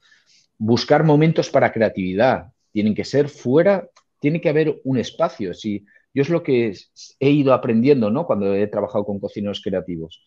buscar 0.58 1.04
momentos 1.04 1.50
para 1.50 1.72
creatividad, 1.72 2.52
tienen 2.72 2.94
que 2.94 3.04
ser 3.04 3.28
fuera, 3.28 3.88
tiene 4.20 4.40
que 4.40 4.48
haber 4.48 4.80
un 4.84 4.98
espacio. 4.98 5.54
Si, 5.54 5.84
yo 6.14 6.22
es 6.22 6.28
lo 6.28 6.42
que 6.42 6.74
he 7.20 7.30
ido 7.30 7.52
aprendiendo 7.52 8.10
¿no? 8.10 8.26
cuando 8.26 8.54
he 8.54 8.66
trabajado 8.66 9.04
con 9.04 9.20
cocineros 9.20 9.60
creativos. 9.62 10.26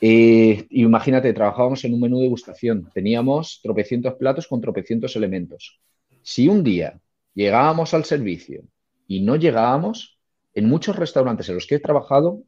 Eh, 0.00 0.66
imagínate, 0.70 1.32
trabajábamos 1.32 1.84
en 1.84 1.94
un 1.94 2.00
menú 2.00 2.18
de 2.18 2.24
degustación, 2.24 2.88
teníamos 2.94 3.60
tropecientos 3.62 4.14
platos 4.14 4.46
con 4.46 4.60
tropecientos 4.60 5.16
elementos. 5.16 5.80
Si 6.22 6.48
un 6.48 6.62
día 6.62 7.00
llegábamos 7.34 7.94
al 7.94 8.04
servicio 8.04 8.62
y 9.06 9.20
no 9.20 9.36
llegábamos, 9.36 10.18
en 10.54 10.68
muchos 10.68 10.96
restaurantes 10.96 11.48
en 11.48 11.56
los 11.56 11.66
que 11.66 11.76
he 11.76 11.80
trabajado, 11.80 12.42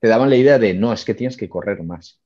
te 0.00 0.08
daban 0.08 0.30
la 0.30 0.36
idea 0.36 0.58
de, 0.58 0.74
no, 0.74 0.92
es 0.92 1.04
que 1.04 1.14
tienes 1.14 1.36
que 1.36 1.48
correr 1.48 1.82
más. 1.82 2.20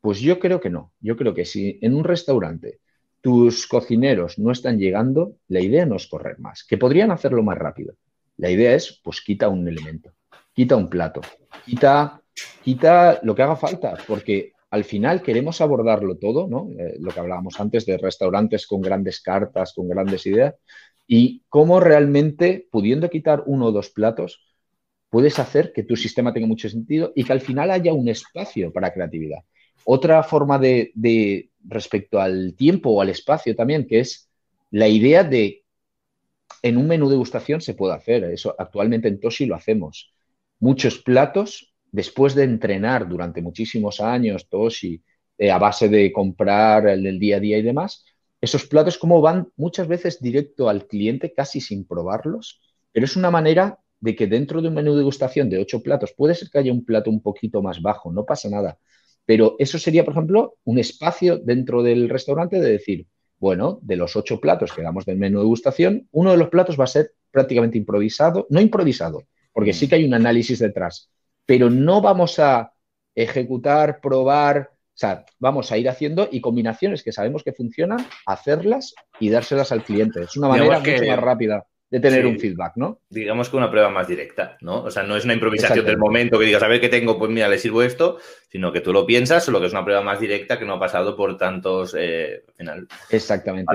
Pues 0.00 0.20
yo 0.20 0.38
creo 0.38 0.60
que 0.60 0.70
no. 0.70 0.92
Yo 1.00 1.16
creo 1.16 1.34
que 1.34 1.44
si 1.44 1.78
en 1.82 1.94
un 1.94 2.04
restaurante 2.04 2.78
tus 3.20 3.66
cocineros 3.66 4.38
no 4.38 4.52
están 4.52 4.78
llegando, 4.78 5.36
la 5.48 5.60
idea 5.60 5.86
no 5.86 5.96
es 5.96 6.06
correr 6.06 6.38
más, 6.38 6.64
que 6.64 6.78
podrían 6.78 7.10
hacerlo 7.10 7.42
más 7.42 7.58
rápido. 7.58 7.94
La 8.36 8.50
idea 8.50 8.74
es, 8.74 9.00
pues 9.02 9.20
quita 9.20 9.48
un 9.48 9.66
elemento, 9.66 10.12
quita 10.52 10.76
un 10.76 10.88
plato, 10.88 11.20
quita, 11.64 12.22
quita 12.62 13.20
lo 13.22 13.34
que 13.34 13.42
haga 13.42 13.56
falta, 13.56 13.96
porque 14.06 14.52
al 14.70 14.84
final 14.84 15.22
queremos 15.22 15.60
abordarlo 15.60 16.18
todo, 16.18 16.46
¿no? 16.46 16.68
Eh, 16.78 16.96
lo 17.00 17.10
que 17.10 17.20
hablábamos 17.20 17.58
antes 17.58 17.86
de 17.86 17.98
restaurantes 17.98 18.66
con 18.66 18.80
grandes 18.80 19.20
cartas, 19.20 19.72
con 19.74 19.88
grandes 19.88 20.26
ideas, 20.26 20.54
y 21.06 21.42
cómo 21.48 21.80
realmente, 21.80 22.68
pudiendo 22.70 23.08
quitar 23.08 23.42
uno 23.46 23.66
o 23.66 23.72
dos 23.72 23.90
platos, 23.90 24.44
puedes 25.08 25.38
hacer 25.38 25.72
que 25.72 25.82
tu 25.82 25.96
sistema 25.96 26.32
tenga 26.32 26.46
mucho 26.46 26.68
sentido 26.68 27.12
y 27.16 27.24
que 27.24 27.32
al 27.32 27.40
final 27.40 27.70
haya 27.70 27.94
un 27.94 28.08
espacio 28.08 28.72
para 28.72 28.92
creatividad. 28.92 29.40
Otra 29.90 30.22
forma 30.22 30.58
de, 30.58 31.48
respecto 31.64 32.20
al 32.20 32.54
tiempo 32.54 32.90
o 32.90 33.00
al 33.00 33.08
espacio 33.08 33.56
también, 33.56 33.86
que 33.86 34.00
es 34.00 34.28
la 34.70 34.86
idea 34.86 35.24
de 35.24 35.64
en 36.60 36.76
un 36.76 36.88
menú 36.88 37.06
de 37.06 37.12
degustación 37.12 37.62
se 37.62 37.72
puede 37.72 37.94
hacer. 37.94 38.24
Eso 38.24 38.54
actualmente 38.58 39.08
en 39.08 39.18
Toshi 39.18 39.46
lo 39.46 39.54
hacemos. 39.54 40.12
Muchos 40.60 40.98
platos, 40.98 41.74
después 41.90 42.34
de 42.34 42.44
entrenar 42.44 43.08
durante 43.08 43.40
muchísimos 43.40 44.02
años 44.02 44.46
Toshi, 44.50 45.02
eh, 45.38 45.50
a 45.50 45.56
base 45.56 45.88
de 45.88 46.12
comprar 46.12 46.86
el 46.86 47.18
día 47.18 47.38
a 47.38 47.40
día 47.40 47.56
y 47.56 47.62
demás, 47.62 48.04
esos 48.42 48.66
platos 48.66 48.98
como 48.98 49.22
van 49.22 49.48
muchas 49.56 49.88
veces 49.88 50.20
directo 50.20 50.68
al 50.68 50.86
cliente 50.86 51.32
casi 51.32 51.62
sin 51.62 51.86
probarlos, 51.86 52.60
pero 52.92 53.06
es 53.06 53.16
una 53.16 53.30
manera 53.30 53.78
de 54.00 54.14
que 54.14 54.26
dentro 54.26 54.60
de 54.60 54.68
un 54.68 54.74
menú 54.74 54.92
de 54.92 54.98
degustación 54.98 55.48
de 55.48 55.58
ocho 55.58 55.82
platos, 55.82 56.12
puede 56.12 56.34
ser 56.34 56.50
que 56.50 56.58
haya 56.58 56.72
un 56.72 56.84
plato 56.84 57.08
un 57.08 57.22
poquito 57.22 57.62
más 57.62 57.80
bajo, 57.80 58.12
no 58.12 58.26
pasa 58.26 58.50
nada, 58.50 58.78
pero 59.28 59.56
eso 59.58 59.78
sería, 59.78 60.06
por 60.06 60.14
ejemplo, 60.14 60.56
un 60.64 60.78
espacio 60.78 61.36
dentro 61.36 61.82
del 61.82 62.08
restaurante 62.08 62.58
de 62.58 62.70
decir, 62.70 63.06
bueno, 63.38 63.78
de 63.82 63.96
los 63.96 64.16
ocho 64.16 64.40
platos 64.40 64.72
que 64.72 64.80
damos 64.80 65.04
del 65.04 65.18
menú 65.18 65.40
de 65.40 65.44
degustación, 65.44 66.08
uno 66.12 66.30
de 66.30 66.38
los 66.38 66.48
platos 66.48 66.80
va 66.80 66.84
a 66.84 66.86
ser 66.86 67.12
prácticamente 67.30 67.76
improvisado, 67.76 68.46
no 68.48 68.58
improvisado, 68.58 69.24
porque 69.52 69.74
sí 69.74 69.86
que 69.86 69.96
hay 69.96 70.06
un 70.06 70.14
análisis 70.14 70.60
detrás, 70.60 71.10
pero 71.44 71.68
no 71.68 72.00
vamos 72.00 72.38
a 72.38 72.72
ejecutar, 73.14 74.00
probar, 74.00 74.70
o 74.72 74.94
sea, 74.94 75.26
vamos 75.38 75.70
a 75.72 75.76
ir 75.76 75.90
haciendo 75.90 76.30
y 76.32 76.40
combinaciones 76.40 77.02
que 77.02 77.12
sabemos 77.12 77.44
que 77.44 77.52
funcionan, 77.52 77.98
hacerlas 78.24 78.94
y 79.20 79.28
dárselas 79.28 79.72
al 79.72 79.84
cliente. 79.84 80.22
Es 80.22 80.38
una 80.38 80.48
manera 80.48 80.80
mucho 80.80 81.04
más 81.06 81.20
rápida 81.20 81.66
de 81.90 82.00
tener 82.00 82.26
un 82.26 82.38
feedback, 82.38 82.72
¿no? 82.76 83.00
Digamos 83.08 83.48
que 83.48 83.56
una 83.56 83.70
prueba 83.70 83.88
más 83.88 84.06
directa, 84.06 84.58
¿no? 84.60 84.82
O 84.82 84.90
sea, 84.90 85.04
no 85.04 85.16
es 85.16 85.24
una 85.24 85.34
improvisación 85.34 85.86
del 85.86 85.96
momento 85.96 86.38
que 86.38 86.44
digas, 86.44 86.62
a 86.62 86.68
ver 86.68 86.80
qué 86.80 86.88
tengo, 86.88 87.18
pues 87.18 87.30
mira, 87.30 87.48
le 87.48 87.58
sirvo 87.58 87.82
esto, 87.82 88.18
sino 88.50 88.72
que 88.72 88.80
tú 88.80 88.92
lo 88.92 89.06
piensas, 89.06 89.44
solo 89.44 89.58
que 89.60 89.66
es 89.66 89.72
una 89.72 89.84
prueba 89.84 90.02
más 90.02 90.20
directa 90.20 90.58
que 90.58 90.66
no 90.66 90.74
ha 90.74 90.80
pasado 90.80 91.16
por 91.16 91.36
tantos, 91.38 91.96
eh, 91.98 92.44
final. 92.56 92.86
Exactamente. 93.10 93.74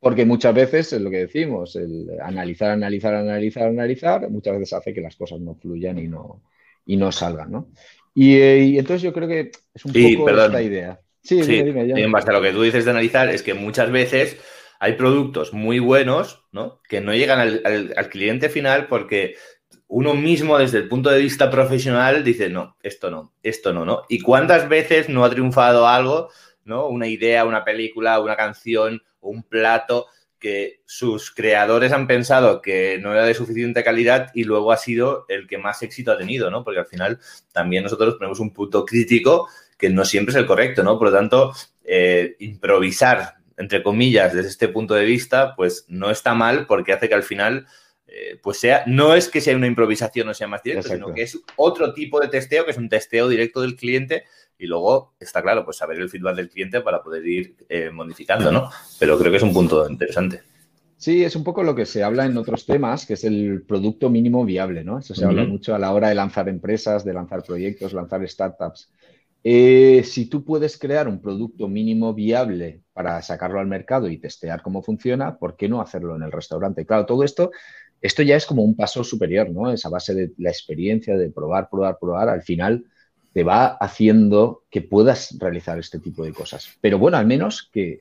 Porque 0.00 0.24
muchas 0.24 0.54
veces 0.54 0.92
es 0.92 1.00
lo 1.00 1.10
que 1.10 1.18
decimos, 1.18 1.76
el 1.76 2.08
analizar, 2.22 2.70
analizar, 2.70 3.14
analizar, 3.14 3.68
analizar, 3.68 4.30
muchas 4.30 4.54
veces 4.54 4.72
hace 4.72 4.94
que 4.94 5.00
las 5.00 5.16
cosas 5.16 5.40
no 5.40 5.54
fluyan 5.54 5.98
y 5.98 6.08
no, 6.08 6.42
y 6.86 6.96
no 6.96 7.12
salgan, 7.12 7.52
¿no? 7.52 7.68
Y, 8.14 8.78
entonces 8.78 9.02
yo 9.02 9.12
creo 9.12 9.28
que 9.28 9.52
es 9.74 9.84
un 9.84 9.92
poco 9.92 10.30
esta 10.30 10.62
idea. 10.62 11.00
Sí, 11.22 11.42
sí 11.44 11.62
dime, 11.62 11.84
dime, 11.84 12.02
en 12.02 12.12
base 12.12 12.30
a 12.30 12.32
lo 12.32 12.42
que 12.42 12.52
tú 12.52 12.62
dices 12.62 12.84
de 12.84 12.90
analizar, 12.90 13.28
es 13.28 13.42
que 13.42 13.54
muchas 13.54 13.92
veces 13.92 14.38
hay 14.78 14.92
productos 14.94 15.52
muy 15.52 15.78
buenos, 15.78 16.44
¿no? 16.52 16.80
Que 16.88 17.00
no 17.00 17.14
llegan 17.14 17.40
al, 17.40 18.08
cliente 18.08 18.48
final 18.48 18.86
porque 18.86 19.36
uno 19.88 20.14
mismo 20.14 20.58
desde 20.58 20.78
el 20.78 20.88
punto 20.88 21.10
de 21.10 21.20
vista 21.20 21.50
profesional 21.50 22.22
dice, 22.22 22.48
no, 22.48 22.76
esto 22.82 23.10
no, 23.10 23.32
esto 23.42 23.72
no, 23.72 23.84
¿no? 23.84 24.02
¿Y 24.08 24.20
cuántas 24.20 24.68
veces 24.68 25.08
no 25.08 25.24
ha 25.24 25.30
triunfado 25.30 25.88
algo, 25.88 26.30
¿no? 26.64 26.86
Una 26.86 27.06
idea, 27.06 27.44
una 27.44 27.64
película, 27.64 28.20
una 28.20 28.36
canción, 28.36 29.02
un 29.20 29.42
plato 29.42 30.06
que 30.38 30.82
sus 30.84 31.32
creadores 31.32 31.90
han 31.90 32.06
pensado 32.06 32.62
que 32.62 32.98
no 33.02 33.12
era 33.12 33.24
de 33.24 33.34
suficiente 33.34 33.82
calidad 33.82 34.30
y 34.34 34.44
luego 34.44 34.70
ha 34.70 34.76
sido 34.76 35.24
el 35.28 35.48
que 35.48 35.58
más 35.58 35.82
éxito 35.82 36.12
ha 36.12 36.18
tenido, 36.18 36.50
¿no? 36.50 36.62
Porque 36.62 36.80
al 36.80 36.86
final 36.86 37.18
también 37.52 37.82
nosotros 37.82 38.14
ponemos 38.14 38.38
un 38.38 38.52
punto 38.52 38.84
crítico 38.84 39.48
que 39.76 39.90
no 39.90 40.04
siempre 40.04 40.32
es 40.32 40.36
el 40.36 40.46
correcto, 40.46 40.82
¿no? 40.84 40.98
Por 40.98 41.08
lo 41.08 41.16
tanto, 41.16 41.52
eh, 41.84 42.36
improvisar 42.38 43.37
entre 43.58 43.82
comillas, 43.82 44.32
desde 44.32 44.48
este 44.48 44.68
punto 44.68 44.94
de 44.94 45.04
vista, 45.04 45.54
pues 45.56 45.84
no 45.88 46.10
está 46.10 46.34
mal 46.34 46.66
porque 46.66 46.92
hace 46.92 47.08
que 47.08 47.14
al 47.14 47.22
final, 47.22 47.66
eh, 48.06 48.38
pues 48.42 48.60
sea, 48.60 48.84
no 48.86 49.14
es 49.14 49.28
que 49.28 49.40
sea 49.40 49.56
una 49.56 49.66
improvisación 49.66 50.28
o 50.28 50.34
sea 50.34 50.46
más 50.46 50.62
directo, 50.62 50.88
sino 50.88 51.12
que 51.12 51.22
es 51.22 51.38
otro 51.56 51.92
tipo 51.92 52.20
de 52.20 52.28
testeo, 52.28 52.64
que 52.64 52.70
es 52.70 52.78
un 52.78 52.88
testeo 52.88 53.28
directo 53.28 53.60
del 53.60 53.76
cliente 53.76 54.24
y 54.58 54.66
luego 54.66 55.14
está 55.20 55.42
claro, 55.42 55.64
pues 55.64 55.76
saber 55.76 55.98
el 55.98 56.08
feedback 56.08 56.36
del 56.36 56.48
cliente 56.48 56.80
para 56.80 57.02
poder 57.02 57.26
ir 57.26 57.56
eh, 57.68 57.90
modificando, 57.90 58.50
¿no? 58.50 58.70
Pero 58.98 59.18
creo 59.18 59.30
que 59.30 59.36
es 59.36 59.42
un 59.42 59.52
punto 59.52 59.88
interesante. 59.88 60.42
Sí, 60.96 61.22
es 61.22 61.36
un 61.36 61.44
poco 61.44 61.62
lo 61.62 61.76
que 61.76 61.86
se 61.86 62.02
habla 62.02 62.26
en 62.26 62.36
otros 62.36 62.66
temas, 62.66 63.06
que 63.06 63.14
es 63.14 63.22
el 63.22 63.62
producto 63.62 64.10
mínimo 64.10 64.44
viable, 64.44 64.82
¿no? 64.82 64.98
Eso 64.98 65.14
se 65.14 65.24
habla 65.24 65.44
mucho 65.44 65.72
a 65.72 65.78
la 65.78 65.92
hora 65.92 66.08
de 66.08 66.16
lanzar 66.16 66.48
empresas, 66.48 67.04
de 67.04 67.14
lanzar 67.14 67.44
proyectos, 67.44 67.92
lanzar 67.92 68.28
startups. 68.28 68.90
Eh, 69.44 70.02
si 70.04 70.26
tú 70.26 70.44
puedes 70.44 70.76
crear 70.76 71.06
un 71.06 71.20
producto 71.20 71.68
mínimo 71.68 72.12
viable 72.14 72.82
para 72.98 73.22
sacarlo 73.22 73.60
al 73.60 73.68
mercado 73.68 74.08
y 74.08 74.18
testear 74.18 74.60
cómo 74.60 74.82
funciona, 74.82 75.38
¿por 75.38 75.54
qué 75.54 75.68
no 75.68 75.80
hacerlo 75.80 76.16
en 76.16 76.24
el 76.24 76.32
restaurante? 76.32 76.84
Claro, 76.84 77.06
todo 77.06 77.22
esto, 77.22 77.52
esto 78.00 78.24
ya 78.24 78.34
es 78.34 78.44
como 78.44 78.64
un 78.64 78.74
paso 78.74 79.04
superior, 79.04 79.48
¿no? 79.50 79.70
Esa 79.70 79.88
base 79.88 80.16
de 80.16 80.32
la 80.36 80.50
experiencia 80.50 81.16
de 81.16 81.30
probar, 81.30 81.70
probar, 81.70 81.96
probar, 82.00 82.28
al 82.28 82.42
final 82.42 82.86
te 83.32 83.44
va 83.44 83.66
haciendo 83.66 84.64
que 84.68 84.82
puedas 84.82 85.38
realizar 85.38 85.78
este 85.78 86.00
tipo 86.00 86.24
de 86.24 86.32
cosas. 86.32 86.76
Pero 86.80 86.98
bueno, 86.98 87.18
al 87.18 87.26
menos 87.28 87.70
que 87.72 88.00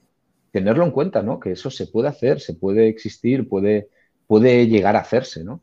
tenerlo 0.51 0.83
en 0.83 0.89
cuenta, 0.89 1.21
¿no? 1.21 1.39
Que 1.39 1.51
eso 1.51 1.69
se 1.69 1.85
puede 1.85 2.07
hacer, 2.07 2.39
se 2.39 2.55
puede 2.55 2.87
existir, 2.87 3.47
puede, 3.47 3.89
puede 4.25 4.65
llegar 4.65 4.95
a 4.95 5.01
hacerse, 5.01 5.43
¿no? 5.43 5.61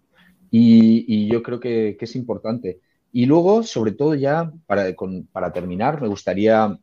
Y, 0.48 1.26
yo 1.26 1.42
creo 1.42 1.58
que 1.58 1.96
es 1.98 2.14
importante. 2.14 2.78
Y 3.10 3.26
luego, 3.26 3.64
sobre 3.64 3.90
todo 3.90 4.14
ya, 4.14 4.52
para, 4.66 4.94
para 5.32 5.52
terminar, 5.52 6.00
me 6.00 6.06
gustaría 6.06 6.78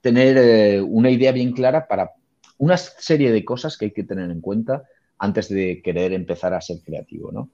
tener 0.00 0.36
eh, 0.38 0.80
una 0.80 1.10
idea 1.10 1.32
bien 1.32 1.52
clara 1.52 1.86
para 1.86 2.10
una 2.58 2.76
serie 2.76 3.32
de 3.32 3.44
cosas 3.44 3.76
que 3.76 3.86
hay 3.86 3.90
que 3.90 4.04
tener 4.04 4.30
en 4.30 4.40
cuenta 4.40 4.84
antes 5.18 5.48
de 5.48 5.80
querer 5.82 6.12
empezar 6.12 6.54
a 6.54 6.60
ser 6.60 6.78
creativo. 6.84 7.32
¿no? 7.32 7.50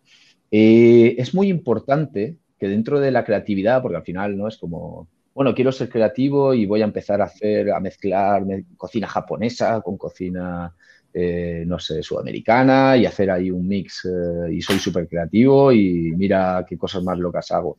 Eh, 0.50 1.14
es 1.18 1.34
muy 1.34 1.48
importante 1.48 2.36
que 2.58 2.68
dentro 2.68 3.00
de 3.00 3.10
la 3.10 3.24
creatividad, 3.24 3.82
porque 3.82 3.98
al 3.98 4.04
final 4.04 4.36
no 4.36 4.48
es 4.48 4.56
como, 4.56 5.08
bueno, 5.34 5.54
quiero 5.54 5.72
ser 5.72 5.88
creativo 5.88 6.54
y 6.54 6.66
voy 6.66 6.82
a 6.82 6.86
empezar 6.86 7.20
a 7.20 7.24
hacer, 7.24 7.70
a 7.70 7.80
mezclar 7.80 8.44
cocina 8.76 9.06
japonesa 9.06 9.80
con 9.82 9.96
cocina 9.98 10.74
eh, 11.18 11.64
no 11.66 11.78
sé, 11.78 12.02
sudamericana 12.02 12.94
y 12.94 13.06
hacer 13.06 13.30
ahí 13.30 13.50
un 13.50 13.66
mix 13.66 14.04
eh, 14.04 14.52
y 14.52 14.60
soy 14.60 14.78
súper 14.78 15.08
creativo 15.08 15.72
y 15.72 16.12
mira 16.14 16.62
qué 16.68 16.76
cosas 16.76 17.02
más 17.02 17.18
locas 17.18 17.50
hago. 17.52 17.78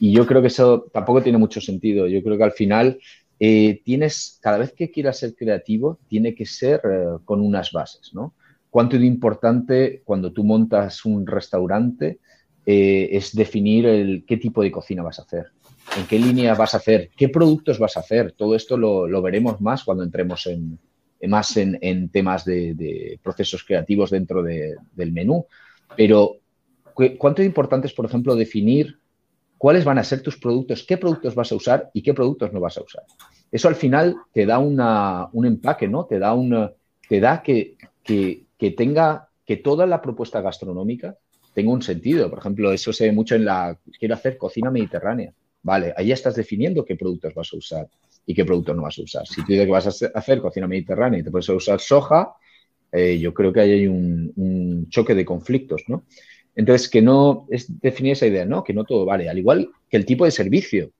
Y 0.00 0.10
yo 0.10 0.26
creo 0.26 0.40
que 0.40 0.48
eso 0.48 0.86
tampoco 0.92 1.22
tiene 1.22 1.38
mucho 1.38 1.60
sentido. 1.60 2.08
Yo 2.08 2.20
creo 2.24 2.36
que 2.36 2.42
al 2.42 2.50
final 2.50 2.98
eh, 3.44 3.80
tienes, 3.84 4.38
cada 4.40 4.58
vez 4.58 4.72
que 4.72 4.90
quieras 4.90 5.18
ser 5.18 5.34
creativo, 5.34 5.98
tiene 6.06 6.34
que 6.34 6.46
ser 6.46 6.80
con 7.24 7.40
unas 7.40 7.72
bases, 7.72 8.12
¿no? 8.14 8.34
Cuánto 8.70 8.98
de 8.98 9.04
importante 9.04 10.02
cuando 10.04 10.32
tú 10.32 10.44
montas 10.44 11.04
un 11.04 11.26
restaurante 11.26 12.20
es 12.64 13.34
definir 13.34 14.24
qué 14.24 14.36
tipo 14.36 14.62
de 14.62 14.70
cocina 14.70 15.02
vas 15.02 15.18
a 15.18 15.22
hacer, 15.22 15.46
en 15.98 16.06
qué 16.06 16.18
línea 16.18 16.54
vas 16.54 16.74
a 16.74 16.76
hacer, 16.76 17.10
qué 17.16 17.28
productos 17.28 17.80
vas 17.80 17.96
a 17.96 18.00
hacer. 18.00 18.32
Todo 18.32 18.54
esto 18.54 18.76
lo 18.76 19.22
veremos 19.22 19.60
más 19.60 19.82
cuando 19.82 20.04
entremos 20.04 20.46
en, 20.46 20.78
más 21.28 21.56
en, 21.56 22.08
temas 22.08 22.44
de, 22.44 23.18
procesos 23.22 23.64
creativos 23.64 24.10
dentro 24.10 24.42
del 24.42 25.12
menú. 25.12 25.46
Pero, 25.96 26.36
¿cuánto 27.18 27.42
importante 27.42 27.86
es, 27.86 27.92
por 27.92 28.06
ejemplo, 28.06 28.34
definir 28.34 28.98
cuáles 29.62 29.84
van 29.84 29.96
a 29.96 30.02
ser 30.02 30.22
tus 30.22 30.38
productos, 30.38 30.82
qué 30.82 30.96
productos 30.96 31.36
vas 31.36 31.52
a 31.52 31.54
usar 31.54 31.88
y 31.94 32.02
qué 32.02 32.12
productos 32.12 32.52
no 32.52 32.58
vas 32.58 32.76
a 32.78 32.82
usar? 32.82 33.04
Eso 33.48 33.68
al 33.68 33.76
final 33.76 34.16
te 34.32 34.44
da 34.44 34.58
un 34.58 35.46
empaque, 35.46 35.86
¿no? 35.86 36.04
Te 36.04 36.18
da, 36.18 36.34
una, 36.34 36.72
te 37.08 37.20
da 37.20 37.44
que, 37.44 37.76
tenga, 38.76 39.28
que 39.46 39.58
toda 39.58 39.86
la 39.86 40.02
propuesta 40.02 40.40
gastronómica 40.40 41.16
tenga 41.54 41.70
un 41.70 41.80
sentido. 41.80 42.28
Por 42.28 42.40
ejemplo, 42.40 42.72
eso 42.72 42.92
se 42.92 43.04
ve 43.04 43.12
mucho 43.12 43.36
en 43.36 43.44
la, 43.44 43.78
quiero 44.00 44.16
hacer 44.16 44.36
cocina 44.36 44.68
mediterránea. 44.68 45.32
Vale, 45.62 45.94
ahí 45.96 46.10
estás 46.10 46.34
definiendo 46.34 46.84
qué 46.84 46.96
productos 46.96 47.32
vas 47.32 47.50
a 47.52 47.56
usar 47.56 47.88
y 48.26 48.34
qué 48.34 48.44
producto 48.44 48.74
no 48.74 48.82
vas 48.82 48.98
a 48.98 49.02
usar. 49.02 49.28
Si 49.28 49.44
tú 49.44 49.52
dices 49.52 49.66
que 49.66 49.70
vas 49.70 49.86
a 49.86 50.18
hacer 50.18 50.40
cocina 50.40 50.66
mediterránea 50.66 51.20
y 51.20 51.22
te 51.22 51.30
puedes 51.30 51.48
usar 51.50 51.78
soja, 51.78 52.32
eh, 52.90 53.16
yo 53.16 53.32
creo 53.32 53.52
que 53.52 53.60
ahí 53.60 53.70
hay 53.70 53.86
un, 53.86 54.88
choque 54.88 55.14
de 55.14 55.24
conflictos, 55.24 55.84
¿no? 55.86 56.04
Entonces, 56.54 56.88
que 56.88 57.02
no 57.02 57.46
es 57.50 57.80
definir 57.80 58.12
esa 58.12 58.26
idea, 58.26 58.44
¿no? 58.44 58.62
Que 58.62 58.74
no 58.74 58.84
todo 58.84 59.04
vale. 59.04 59.28
Al 59.28 59.38
igual 59.38 59.70
que 59.88 59.96
el 59.96 60.06
tipo 60.06 60.24
de 60.24 60.30
servicio. 60.30 60.90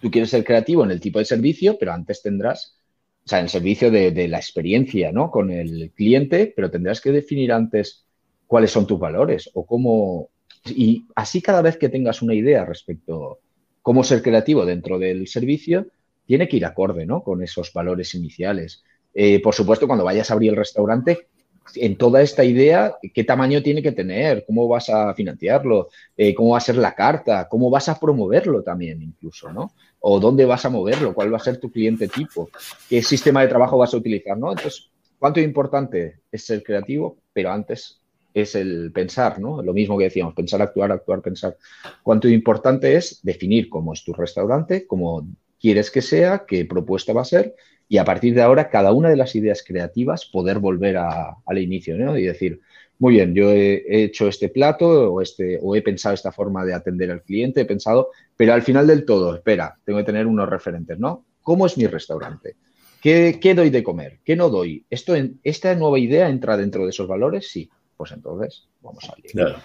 Tú 0.00 0.10
quieres 0.10 0.30
ser 0.30 0.44
creativo 0.44 0.84
en 0.84 0.90
el 0.90 1.00
tipo 1.00 1.18
de 1.18 1.24
servicio, 1.24 1.78
pero 1.78 1.92
antes 1.92 2.22
tendrás, 2.22 2.76
o 3.24 3.28
sea, 3.28 3.38
en 3.38 3.44
el 3.44 3.50
servicio 3.50 3.90
de, 3.90 4.28
la 4.28 4.38
experiencia, 4.38 5.12
¿no? 5.12 5.30
Con 5.30 5.50
el 5.50 5.90
cliente, 5.94 6.52
pero 6.54 6.70
tendrás 6.70 7.00
que 7.00 7.12
definir 7.12 7.52
antes 7.52 8.04
cuáles 8.46 8.70
son 8.70 8.86
tus 8.86 8.98
valores 8.98 9.50
o 9.54 9.64
cómo. 9.64 10.30
Y 10.66 11.06
así 11.14 11.40
cada 11.40 11.62
vez 11.62 11.76
que 11.76 11.88
tengas 11.88 12.22
una 12.22 12.34
idea 12.34 12.64
respecto 12.64 13.32
a 13.32 13.36
cómo 13.82 14.02
ser 14.02 14.22
creativo 14.22 14.66
dentro 14.66 14.98
del 14.98 15.28
servicio, 15.28 15.86
tiene 16.26 16.48
que 16.48 16.56
ir 16.56 16.66
acorde 16.66 17.06
¿no? 17.06 17.22
con 17.22 17.42
esos 17.42 17.72
valores 17.72 18.14
iniciales. 18.14 18.82
Eh, 19.14 19.40
por 19.40 19.54
supuesto, 19.54 19.86
cuando 19.86 20.04
vayas 20.04 20.30
a 20.30 20.34
abrir 20.34 20.50
el 20.50 20.56
restaurante, 20.56 21.28
en 21.74 21.96
toda 21.96 22.22
esta 22.22 22.44
idea, 22.44 22.96
¿qué 23.12 23.24
tamaño 23.24 23.62
tiene 23.62 23.82
que 23.82 23.92
tener? 23.92 24.44
¿Cómo 24.46 24.68
vas 24.68 24.88
a 24.88 25.14
financiarlo? 25.14 25.88
Eh, 26.16 26.34
¿Cómo 26.34 26.50
va 26.50 26.58
a 26.58 26.60
ser 26.60 26.76
la 26.76 26.94
carta? 26.94 27.48
¿Cómo 27.48 27.70
vas 27.70 27.88
a 27.88 27.98
promoverlo 27.98 28.62
también 28.62 29.02
incluso? 29.02 29.52
¿no? 29.52 29.72
¿O 30.00 30.20
dónde 30.20 30.44
vas 30.44 30.64
a 30.64 30.70
moverlo? 30.70 31.14
¿Cuál 31.14 31.32
va 31.32 31.38
a 31.38 31.40
ser 31.40 31.58
tu 31.58 31.70
cliente 31.70 32.08
tipo? 32.08 32.48
¿Qué 32.88 33.02
sistema 33.02 33.42
de 33.42 33.48
trabajo 33.48 33.78
vas 33.78 33.92
a 33.94 33.96
utilizar? 33.96 34.38
¿no? 34.38 34.50
Entonces, 34.50 34.90
¿cuánto 35.18 35.40
importante 35.40 36.20
es 36.30 36.44
ser 36.44 36.62
creativo? 36.62 37.18
Pero 37.32 37.50
antes 37.50 38.00
es 38.32 38.54
el 38.54 38.92
pensar, 38.92 39.40
¿no? 39.40 39.62
Lo 39.62 39.72
mismo 39.72 39.96
que 39.96 40.04
decíamos, 40.04 40.34
pensar, 40.34 40.60
actuar, 40.60 40.92
actuar, 40.92 41.22
pensar. 41.22 41.56
Cuánto 42.02 42.28
importante 42.28 42.94
es 42.94 43.20
definir 43.22 43.70
cómo 43.70 43.94
es 43.94 44.04
tu 44.04 44.12
restaurante, 44.12 44.86
cómo 44.86 45.26
quieres 45.58 45.90
que 45.90 46.02
sea, 46.02 46.44
qué 46.46 46.66
propuesta 46.66 47.14
va 47.14 47.22
a 47.22 47.24
ser 47.24 47.54
y 47.88 47.98
a 47.98 48.04
partir 48.04 48.34
de 48.34 48.42
ahora 48.42 48.68
cada 48.68 48.92
una 48.92 49.08
de 49.08 49.16
las 49.16 49.34
ideas 49.34 49.62
creativas 49.66 50.26
poder 50.26 50.58
volver 50.58 50.96
al 50.96 51.58
inicio 51.58 51.96
¿no? 51.96 52.16
y 52.18 52.24
decir, 52.24 52.60
muy 52.98 53.14
bien, 53.14 53.34
yo 53.34 53.50
he, 53.50 53.84
hecho 54.04 54.28
este 54.28 54.48
plato 54.48 55.12
o, 55.12 55.20
este, 55.20 55.58
o 55.62 55.76
he 55.76 55.82
pensado 55.82 56.14
esta 56.14 56.32
forma 56.32 56.64
de 56.64 56.74
atender 56.74 57.10
al 57.10 57.22
cliente, 57.22 57.60
he 57.60 57.66
pensado, 57.66 58.10
pero 58.36 58.54
al 58.54 58.62
final 58.62 58.86
del 58.86 59.04
todo, 59.04 59.34
espera, 59.34 59.76
tengo 59.84 59.98
que 59.98 60.04
tener 60.04 60.26
unos 60.26 60.48
referentes, 60.48 60.98
¿no? 60.98 61.24
¿Cómo 61.42 61.66
es 61.66 61.76
mi 61.78 61.86
restaurante? 61.86 62.56
¿Qué, 63.00 63.38
qué 63.40 63.54
doy 63.54 63.70
de 63.70 63.84
comer? 63.84 64.18
¿Qué 64.24 64.34
no 64.34 64.48
doy? 64.48 64.84
¿Esto 64.90 65.14
en, 65.14 65.38
¿Esta 65.44 65.74
nueva 65.74 65.98
idea 65.98 66.28
entra 66.28 66.56
dentro 66.56 66.84
de 66.84 66.90
esos 66.90 67.06
valores? 67.06 67.48
Sí. 67.50 67.70
Pues 67.96 68.12
entonces, 68.12 68.68
vamos 68.82 69.04
a 69.04 69.14
ir. 69.18 69.56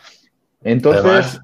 Entonces, 0.64 1.40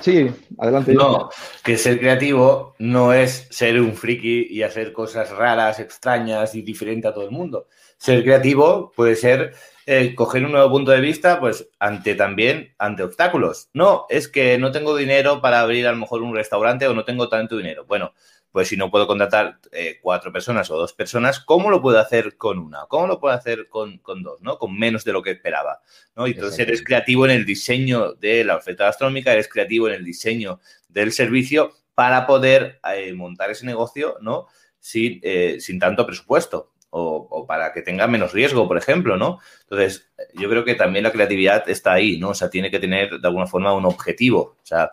Sí, 0.00 0.30
adelante. 0.58 0.94
No, 0.94 1.30
que 1.62 1.76
ser 1.76 1.98
creativo 1.98 2.74
no 2.78 3.12
es 3.12 3.46
ser 3.50 3.80
un 3.80 3.94
friki 3.94 4.48
y 4.50 4.62
hacer 4.62 4.92
cosas 4.92 5.30
raras, 5.30 5.78
extrañas 5.78 6.54
y 6.54 6.62
diferente 6.62 7.08
a 7.08 7.14
todo 7.14 7.24
el 7.24 7.30
mundo. 7.30 7.66
Ser 7.98 8.22
creativo 8.22 8.92
puede 8.96 9.14
ser 9.14 9.54
eh, 9.86 10.14
coger 10.14 10.44
un 10.44 10.52
nuevo 10.52 10.70
punto 10.70 10.90
de 10.90 11.00
vista, 11.00 11.40
pues 11.40 11.68
ante 11.78 12.14
también, 12.14 12.74
ante 12.78 13.02
obstáculos. 13.02 13.68
No, 13.74 14.06
es 14.08 14.28
que 14.28 14.56
no 14.56 14.72
tengo 14.72 14.96
dinero 14.96 15.40
para 15.40 15.60
abrir 15.60 15.86
a 15.86 15.92
lo 15.92 15.98
mejor 15.98 16.22
un 16.22 16.34
restaurante 16.34 16.86
o 16.86 16.94
no 16.94 17.04
tengo 17.04 17.28
tanto 17.28 17.56
dinero. 17.56 17.84
Bueno, 17.86 18.12
pues 18.52 18.68
si 18.68 18.76
no 18.76 18.90
puedo 18.90 19.06
contratar 19.06 19.58
eh, 19.72 19.98
cuatro 20.02 20.32
personas 20.32 20.70
o 20.70 20.76
dos 20.76 20.92
personas, 20.92 21.40
¿cómo 21.40 21.70
lo 21.70 21.80
puedo 21.80 21.98
hacer 21.98 22.36
con 22.36 22.58
una? 22.58 22.86
¿Cómo 22.88 23.06
lo 23.06 23.20
puedo 23.20 23.34
hacer 23.34 23.68
con, 23.68 24.00
dos? 24.22 24.40
¿no? 24.40 24.58
Con 24.58 24.76
menos 24.76 25.04
de 25.04 25.12
lo 25.12 25.22
que 25.22 25.30
esperaba. 25.30 25.80
¿no? 26.16 26.26
Y 26.26 26.32
entonces 26.32 26.58
eres 26.58 26.82
creativo 26.82 27.24
en 27.26 27.32
el 27.32 27.46
diseño 27.46 28.14
de 28.14 28.44
la 28.44 28.56
oferta 28.56 28.84
gastronómica, 28.84 29.32
eres 29.32 29.48
creativo 29.48 29.88
en 29.88 29.94
el 29.94 30.04
diseño 30.04 30.60
del 30.88 31.12
servicio 31.12 31.72
para 31.94 32.26
poder 32.26 32.80
eh, 32.94 33.12
montar 33.12 33.50
ese 33.50 33.66
negocio 33.66 34.16
¿no? 34.20 34.48
sin, 34.80 35.20
eh, 35.22 35.58
sin 35.60 35.78
tanto 35.78 36.04
presupuesto. 36.06 36.72
o, 36.92 37.46
para 37.46 37.72
que 37.72 37.82
tenga 37.82 38.08
menos 38.08 38.32
riesgo, 38.32 38.66
por 38.66 38.76
ejemplo, 38.76 39.16
¿no? 39.16 39.38
Entonces, 39.62 40.10
yo 40.34 40.48
creo 40.48 40.64
que 40.64 40.74
también 40.74 41.04
la 41.04 41.12
creatividad 41.12 41.68
está 41.68 41.92
ahí, 41.92 42.18
¿no? 42.18 42.30
O 42.30 42.34
sea, 42.34 42.50
tiene 42.50 42.68
que 42.68 42.80
tener 42.80 43.20
de 43.20 43.28
alguna 43.28 43.46
forma 43.46 43.72
un 43.72 43.86
objetivo, 43.86 44.56
o 44.60 44.66
sea, 44.66 44.90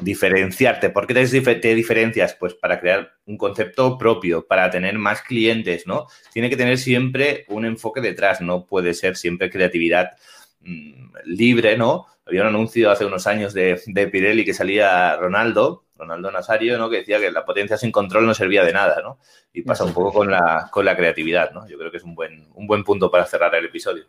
diferenciarte. 0.00 0.90
¿Por 0.90 1.06
qué 1.06 1.14
te, 1.14 1.74
diferencias? 1.74 2.34
Pues 2.34 2.54
para 2.54 2.80
crear 2.80 3.12
un 3.26 3.36
concepto 3.36 3.96
propio, 3.98 4.46
para 4.46 4.70
tener 4.70 4.98
más 4.98 5.22
clientes, 5.22 5.86
¿no? 5.86 6.06
Tiene 6.32 6.50
que 6.50 6.56
tener 6.56 6.78
siempre 6.78 7.44
un 7.48 7.64
enfoque 7.64 8.00
detrás, 8.00 8.40
no 8.40 8.66
puede 8.66 8.94
ser 8.94 9.16
siempre 9.16 9.50
creatividad 9.50 10.12
mm, 10.60 11.14
libre, 11.24 11.76
¿no? 11.76 12.06
Había 12.26 12.42
un 12.42 12.48
anuncio 12.48 12.90
hace 12.90 13.04
unos 13.04 13.26
años 13.26 13.54
de, 13.54 13.80
de 13.86 14.08
Pirelli 14.08 14.44
que 14.44 14.54
salía 14.54 15.16
Ronaldo, 15.16 15.84
Ronaldo 15.96 16.30
Nazario, 16.30 16.76
¿no? 16.78 16.90
Que 16.90 16.98
decía 16.98 17.18
que 17.18 17.30
la 17.30 17.44
potencia 17.44 17.76
sin 17.76 17.92
control 17.92 18.26
no 18.26 18.34
servía 18.34 18.64
de 18.64 18.72
nada, 18.72 19.00
¿no? 19.02 19.18
Y 19.52 19.62
pasa 19.62 19.84
un 19.84 19.94
poco 19.94 20.12
con 20.12 20.30
la, 20.30 20.68
con 20.70 20.84
la 20.84 20.96
creatividad, 20.96 21.52
¿no? 21.52 21.66
Yo 21.68 21.78
creo 21.78 21.90
que 21.90 21.96
es 21.96 22.04
un 22.04 22.14
buen, 22.14 22.48
un 22.54 22.66
buen 22.66 22.84
punto 22.84 23.10
para 23.10 23.24
cerrar 23.24 23.54
el 23.54 23.66
episodio. 23.66 24.04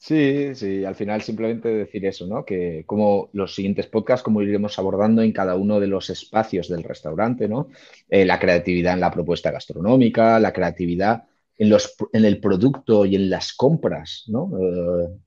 Sí, 0.00 0.54
sí, 0.54 0.84
al 0.84 0.94
final 0.94 1.22
simplemente 1.22 1.68
decir 1.68 2.06
eso, 2.06 2.26
¿no? 2.26 2.44
Que 2.44 2.84
como 2.86 3.30
los 3.32 3.54
siguientes 3.54 3.88
podcasts, 3.88 4.22
como 4.22 4.42
iremos 4.42 4.78
abordando 4.78 5.22
en 5.22 5.32
cada 5.32 5.56
uno 5.56 5.80
de 5.80 5.88
los 5.88 6.08
espacios 6.08 6.68
del 6.68 6.84
restaurante, 6.84 7.48
¿no? 7.48 7.68
Eh, 8.08 8.24
la 8.24 8.38
creatividad 8.38 8.94
en 8.94 9.00
la 9.00 9.10
propuesta 9.10 9.50
gastronómica, 9.50 10.38
la 10.38 10.52
creatividad 10.52 11.24
en, 11.58 11.68
los, 11.70 11.96
en 12.12 12.24
el 12.24 12.38
producto 12.40 13.04
y 13.04 13.16
en 13.16 13.28
las 13.28 13.52
compras, 13.52 14.24
¿no? 14.28 14.50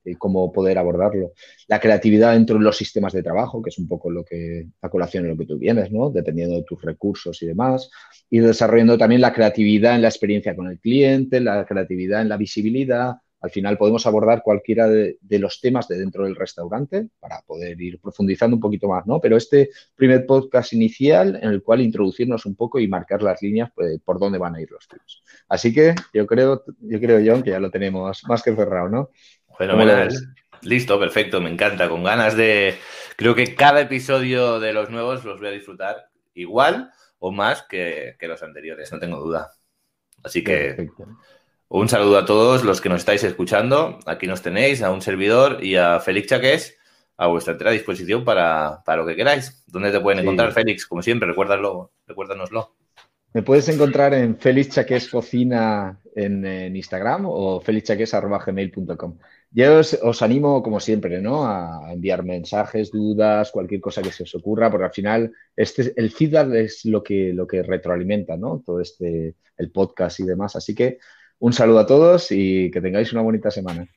Eh, 0.06 0.16
cómo 0.16 0.50
poder 0.50 0.78
abordarlo. 0.78 1.32
La 1.68 1.78
creatividad 1.78 2.32
dentro 2.32 2.56
de 2.56 2.64
los 2.64 2.76
sistemas 2.78 3.12
de 3.12 3.22
trabajo, 3.22 3.60
que 3.62 3.68
es 3.68 3.78
un 3.78 3.86
poco 3.88 4.10
lo 4.10 4.24
que, 4.24 4.68
a 4.80 4.88
colación 4.88 5.24
en 5.24 5.30
lo 5.32 5.36
que 5.36 5.46
tú 5.46 5.58
vienes, 5.58 5.92
¿no? 5.92 6.08
Dependiendo 6.10 6.56
de 6.56 6.62
tus 6.64 6.80
recursos 6.82 7.42
y 7.42 7.46
demás. 7.46 7.90
Y 8.30 8.38
desarrollando 8.38 8.96
también 8.96 9.20
la 9.20 9.34
creatividad 9.34 9.94
en 9.96 10.02
la 10.02 10.08
experiencia 10.08 10.56
con 10.56 10.68
el 10.68 10.78
cliente, 10.80 11.40
la 11.40 11.66
creatividad 11.66 12.22
en 12.22 12.30
la 12.30 12.38
visibilidad, 12.38 13.16
al 13.42 13.50
final 13.50 13.76
podemos 13.76 14.06
abordar 14.06 14.42
cualquiera 14.42 14.88
de, 14.88 15.18
los 15.30 15.60
temas 15.60 15.88
de 15.88 15.98
dentro 15.98 16.24
del 16.24 16.36
restaurante 16.36 17.08
para 17.18 17.42
poder 17.42 17.80
ir 17.80 18.00
profundizando 18.00 18.56
un 18.56 18.60
poquito 18.60 18.88
más, 18.88 19.04
¿no? 19.04 19.20
Pero 19.20 19.36
este 19.36 19.70
primer 19.96 20.24
podcast 20.26 20.72
inicial 20.72 21.38
en 21.42 21.50
el 21.50 21.62
cual 21.62 21.80
introducirnos 21.80 22.46
un 22.46 22.54
poco 22.54 22.78
y 22.78 22.86
marcar 22.86 23.20
las 23.20 23.42
líneas 23.42 23.70
pues, 23.74 24.00
por 24.04 24.20
dónde 24.20 24.38
van 24.38 24.54
a 24.54 24.60
ir 24.60 24.70
los 24.70 24.86
tiros. 24.86 25.24
Así 25.48 25.74
que 25.74 25.94
yo 26.14 26.24
creo, 26.24 26.62
yo 26.80 27.00
creo, 27.00 27.20
John, 27.24 27.42
que 27.42 27.50
ya 27.50 27.58
lo 27.58 27.70
tenemos 27.70 28.22
más 28.28 28.42
que 28.44 28.54
cerrado, 28.54 28.88
¿no? 28.88 29.10
Fenomenal. 29.58 30.08
Listo, 30.62 31.00
perfecto, 31.00 31.40
me 31.40 31.50
encanta. 31.50 31.88
Con 31.88 32.04
ganas 32.04 32.36
de. 32.36 32.76
Creo 33.16 33.34
que 33.34 33.56
cada 33.56 33.80
episodio 33.80 34.60
de 34.60 34.72
los 34.72 34.88
nuevos 34.88 35.24
los 35.24 35.40
voy 35.40 35.48
a 35.48 35.52
disfrutar 35.52 36.06
igual 36.34 36.92
o 37.18 37.32
más 37.32 37.62
que, 37.68 38.14
que 38.20 38.28
los 38.28 38.40
anteriores, 38.44 38.92
no 38.92 39.00
tengo 39.00 39.18
duda. 39.18 39.50
Así 40.22 40.44
que. 40.44 40.74
Perfecto. 40.76 41.08
Un 41.74 41.88
saludo 41.88 42.18
a 42.18 42.26
todos 42.26 42.64
los 42.64 42.82
que 42.82 42.90
nos 42.90 42.98
estáis 42.98 43.24
escuchando. 43.24 43.98
Aquí 44.04 44.26
nos 44.26 44.42
tenéis, 44.42 44.82
a 44.82 44.92
un 44.92 45.00
servidor 45.00 45.64
y 45.64 45.76
a 45.76 46.00
Félix 46.00 46.26
Chaques 46.28 46.78
a 47.16 47.28
vuestra 47.28 47.52
entera 47.52 47.70
disposición 47.70 48.26
para, 48.26 48.82
lo 48.94 49.06
que 49.06 49.16
queráis. 49.16 49.64
¿Dónde 49.68 49.90
te 49.90 49.98
pueden 49.98 50.20
encontrar, 50.20 50.52
Félix? 50.52 50.84
Como 50.84 51.00
siempre, 51.00 51.26
recuérdalo, 51.26 51.92
recuérdanoslo. 52.06 52.76
Me 53.32 53.42
puedes 53.42 53.70
encontrar 53.70 54.12
en 54.12 54.36
Félix 54.36 54.74
Chaques 54.74 55.08
Cocina 55.08 55.98
en, 56.14 56.76
Instagram 56.76 57.24
o 57.24 57.62
felixchaques.gmail.com. 57.62 59.16
Yo 59.50 59.78
os, 59.78 59.98
os, 60.02 60.20
animo, 60.20 60.62
como 60.62 60.78
siempre, 60.78 61.22
¿no? 61.22 61.46
a 61.46 61.90
enviar 61.90 62.22
mensajes, 62.22 62.90
dudas, 62.90 63.50
cualquier 63.50 63.80
cosa 63.80 64.02
que 64.02 64.12
se 64.12 64.24
os 64.24 64.34
ocurra, 64.34 64.70
porque 64.70 64.84
al 64.84 64.92
final 64.92 65.32
este, 65.56 65.94
el 65.96 66.10
feedback 66.10 66.52
es 66.52 66.84
lo 66.84 67.02
que, 67.02 67.32
lo 67.32 67.46
que 67.46 67.62
retroalimenta 67.62 68.36
¿no? 68.36 68.62
todo 68.62 68.78
este, 68.78 69.36
el 69.56 69.70
podcast 69.70 70.20
y 70.20 70.24
demás. 70.24 70.54
Así 70.54 70.74
que 70.74 70.98
un 71.42 71.52
saludo 71.52 71.80
a 71.80 71.86
todos 71.86 72.30
y 72.30 72.70
que 72.70 72.80
tengáis 72.80 73.12
una 73.12 73.22
bonita 73.22 73.50
semana. 73.50 73.88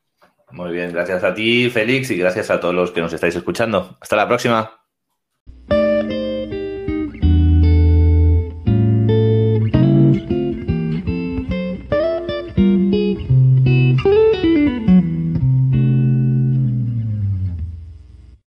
Muy 0.51 0.71
bien, 0.71 0.91
gracias 0.91 1.23
a 1.23 1.33
ti, 1.35 1.69
Félix, 1.69 2.09
y 2.09 2.17
gracias 2.17 2.49
a 2.49 2.59
todos 2.59 2.73
los 2.73 2.89
que 2.89 3.01
nos 3.01 3.13
estáis 3.13 3.35
escuchando. 3.35 3.97
Hasta 4.01 4.15
la 4.15 4.27
próxima. 4.27 4.84